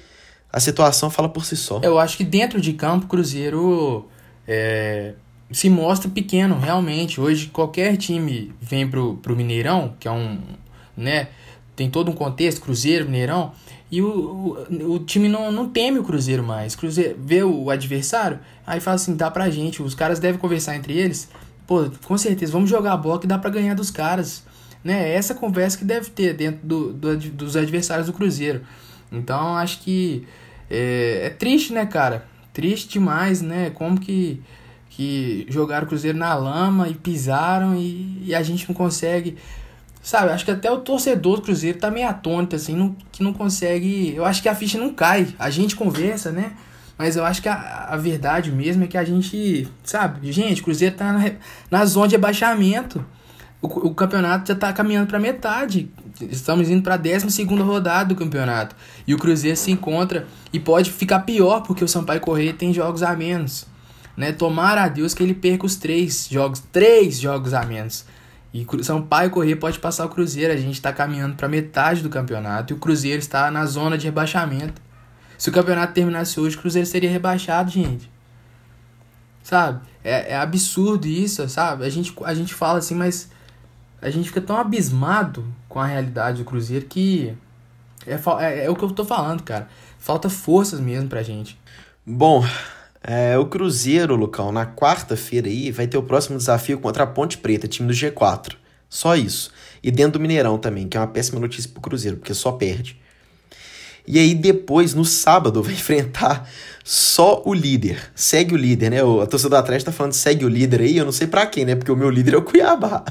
a 0.51 0.59
situação 0.59 1.11
fala 1.11 1.29
por 1.29 1.45
si 1.45 1.55
só. 1.55 1.79
Eu 1.83 1.99
acho 1.99 2.17
que 2.17 2.23
dentro 2.23 2.59
de 2.59 2.73
campo, 2.73 3.05
o 3.05 3.07
Cruzeiro 3.07 4.07
é, 4.47 5.13
se 5.51 5.69
mostra 5.69 6.09
pequeno, 6.09 6.57
realmente. 6.57 7.21
Hoje, 7.21 7.45
qualquer 7.53 7.95
time 7.97 8.51
vem 8.59 8.89
pro, 8.89 9.17
pro 9.17 9.35
Mineirão, 9.35 9.93
que 9.99 10.07
é 10.07 10.11
um. 10.11 10.39
né? 10.97 11.27
Tem 11.79 11.89
todo 11.89 12.11
um 12.11 12.13
contexto, 12.13 12.59
Cruzeiro, 12.59 13.05
Mineirão, 13.05 13.53
e 13.89 14.01
o, 14.01 14.09
o, 14.69 14.93
o 14.95 14.99
time 14.99 15.29
não, 15.29 15.49
não 15.49 15.69
teme 15.69 15.97
o 15.97 16.03
Cruzeiro 16.03 16.43
mais. 16.43 16.75
Cruzeiro 16.75 17.17
vê 17.17 17.41
o 17.41 17.69
adversário, 17.69 18.37
aí 18.67 18.81
fala 18.81 18.95
assim: 18.95 19.15
dá 19.15 19.31
pra 19.31 19.49
gente, 19.49 19.81
os 19.81 19.95
caras 19.95 20.19
devem 20.19 20.37
conversar 20.37 20.75
entre 20.75 20.91
eles. 20.91 21.29
Pô, 21.65 21.89
com 22.03 22.17
certeza, 22.17 22.51
vamos 22.51 22.69
jogar 22.69 22.91
a 22.91 22.97
bola 22.97 23.17
que 23.17 23.25
dá 23.25 23.37
pra 23.37 23.49
ganhar 23.49 23.75
dos 23.75 23.89
caras. 23.89 24.43
Né? 24.83 25.09
É 25.09 25.15
essa 25.15 25.33
conversa 25.33 25.77
que 25.77 25.85
deve 25.85 26.09
ter 26.09 26.33
dentro 26.33 26.67
do, 26.67 26.91
do 26.91 27.17
dos 27.17 27.55
adversários 27.55 28.07
do 28.07 28.13
Cruzeiro. 28.13 28.61
Então, 29.09 29.55
acho 29.55 29.79
que 29.79 30.27
é, 30.69 31.27
é 31.27 31.29
triste, 31.29 31.71
né, 31.71 31.85
cara? 31.85 32.25
Triste 32.51 32.89
demais, 32.89 33.41
né? 33.41 33.69
Como 33.69 33.97
que 33.97 34.41
que 34.89 35.45
jogaram 35.47 35.85
o 35.85 35.87
Cruzeiro 35.87 36.17
na 36.17 36.35
lama 36.35 36.89
e 36.89 36.93
pisaram 36.93 37.73
e, 37.73 38.21
e, 38.25 38.35
a 38.35 38.43
gente 38.43 38.67
não 38.67 38.75
consegue. 38.75 39.37
Sabe, 40.01 40.31
acho 40.31 40.45
que 40.45 40.51
até 40.51 40.71
o 40.71 40.79
torcedor 40.79 41.37
do 41.37 41.41
Cruzeiro 41.41 41.77
tá 41.77 41.91
meio 41.91 42.07
atônito, 42.07 42.55
assim, 42.55 42.75
não, 42.75 42.95
que 43.11 43.21
não 43.21 43.33
consegue. 43.33 44.13
Eu 44.15 44.25
acho 44.25 44.41
que 44.41 44.49
a 44.49 44.55
ficha 44.55 44.77
não 44.77 44.93
cai. 44.93 45.27
A 45.37 45.49
gente 45.49 45.75
conversa, 45.75 46.31
né? 46.31 46.53
Mas 46.97 47.15
eu 47.15 47.25
acho 47.25 47.41
que 47.41 47.47
a, 47.47 47.87
a 47.89 47.95
verdade 47.97 48.51
mesmo 48.51 48.83
é 48.83 48.87
que 48.87 48.97
a 48.97 49.03
gente, 49.05 49.67
sabe, 49.83 50.31
gente, 50.31 50.61
o 50.61 50.63
Cruzeiro 50.65 50.95
tá 50.95 51.13
na, 51.13 51.31
na 51.71 51.85
zona 51.85 52.09
de 52.09 52.15
abaixamento. 52.15 53.05
O, 53.61 53.67
o 53.67 53.95
campeonato 53.95 54.47
já 54.47 54.55
tá 54.55 54.71
caminhando 54.71 55.07
para 55.07 55.19
metade. 55.19 55.89
Estamos 56.21 56.69
indo 56.69 56.81
para 56.81 56.95
a 56.95 56.97
12 56.97 57.43
rodada 57.45 58.09
do 58.09 58.15
campeonato. 58.15 58.75
E 59.05 59.13
o 59.13 59.17
Cruzeiro 59.17 59.55
se 59.55 59.71
encontra 59.71 60.27
e 60.51 60.59
pode 60.59 60.91
ficar 60.91 61.19
pior 61.19 61.61
porque 61.61 61.83
o 61.83 61.87
Sampaio 61.87 62.21
Correia 62.21 62.53
tem 62.53 62.73
jogos 62.73 63.03
a 63.03 63.15
menos. 63.15 63.65
Né? 64.15 64.31
Tomara 64.33 64.83
a 64.83 64.87
Deus 64.89 65.13
que 65.13 65.23
ele 65.23 65.33
perca 65.33 65.65
os 65.65 65.75
três 65.75 66.27
jogos, 66.29 66.61
três 66.71 67.19
jogos 67.19 67.53
a 67.53 67.65
menos. 67.65 68.05
E 68.53 68.65
Sampaio 68.83 69.29
Correr 69.29 69.55
pode 69.55 69.79
passar 69.79 70.05
o 70.05 70.09
Cruzeiro. 70.09 70.51
A 70.53 70.57
gente 70.57 70.73
está 70.73 70.91
caminhando 70.91 71.35
para 71.35 71.47
metade 71.47 72.01
do 72.01 72.09
campeonato 72.09 72.73
e 72.73 72.75
o 72.75 72.79
Cruzeiro 72.79 73.19
está 73.19 73.51
na 73.51 73.65
zona 73.65 73.97
de 73.97 74.05
rebaixamento. 74.05 74.81
Se 75.37 75.49
o 75.49 75.53
campeonato 75.53 75.93
terminasse 75.93 76.39
hoje, 76.39 76.57
o 76.57 76.59
Cruzeiro 76.59 76.87
seria 76.87 77.09
rebaixado, 77.09 77.69
gente. 77.69 78.09
Sabe? 79.43 79.81
É, 80.03 80.33
é 80.33 80.37
absurdo 80.37 81.07
isso, 81.07 81.47
sabe? 81.47 81.85
A 81.85 81.89
gente, 81.89 82.13
a 82.23 82.33
gente 82.33 82.53
fala 82.53 82.79
assim, 82.79 82.95
mas 82.95 83.29
a 84.01 84.09
gente 84.09 84.27
fica 84.27 84.41
tão 84.41 84.57
abismado 84.57 85.45
com 85.67 85.79
a 85.79 85.85
realidade 85.85 86.39
do 86.39 86.45
Cruzeiro 86.45 86.85
que 86.85 87.35
é, 88.05 88.13
é, 88.43 88.65
é 88.65 88.69
o 88.69 88.75
que 88.75 88.83
eu 88.83 88.91
tô 88.91 89.05
falando, 89.05 89.43
cara. 89.43 89.67
Falta 89.97 90.29
forças 90.29 90.79
mesmo 90.79 91.07
pra 91.07 91.21
gente. 91.21 91.59
Bom, 92.05 92.43
é, 93.03 93.37
o 93.37 93.45
Cruzeiro, 93.45 94.15
Lucão, 94.15 94.51
na 94.51 94.65
quarta-feira 94.65 95.47
aí 95.47 95.71
vai 95.71 95.87
ter 95.87 95.97
o 95.97 96.03
próximo 96.03 96.37
desafio 96.37 96.79
contra 96.79 97.03
a 97.03 97.07
Ponte 97.07 97.37
Preta, 97.37 97.67
time 97.67 97.87
do 97.87 97.93
G4. 97.93 98.55
Só 98.89 99.15
isso. 99.15 99.51
E 99.81 99.91
dentro 99.91 100.13
do 100.13 100.19
Mineirão 100.19 100.57
também, 100.57 100.87
que 100.87 100.97
é 100.97 100.99
uma 100.99 101.07
péssima 101.07 101.39
notícia 101.39 101.69
pro 101.71 101.81
Cruzeiro, 101.81 102.17
porque 102.17 102.33
só 102.33 102.51
perde. 102.51 102.99
E 104.05 104.17
aí 104.17 104.33
depois, 104.33 104.93
no 104.93 105.05
sábado, 105.05 105.61
vai 105.63 105.73
enfrentar 105.73 106.49
só 106.83 107.41
o 107.45 107.53
líder. 107.53 108.11
Segue 108.15 108.55
o 108.55 108.57
líder, 108.57 108.89
né? 108.89 108.97
A 108.99 109.25
torcida 109.27 109.51
do 109.51 109.55
Atlético 109.55 109.91
tá 109.91 109.95
falando 109.95 110.13
segue 110.13 110.43
o 110.43 110.49
líder 110.49 110.81
aí, 110.81 110.97
eu 110.97 111.05
não 111.05 111.11
sei 111.11 111.27
para 111.27 111.45
quem, 111.45 111.63
né? 111.63 111.75
Porque 111.75 111.91
o 111.91 111.95
meu 111.95 112.09
líder 112.09 112.33
é 112.33 112.37
o 112.37 112.41
Cuiabá. 112.41 113.03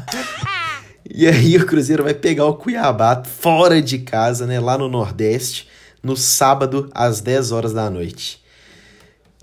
e 1.09 1.27
aí 1.27 1.57
o 1.57 1.65
Cruzeiro 1.65 2.03
vai 2.03 2.15
pegar 2.15 2.45
o 2.47 2.57
Cuiabá 2.57 3.23
fora 3.25 3.81
de 3.81 3.99
casa, 3.99 4.47
né? 4.47 4.61
Lá 4.61 4.77
no 4.77 4.89
Nordeste, 4.89 5.69
no 6.03 6.17
sábado, 6.17 6.91
às 6.93 7.21
10 7.21 7.53
horas 7.53 7.73
da 7.73 7.89
noite. 7.89 8.43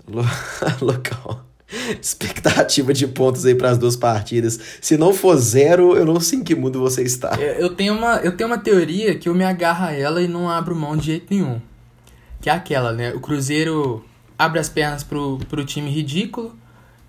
local. 0.80 1.44
Expectativa 2.00 2.92
de 2.92 3.08
pontos 3.08 3.44
aí 3.44 3.54
para 3.54 3.70
as 3.70 3.78
duas 3.78 3.96
partidas. 3.96 4.58
Se 4.80 4.96
não 4.96 5.12
for 5.12 5.36
zero, 5.36 5.96
eu 5.96 6.04
não 6.04 6.20
sei 6.20 6.38
em 6.38 6.44
que 6.44 6.54
mundo 6.54 6.80
você 6.80 7.02
está. 7.02 7.34
Eu 7.36 7.74
tenho 7.74 7.94
uma, 7.94 8.16
eu 8.18 8.36
tenho 8.36 8.48
uma 8.48 8.58
teoria 8.58 9.16
que 9.16 9.28
eu 9.28 9.34
me 9.34 9.44
agarro 9.44 9.86
a 9.86 9.92
ela 9.92 10.22
e 10.22 10.28
não 10.28 10.48
abro 10.48 10.76
mão 10.76 10.96
de 10.96 11.06
jeito 11.06 11.26
nenhum. 11.34 11.60
Que 12.40 12.48
é 12.48 12.52
aquela, 12.52 12.92
né? 12.92 13.12
O 13.12 13.20
Cruzeiro 13.20 14.04
abre 14.38 14.60
as 14.60 14.68
pernas 14.68 15.02
pro, 15.02 15.38
pro 15.48 15.64
time 15.64 15.90
ridículo 15.90 16.56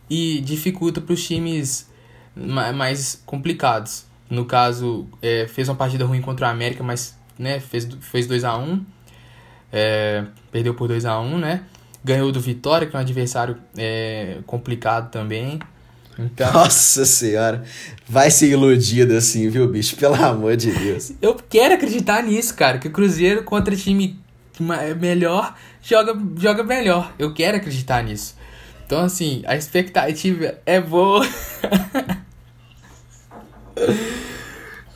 e 0.09 0.41
dificulta 0.41 0.99
para 0.99 1.13
os 1.13 1.23
times 1.23 1.87
mais 2.35 3.21
complicados. 3.25 4.05
No 4.29 4.45
caso, 4.45 5.07
é, 5.21 5.47
fez 5.47 5.69
uma 5.69 5.75
partida 5.75 6.05
ruim 6.05 6.21
contra 6.21 6.47
o 6.47 6.49
América, 6.49 6.83
mas 6.83 7.15
né, 7.37 7.59
fez, 7.59 7.87
fez 8.01 8.27
2 8.27 8.43
a 8.43 8.57
1 8.57 8.63
um, 8.63 8.85
é, 9.71 10.25
Perdeu 10.51 10.73
por 10.73 10.87
2 10.87 11.05
a 11.05 11.19
1 11.19 11.25
um, 11.25 11.37
né? 11.37 11.63
Ganhou 12.07 12.31
do 12.31 12.39
Vitória, 12.39 12.87
que 12.87 12.95
é 12.95 12.99
um 12.99 13.01
adversário 13.01 13.57
é, 13.77 14.37
complicado 14.47 15.11
também. 15.11 15.59
Então... 16.17 16.51
Nossa 16.51 17.05
senhora, 17.05 17.63
vai 18.07 18.31
ser 18.31 18.49
iludido 18.49 19.13
assim, 19.13 19.49
viu, 19.49 19.67
bicho? 19.67 19.95
Pelo 19.97 20.15
amor 20.15 20.55
de 20.55 20.71
Deus. 20.71 21.11
Eu 21.21 21.35
quero 21.35 21.75
acreditar 21.75 22.23
nisso, 22.23 22.55
cara, 22.55 22.79
que 22.79 22.87
o 22.87 22.91
Cruzeiro 22.91 23.43
contra 23.43 23.75
time 23.75 24.19
melhor 24.99 25.53
joga, 25.81 26.17
joga 26.37 26.63
melhor. 26.63 27.13
Eu 27.19 27.33
quero 27.33 27.57
acreditar 27.57 28.03
nisso. 28.03 28.35
Então, 28.85 29.03
assim, 29.03 29.43
a 29.45 29.55
expectativa 29.55 30.55
é 30.65 30.81
boa. 30.81 31.25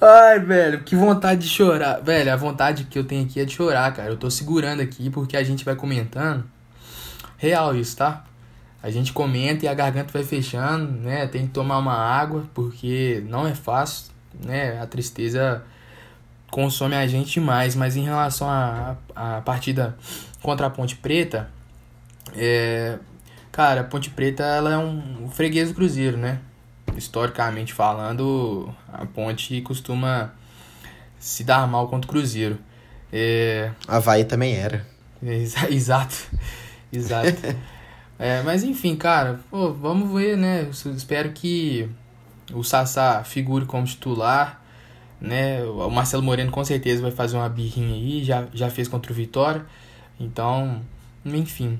Ai, 0.01 0.39
velho, 0.39 0.83
que 0.83 0.95
vontade 0.95 1.41
de 1.41 1.49
chorar. 1.49 2.01
Velho, 2.01 2.33
a 2.33 2.35
vontade 2.35 2.85
que 2.85 2.97
eu 2.97 3.03
tenho 3.03 3.23
aqui 3.23 3.39
é 3.39 3.45
de 3.45 3.53
chorar, 3.53 3.93
cara. 3.93 4.09
Eu 4.09 4.17
tô 4.17 4.31
segurando 4.31 4.81
aqui 4.81 5.11
porque 5.11 5.37
a 5.37 5.43
gente 5.43 5.63
vai 5.63 5.75
comentando. 5.75 6.43
Real 7.41 7.75
isso, 7.75 7.97
tá? 7.97 8.23
A 8.83 8.91
gente 8.91 9.11
comenta 9.11 9.65
e 9.65 9.67
a 9.67 9.73
garganta 9.73 10.13
vai 10.13 10.23
fechando, 10.23 10.91
né? 10.91 11.25
Tem 11.25 11.47
que 11.47 11.51
tomar 11.51 11.79
uma 11.79 11.95
água, 11.95 12.45
porque 12.53 13.23
não 13.27 13.47
é 13.47 13.55
fácil, 13.55 14.11
né? 14.45 14.79
A 14.79 14.85
tristeza 14.85 15.63
consome 16.51 16.93
a 16.95 17.07
gente 17.07 17.31
demais. 17.31 17.75
Mas 17.75 17.97
em 17.97 18.03
relação 18.03 18.47
à 18.47 18.95
a, 19.15 19.37
a, 19.37 19.41
partida 19.41 19.97
contra 20.43 20.67
a 20.67 20.69
Ponte 20.69 20.95
Preta, 20.97 21.49
é, 22.35 22.99
cara, 23.51 23.81
a 23.81 23.85
Ponte 23.85 24.11
Preta 24.11 24.43
ela 24.43 24.73
é 24.73 24.77
um, 24.77 25.23
um 25.23 25.31
freguês 25.31 25.69
do 25.69 25.73
Cruzeiro, 25.73 26.17
né? 26.17 26.37
Historicamente 26.95 27.73
falando, 27.73 28.71
a 28.93 29.03
Ponte 29.07 29.59
costuma 29.61 30.31
se 31.17 31.43
dar 31.43 31.67
mal 31.67 31.87
contra 31.87 32.07
o 32.07 32.13
Cruzeiro. 32.13 32.59
É... 33.11 33.71
Havaí 33.87 34.25
também 34.25 34.53
era. 34.53 34.85
Exato. 35.71 36.29
Exato. 36.91 37.41
é, 38.19 38.41
mas 38.43 38.63
enfim, 38.63 38.95
cara, 38.95 39.39
pô, 39.49 39.71
vamos 39.73 40.11
ver, 40.13 40.37
né? 40.37 40.69
Eu 40.85 40.91
espero 40.93 41.31
que 41.31 41.89
o 42.53 42.63
Sassá 42.63 43.23
figure 43.23 43.65
como 43.65 43.85
titular, 43.85 44.61
né? 45.19 45.63
O 45.63 45.89
Marcelo 45.89 46.23
Moreno 46.23 46.51
com 46.51 46.63
certeza 46.63 47.01
vai 47.01 47.11
fazer 47.11 47.37
uma 47.37 47.49
birrinha 47.49 47.93
aí, 47.95 48.23
já, 48.23 48.47
já 48.53 48.69
fez 48.69 48.87
contra 48.87 49.11
o 49.11 49.15
Vitória. 49.15 49.65
Então, 50.19 50.81
enfim. 51.25 51.79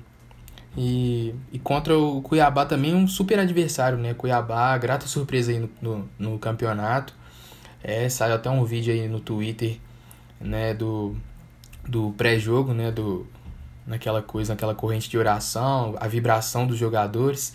E, 0.76 1.34
e 1.52 1.58
contra 1.58 1.96
o 1.98 2.22
Cuiabá 2.22 2.64
também 2.64 2.94
um 2.94 3.06
super 3.06 3.38
adversário, 3.38 3.98
né? 3.98 4.14
Cuiabá, 4.14 4.76
grata 4.78 5.06
surpresa 5.06 5.52
aí 5.52 5.58
no, 5.58 5.70
no, 5.80 6.08
no 6.18 6.38
campeonato. 6.38 7.14
É, 7.82 8.08
saiu 8.08 8.36
até 8.36 8.48
um 8.48 8.64
vídeo 8.64 8.92
aí 8.92 9.08
no 9.08 9.20
Twitter, 9.20 9.78
né, 10.40 10.72
do, 10.72 11.16
do 11.86 12.12
pré-jogo, 12.16 12.72
né, 12.72 12.92
do, 12.92 13.26
naquela 13.86 14.22
coisa, 14.22 14.52
naquela 14.52 14.74
corrente 14.74 15.08
de 15.08 15.18
oração, 15.18 15.96
a 16.00 16.06
vibração 16.06 16.66
dos 16.66 16.76
jogadores. 16.76 17.52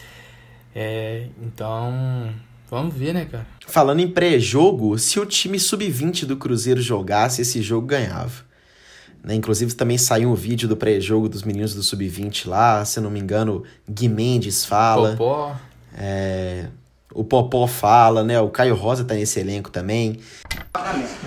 É, 0.76 1.28
então, 1.42 2.34
vamos 2.70 2.94
ver, 2.94 3.14
né, 3.14 3.26
cara? 3.26 3.48
Falando 3.66 4.00
em 4.00 4.10
pré-jogo, 4.10 4.98
se 4.98 5.20
o 5.20 5.26
time 5.26 5.60
sub-20 5.60 6.26
do 6.26 6.38
Cruzeiro 6.38 6.82
jogasse, 6.82 7.42
esse 7.42 7.62
jogo 7.62 7.88
ganhava. 7.88 8.46
Né? 9.24 9.36
Inclusive 9.36 9.74
também 9.74 9.98
saiu 9.98 10.30
um 10.30 10.36
vídeo 10.36 10.68
do 10.68 10.78
pré-jogo 10.78 11.28
dos 11.28 11.44
meninos 11.44 11.74
do 11.74 11.84
sub-20 11.84 12.48
lá, 12.48 12.86
se 12.86 13.00
não 13.00 13.10
me 13.10 13.20
engano, 13.20 13.64
Gui 13.90 14.08
Mendes 14.08 14.66
fala. 14.66 15.12
Popó. 15.12 15.56
É, 15.98 16.68
o 17.14 17.24
Popó 17.24 17.66
fala, 17.66 18.24
né? 18.24 18.40
O 18.40 18.50
Caio 18.50 18.76
Rosa 18.76 19.04
tá 19.04 19.16
nesse 19.16 19.40
elenco 19.40 19.72
também. 19.72 20.20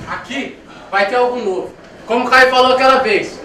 Aqui 0.07 0.57
vai 0.91 1.09
ter 1.09 1.17
algo 1.17 1.37
novo. 1.43 1.75
Como 2.07 2.27
o 2.27 2.31
Caio 2.31 2.51
falou 2.51 2.75
aquela 2.75 3.01
vez, 3.01 3.40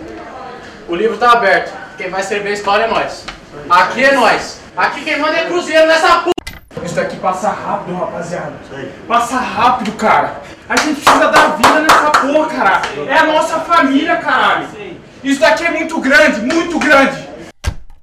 o 0.88 0.96
livro 0.96 1.18
tá 1.18 1.32
aberto. 1.32 1.74
Quem 1.98 2.10
vai 2.10 2.22
escrever 2.22 2.50
a 2.50 2.54
história 2.54 2.84
é 2.84 2.88
nós. 2.88 3.26
Aqui 3.70 4.04
é 4.04 4.14
nós. 4.14 4.60
Aqui 4.76 5.04
quem 5.04 5.20
manda 5.20 5.36
é 5.38 5.46
Cruzeiro 5.46 5.88
nessa 5.88 6.20
p. 6.20 6.32
Isso 6.84 6.96
daqui 6.96 7.18
passa 7.18 7.50
rápido, 7.50 7.96
rapaziada. 7.96 8.54
Passa 9.08 9.38
rápido, 9.38 9.92
cara. 9.94 10.42
A 10.70 10.78
gente 10.78 11.02
precisa 11.02 11.28
dar 11.32 11.56
vida 11.56 11.80
nessa 11.82 12.12
porra, 12.12 12.48
caralho. 12.48 13.10
É 13.10 13.18
a 13.18 13.26
nossa 13.26 13.60
família, 13.62 14.18
caralho. 14.18 14.68
Isso 15.24 15.40
daqui 15.40 15.64
é 15.64 15.72
muito 15.72 16.00
grande, 16.00 16.42
muito 16.42 16.78
grande. 16.78 17.28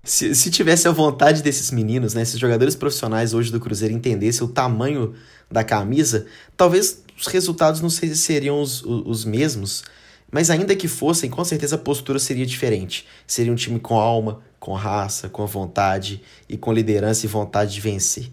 Se, 0.03 0.35
se 0.35 0.51
tivesse 0.51 0.89
a 0.89 0.91
vontade 0.91 1.43
desses 1.43 1.71
meninos, 1.71 2.15
né, 2.15 2.23
esses 2.23 2.39
jogadores 2.39 2.75
profissionais 2.75 3.35
hoje 3.35 3.53
do 3.53 3.61
Cruzeiro 3.61 3.95
entendessem 3.95 4.45
o 4.45 4.49
tamanho 4.49 5.15
da 5.49 5.63
camisa, 5.63 6.27
talvez 6.57 7.05
os 7.17 7.29
resultados 7.29 7.81
não 7.81 7.89
seriam 7.89 8.61
os, 8.61 8.83
os, 8.83 9.03
os 9.07 9.25
mesmos 9.25 9.85
Mas 10.33 10.49
ainda 10.49 10.75
que 10.75 10.89
fossem, 10.89 11.29
com 11.29 11.45
certeza 11.45 11.77
a 11.77 11.79
postura 11.79 12.19
seria 12.19 12.47
diferente. 12.47 13.07
Seria 13.27 13.53
um 13.53 13.55
time 13.55 13.79
com 13.79 14.01
alma, 14.01 14.41
com 14.59 14.73
raça, 14.73 15.29
com 15.29 15.47
vontade 15.47 16.23
e 16.49 16.57
com 16.57 16.73
liderança 16.73 17.27
e 17.27 17.29
vontade 17.29 17.75
de 17.75 17.81
vencer. 17.83 18.31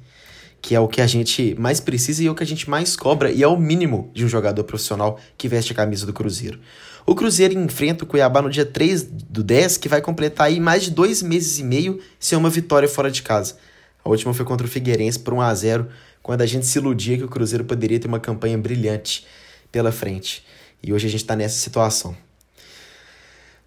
Que 0.61 0.73
é 0.73 0.79
o 0.79 0.87
que 0.87 1.01
a 1.01 1.07
gente 1.07 1.55
mais 1.59 1.81
precisa 1.81 2.23
e 2.23 2.27
é 2.27 2.31
o 2.31 2.35
que 2.35 2.43
a 2.43 2.47
gente 2.47 2.69
mais 2.69 2.95
cobra, 2.95 3.29
e 3.29 3.43
é 3.43 3.47
o 3.47 3.57
mínimo 3.57 4.09
de 4.13 4.23
um 4.23 4.29
jogador 4.29 4.63
profissional 4.63 5.19
que 5.37 5.49
veste 5.49 5.73
a 5.73 5.75
camisa 5.75 6.05
do 6.05 6.13
Cruzeiro. 6.13 6.59
O 7.05 7.13
Cruzeiro 7.13 7.59
enfrenta 7.59 8.05
o 8.05 8.07
Cuiabá 8.07 8.41
no 8.41 8.49
dia 8.49 8.65
3 8.65 9.03
do 9.03 9.43
10, 9.43 9.77
que 9.77 9.89
vai 9.89 10.01
completar 10.01 10.47
aí 10.47 10.59
mais 10.59 10.83
de 10.83 10.91
dois 10.91 11.21
meses 11.21 11.59
e 11.59 11.63
meio 11.63 11.99
sem 12.17 12.37
uma 12.37 12.49
vitória 12.49 12.87
fora 12.87 13.11
de 13.11 13.21
casa. 13.21 13.57
A 14.05 14.09
última 14.09 14.33
foi 14.33 14.45
contra 14.45 14.65
o 14.65 14.69
Figueirense 14.69 15.19
por 15.19 15.33
1 15.33 15.41
a 15.41 15.53
0 15.53 15.87
quando 16.23 16.41
a 16.43 16.45
gente 16.45 16.65
se 16.65 16.77
iludia 16.77 17.17
que 17.17 17.25
o 17.25 17.29
Cruzeiro 17.29 17.65
poderia 17.65 17.99
ter 17.99 18.07
uma 18.07 18.19
campanha 18.19 18.57
brilhante 18.57 19.25
pela 19.69 19.91
frente. 19.91 20.45
E 20.81 20.93
hoje 20.93 21.07
a 21.07 21.09
gente 21.09 21.21
está 21.21 21.35
nessa 21.35 21.57
situação. 21.59 22.15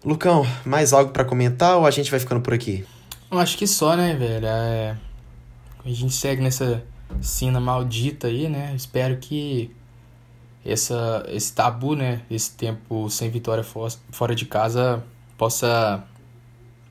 Lucão, 0.03 0.45
mais 0.65 0.91
algo 0.91 1.11
para 1.11 1.23
comentar 1.23 1.77
ou 1.77 1.85
a 1.85 1.91
gente 1.91 2.11
vai 2.11 2.19
ficando 2.19 2.41
por 2.41 2.53
aqui? 2.53 2.85
Eu 3.31 3.39
acho 3.39 3.57
que 3.57 3.65
só, 3.65 3.95
né, 3.95 4.15
velho? 4.15 4.45
É... 4.45 4.97
A 5.85 5.89
gente 5.89 6.13
segue 6.13 6.41
nessa 6.41 6.83
sina 7.21 7.59
maldita 7.59 8.27
aí, 8.27 8.49
né? 8.49 8.73
Espero 8.75 9.17
que 9.17 9.71
essa, 10.65 11.25
esse 11.29 11.53
tabu, 11.53 11.95
né? 11.95 12.21
Esse 12.29 12.51
tempo 12.51 13.09
sem 13.09 13.29
vitória 13.29 13.63
fora 13.63 14.35
de 14.35 14.45
casa 14.45 15.03
possa 15.37 16.03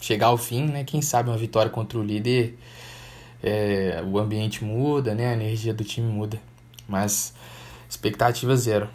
chegar 0.00 0.28
ao 0.28 0.38
fim, 0.38 0.66
né? 0.66 0.84
Quem 0.84 1.00
sabe 1.02 1.30
uma 1.30 1.38
vitória 1.38 1.70
contra 1.70 1.98
o 1.98 2.02
líder, 2.02 2.58
é, 3.42 4.02
o 4.06 4.18
ambiente 4.18 4.64
muda, 4.64 5.14
né? 5.14 5.28
A 5.28 5.32
energia 5.32 5.72
do 5.72 5.84
time 5.84 6.10
muda. 6.10 6.40
Mas 6.88 7.34
expectativa 7.88 8.56
zero. 8.56 8.88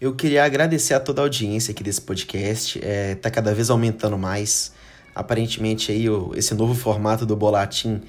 Eu 0.00 0.14
queria 0.14 0.44
agradecer 0.44 0.94
a 0.94 1.00
toda 1.00 1.22
a 1.22 1.24
audiência 1.24 1.72
aqui 1.72 1.82
desse 1.82 2.00
podcast. 2.00 2.80
É, 2.82 3.14
tá 3.14 3.30
cada 3.30 3.54
vez 3.54 3.70
aumentando 3.70 4.18
mais. 4.18 4.72
Aparentemente 5.14 5.92
aí 5.92 6.10
o, 6.10 6.32
esse 6.34 6.52
novo 6.54 6.74
formato 6.74 7.24
do 7.24 7.36
Bolatim 7.36 8.02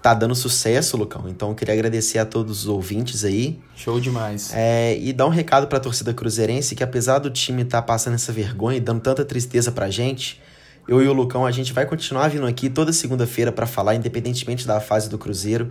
tá 0.00 0.14
dando 0.14 0.34
sucesso, 0.34 0.96
Lucão. 0.96 1.28
Então 1.28 1.50
eu 1.50 1.54
queria 1.54 1.74
agradecer 1.74 2.18
a 2.18 2.24
todos 2.24 2.60
os 2.60 2.68
ouvintes 2.68 3.22
aí. 3.22 3.60
Show 3.74 4.00
demais. 4.00 4.50
É, 4.54 4.96
e 4.98 5.12
dar 5.12 5.26
um 5.26 5.30
recado 5.30 5.66
pra 5.66 5.78
torcida 5.78 6.14
cruzeirense 6.14 6.74
que 6.74 6.82
apesar 6.82 7.18
do 7.18 7.28
time 7.28 7.62
estar 7.62 7.82
tá 7.82 7.86
passando 7.86 8.14
essa 8.14 8.32
vergonha 8.32 8.78
e 8.78 8.80
dando 8.80 9.00
tanta 9.00 9.24
tristeza 9.24 9.70
pra 9.70 9.90
gente, 9.90 10.40
eu 10.88 11.02
e 11.02 11.08
o 11.08 11.12
Lucão 11.12 11.44
a 11.44 11.50
gente 11.50 11.72
vai 11.72 11.84
continuar 11.84 12.28
vindo 12.28 12.46
aqui 12.46 12.70
toda 12.70 12.92
segunda-feira 12.92 13.52
para 13.52 13.66
falar, 13.66 13.94
independentemente 13.94 14.66
da 14.66 14.80
fase 14.80 15.10
do 15.10 15.18
Cruzeiro, 15.18 15.70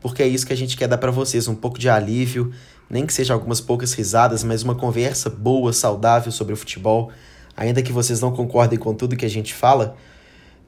porque 0.00 0.22
é 0.22 0.26
isso 0.26 0.46
que 0.46 0.52
a 0.52 0.56
gente 0.56 0.76
quer 0.76 0.88
dar 0.88 0.98
para 0.98 1.10
vocês, 1.10 1.46
um 1.48 1.54
pouco 1.54 1.78
de 1.78 1.88
alívio 1.88 2.52
nem 2.92 3.06
que 3.06 3.14
seja 3.14 3.32
algumas 3.32 3.58
poucas 3.58 3.94
risadas, 3.94 4.44
mas 4.44 4.62
uma 4.62 4.74
conversa 4.74 5.30
boa, 5.30 5.72
saudável 5.72 6.30
sobre 6.30 6.52
o 6.52 6.56
futebol. 6.56 7.10
Ainda 7.56 7.82
que 7.82 7.90
vocês 7.90 8.20
não 8.20 8.30
concordem 8.30 8.78
com 8.78 8.94
tudo 8.94 9.16
que 9.16 9.24
a 9.24 9.30
gente 9.30 9.54
fala, 9.54 9.96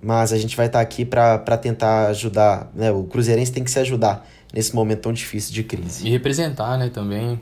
mas 0.00 0.32
a 0.32 0.38
gente 0.38 0.56
vai 0.56 0.64
estar 0.64 0.78
tá 0.78 0.82
aqui 0.82 1.04
para 1.04 1.58
tentar 1.58 2.06
ajudar. 2.08 2.70
Né? 2.74 2.90
O 2.90 3.04
Cruzeirense 3.04 3.52
tem 3.52 3.62
que 3.62 3.70
se 3.70 3.78
ajudar 3.78 4.26
nesse 4.54 4.74
momento 4.74 5.02
tão 5.02 5.12
difícil 5.12 5.52
de 5.52 5.62
crise. 5.64 6.06
E 6.06 6.10
representar, 6.10 6.78
né, 6.78 6.88
também. 6.88 7.38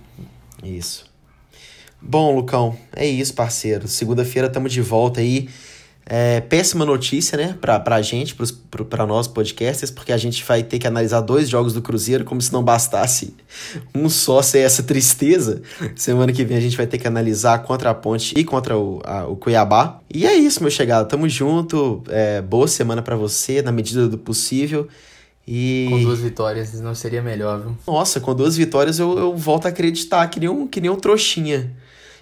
Isso. 0.64 1.06
Bom, 2.00 2.34
Lucão, 2.34 2.76
é 2.96 3.06
isso, 3.06 3.34
parceiro. 3.34 3.86
Segunda-feira 3.86 4.48
estamos 4.48 4.72
de 4.72 4.80
volta 4.80 5.20
aí. 5.20 5.48
É, 6.04 6.40
péssima 6.40 6.84
notícia, 6.84 7.38
né, 7.38 7.56
pra, 7.60 7.78
pra 7.78 8.02
gente, 8.02 8.34
pros, 8.34 8.50
pro, 8.50 8.84
pra 8.84 9.06
nós 9.06 9.28
podcasters, 9.28 9.90
porque 9.90 10.12
a 10.12 10.16
gente 10.16 10.42
vai 10.44 10.62
ter 10.62 10.78
que 10.78 10.86
analisar 10.86 11.20
dois 11.20 11.48
jogos 11.48 11.72
do 11.72 11.80
Cruzeiro 11.80 12.24
como 12.24 12.40
se 12.42 12.52
não 12.52 12.62
bastasse 12.62 13.34
um 13.94 14.08
só 14.08 14.42
ser 14.42 14.60
essa 14.60 14.82
tristeza. 14.82 15.62
Semana 15.94 16.32
que 16.32 16.44
vem 16.44 16.56
a 16.56 16.60
gente 16.60 16.76
vai 16.76 16.86
ter 16.86 16.98
que 16.98 17.06
analisar 17.06 17.62
contra 17.62 17.90
a 17.90 17.94
Ponte 17.94 18.34
e 18.36 18.44
contra 18.44 18.76
o, 18.76 19.00
a, 19.04 19.26
o 19.26 19.36
Cuiabá. 19.36 20.00
E 20.12 20.26
é 20.26 20.34
isso, 20.34 20.60
meu 20.60 20.70
chegado. 20.70 21.08
Tamo 21.08 21.28
junto. 21.28 22.02
É, 22.08 22.42
boa 22.42 22.66
semana 22.66 23.00
para 23.00 23.14
você, 23.14 23.62
na 23.62 23.70
medida 23.70 24.08
do 24.08 24.18
possível. 24.18 24.88
E... 25.46 25.86
Com 25.90 26.02
duas 26.02 26.20
vitórias 26.20 26.80
não 26.80 26.94
seria 26.94 27.22
melhor, 27.22 27.60
viu? 27.60 27.76
Nossa, 27.86 28.20
com 28.20 28.34
duas 28.34 28.56
vitórias 28.56 28.98
eu, 28.98 29.18
eu 29.18 29.36
volto 29.36 29.66
a 29.66 29.68
acreditar, 29.70 30.26
que 30.28 30.38
nem 30.38 30.48
um, 30.48 30.66
que 30.66 30.80
nem 30.80 30.90
um 30.90 30.96
trouxinha. 30.96 31.72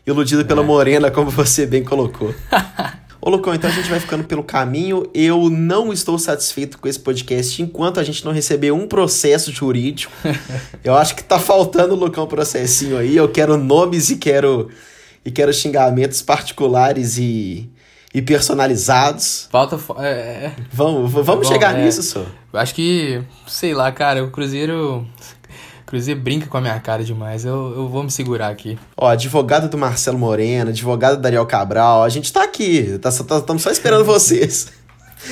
Iludido 0.06 0.44
pela 0.44 0.62
é. 0.62 0.64
Morena, 0.64 1.10
como 1.10 1.30
você 1.30 1.66
bem 1.66 1.84
colocou. 1.84 2.34
Ô, 3.22 3.28
Lucão, 3.28 3.54
então 3.54 3.68
a 3.68 3.72
gente 3.72 3.90
vai 3.90 4.00
ficando 4.00 4.24
pelo 4.24 4.42
caminho. 4.42 5.06
Eu 5.12 5.50
não 5.50 5.92
estou 5.92 6.18
satisfeito 6.18 6.78
com 6.78 6.88
esse 6.88 6.98
podcast 6.98 7.60
enquanto 7.60 8.00
a 8.00 8.02
gente 8.02 8.24
não 8.24 8.32
receber 8.32 8.70
um 8.70 8.86
processo 8.88 9.52
jurídico. 9.52 10.12
Eu 10.82 10.94
acho 10.94 11.14
que 11.14 11.22
tá 11.22 11.38
faltando, 11.38 11.94
Lucão, 11.94 12.24
um 12.24 12.26
processinho 12.28 12.96
aí. 12.96 13.14
Eu 13.14 13.28
quero 13.28 13.58
nomes 13.58 14.08
e 14.08 14.16
quero, 14.16 14.70
e 15.22 15.30
quero 15.30 15.52
xingamentos 15.52 16.22
particulares 16.22 17.18
e, 17.18 17.68
e 18.14 18.22
personalizados. 18.22 19.48
Falta. 19.50 19.78
É, 19.98 20.08
é. 20.08 20.56
Vamos, 20.72 21.12
vamos 21.12 21.28
é 21.28 21.34
bom, 21.36 21.44
chegar 21.44 21.78
é, 21.78 21.84
nisso, 21.84 22.02
só. 22.02 22.24
Acho 22.54 22.74
que, 22.74 23.22
sei 23.46 23.74
lá, 23.74 23.92
cara, 23.92 24.24
o 24.24 24.30
Cruzeiro 24.30 25.06
Cruzeiro 25.90 26.20
brinca 26.20 26.46
com 26.46 26.56
a 26.56 26.60
minha 26.60 26.78
cara 26.78 27.02
demais. 27.02 27.44
Eu, 27.44 27.74
eu 27.74 27.88
vou 27.88 28.04
me 28.04 28.12
segurar 28.12 28.48
aqui. 28.48 28.78
Ó, 28.96 29.08
advogado 29.08 29.68
do 29.68 29.76
Marcelo 29.76 30.16
Moreno, 30.16 30.70
advogado 30.70 31.16
do 31.16 31.22
Daniel 31.22 31.44
Cabral, 31.46 32.04
a 32.04 32.08
gente 32.08 32.32
tá 32.32 32.44
aqui. 32.44 32.96
Tá, 32.98 33.10
tá, 33.10 33.38
estamos 33.38 33.60
só 33.60 33.72
esperando 33.72 34.04
vocês. 34.06 34.72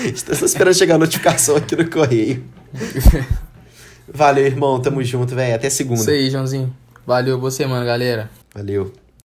Estamos 0.05 0.41
só 0.41 0.47
esperando 0.47 0.75
chegar 0.75 0.97
a 0.97 0.99
notificação 0.99 1.57
aqui 1.57 1.77
no 1.77 1.89
correio. 1.89 2.45
Valeu, 4.13 4.47
irmão. 4.47 4.81
Tamo 4.81 5.03
junto, 5.05 5.33
velho. 5.37 5.55
Até 5.55 5.71
segunda. 5.71 6.01
Isso 6.01 6.11
aí, 6.11 6.29
Joãozinho. 6.29 6.75
Valeu, 7.07 7.39
boa 7.39 7.53
semana, 7.53 7.85
galera. 7.85 8.29
Valeu. 8.53 8.93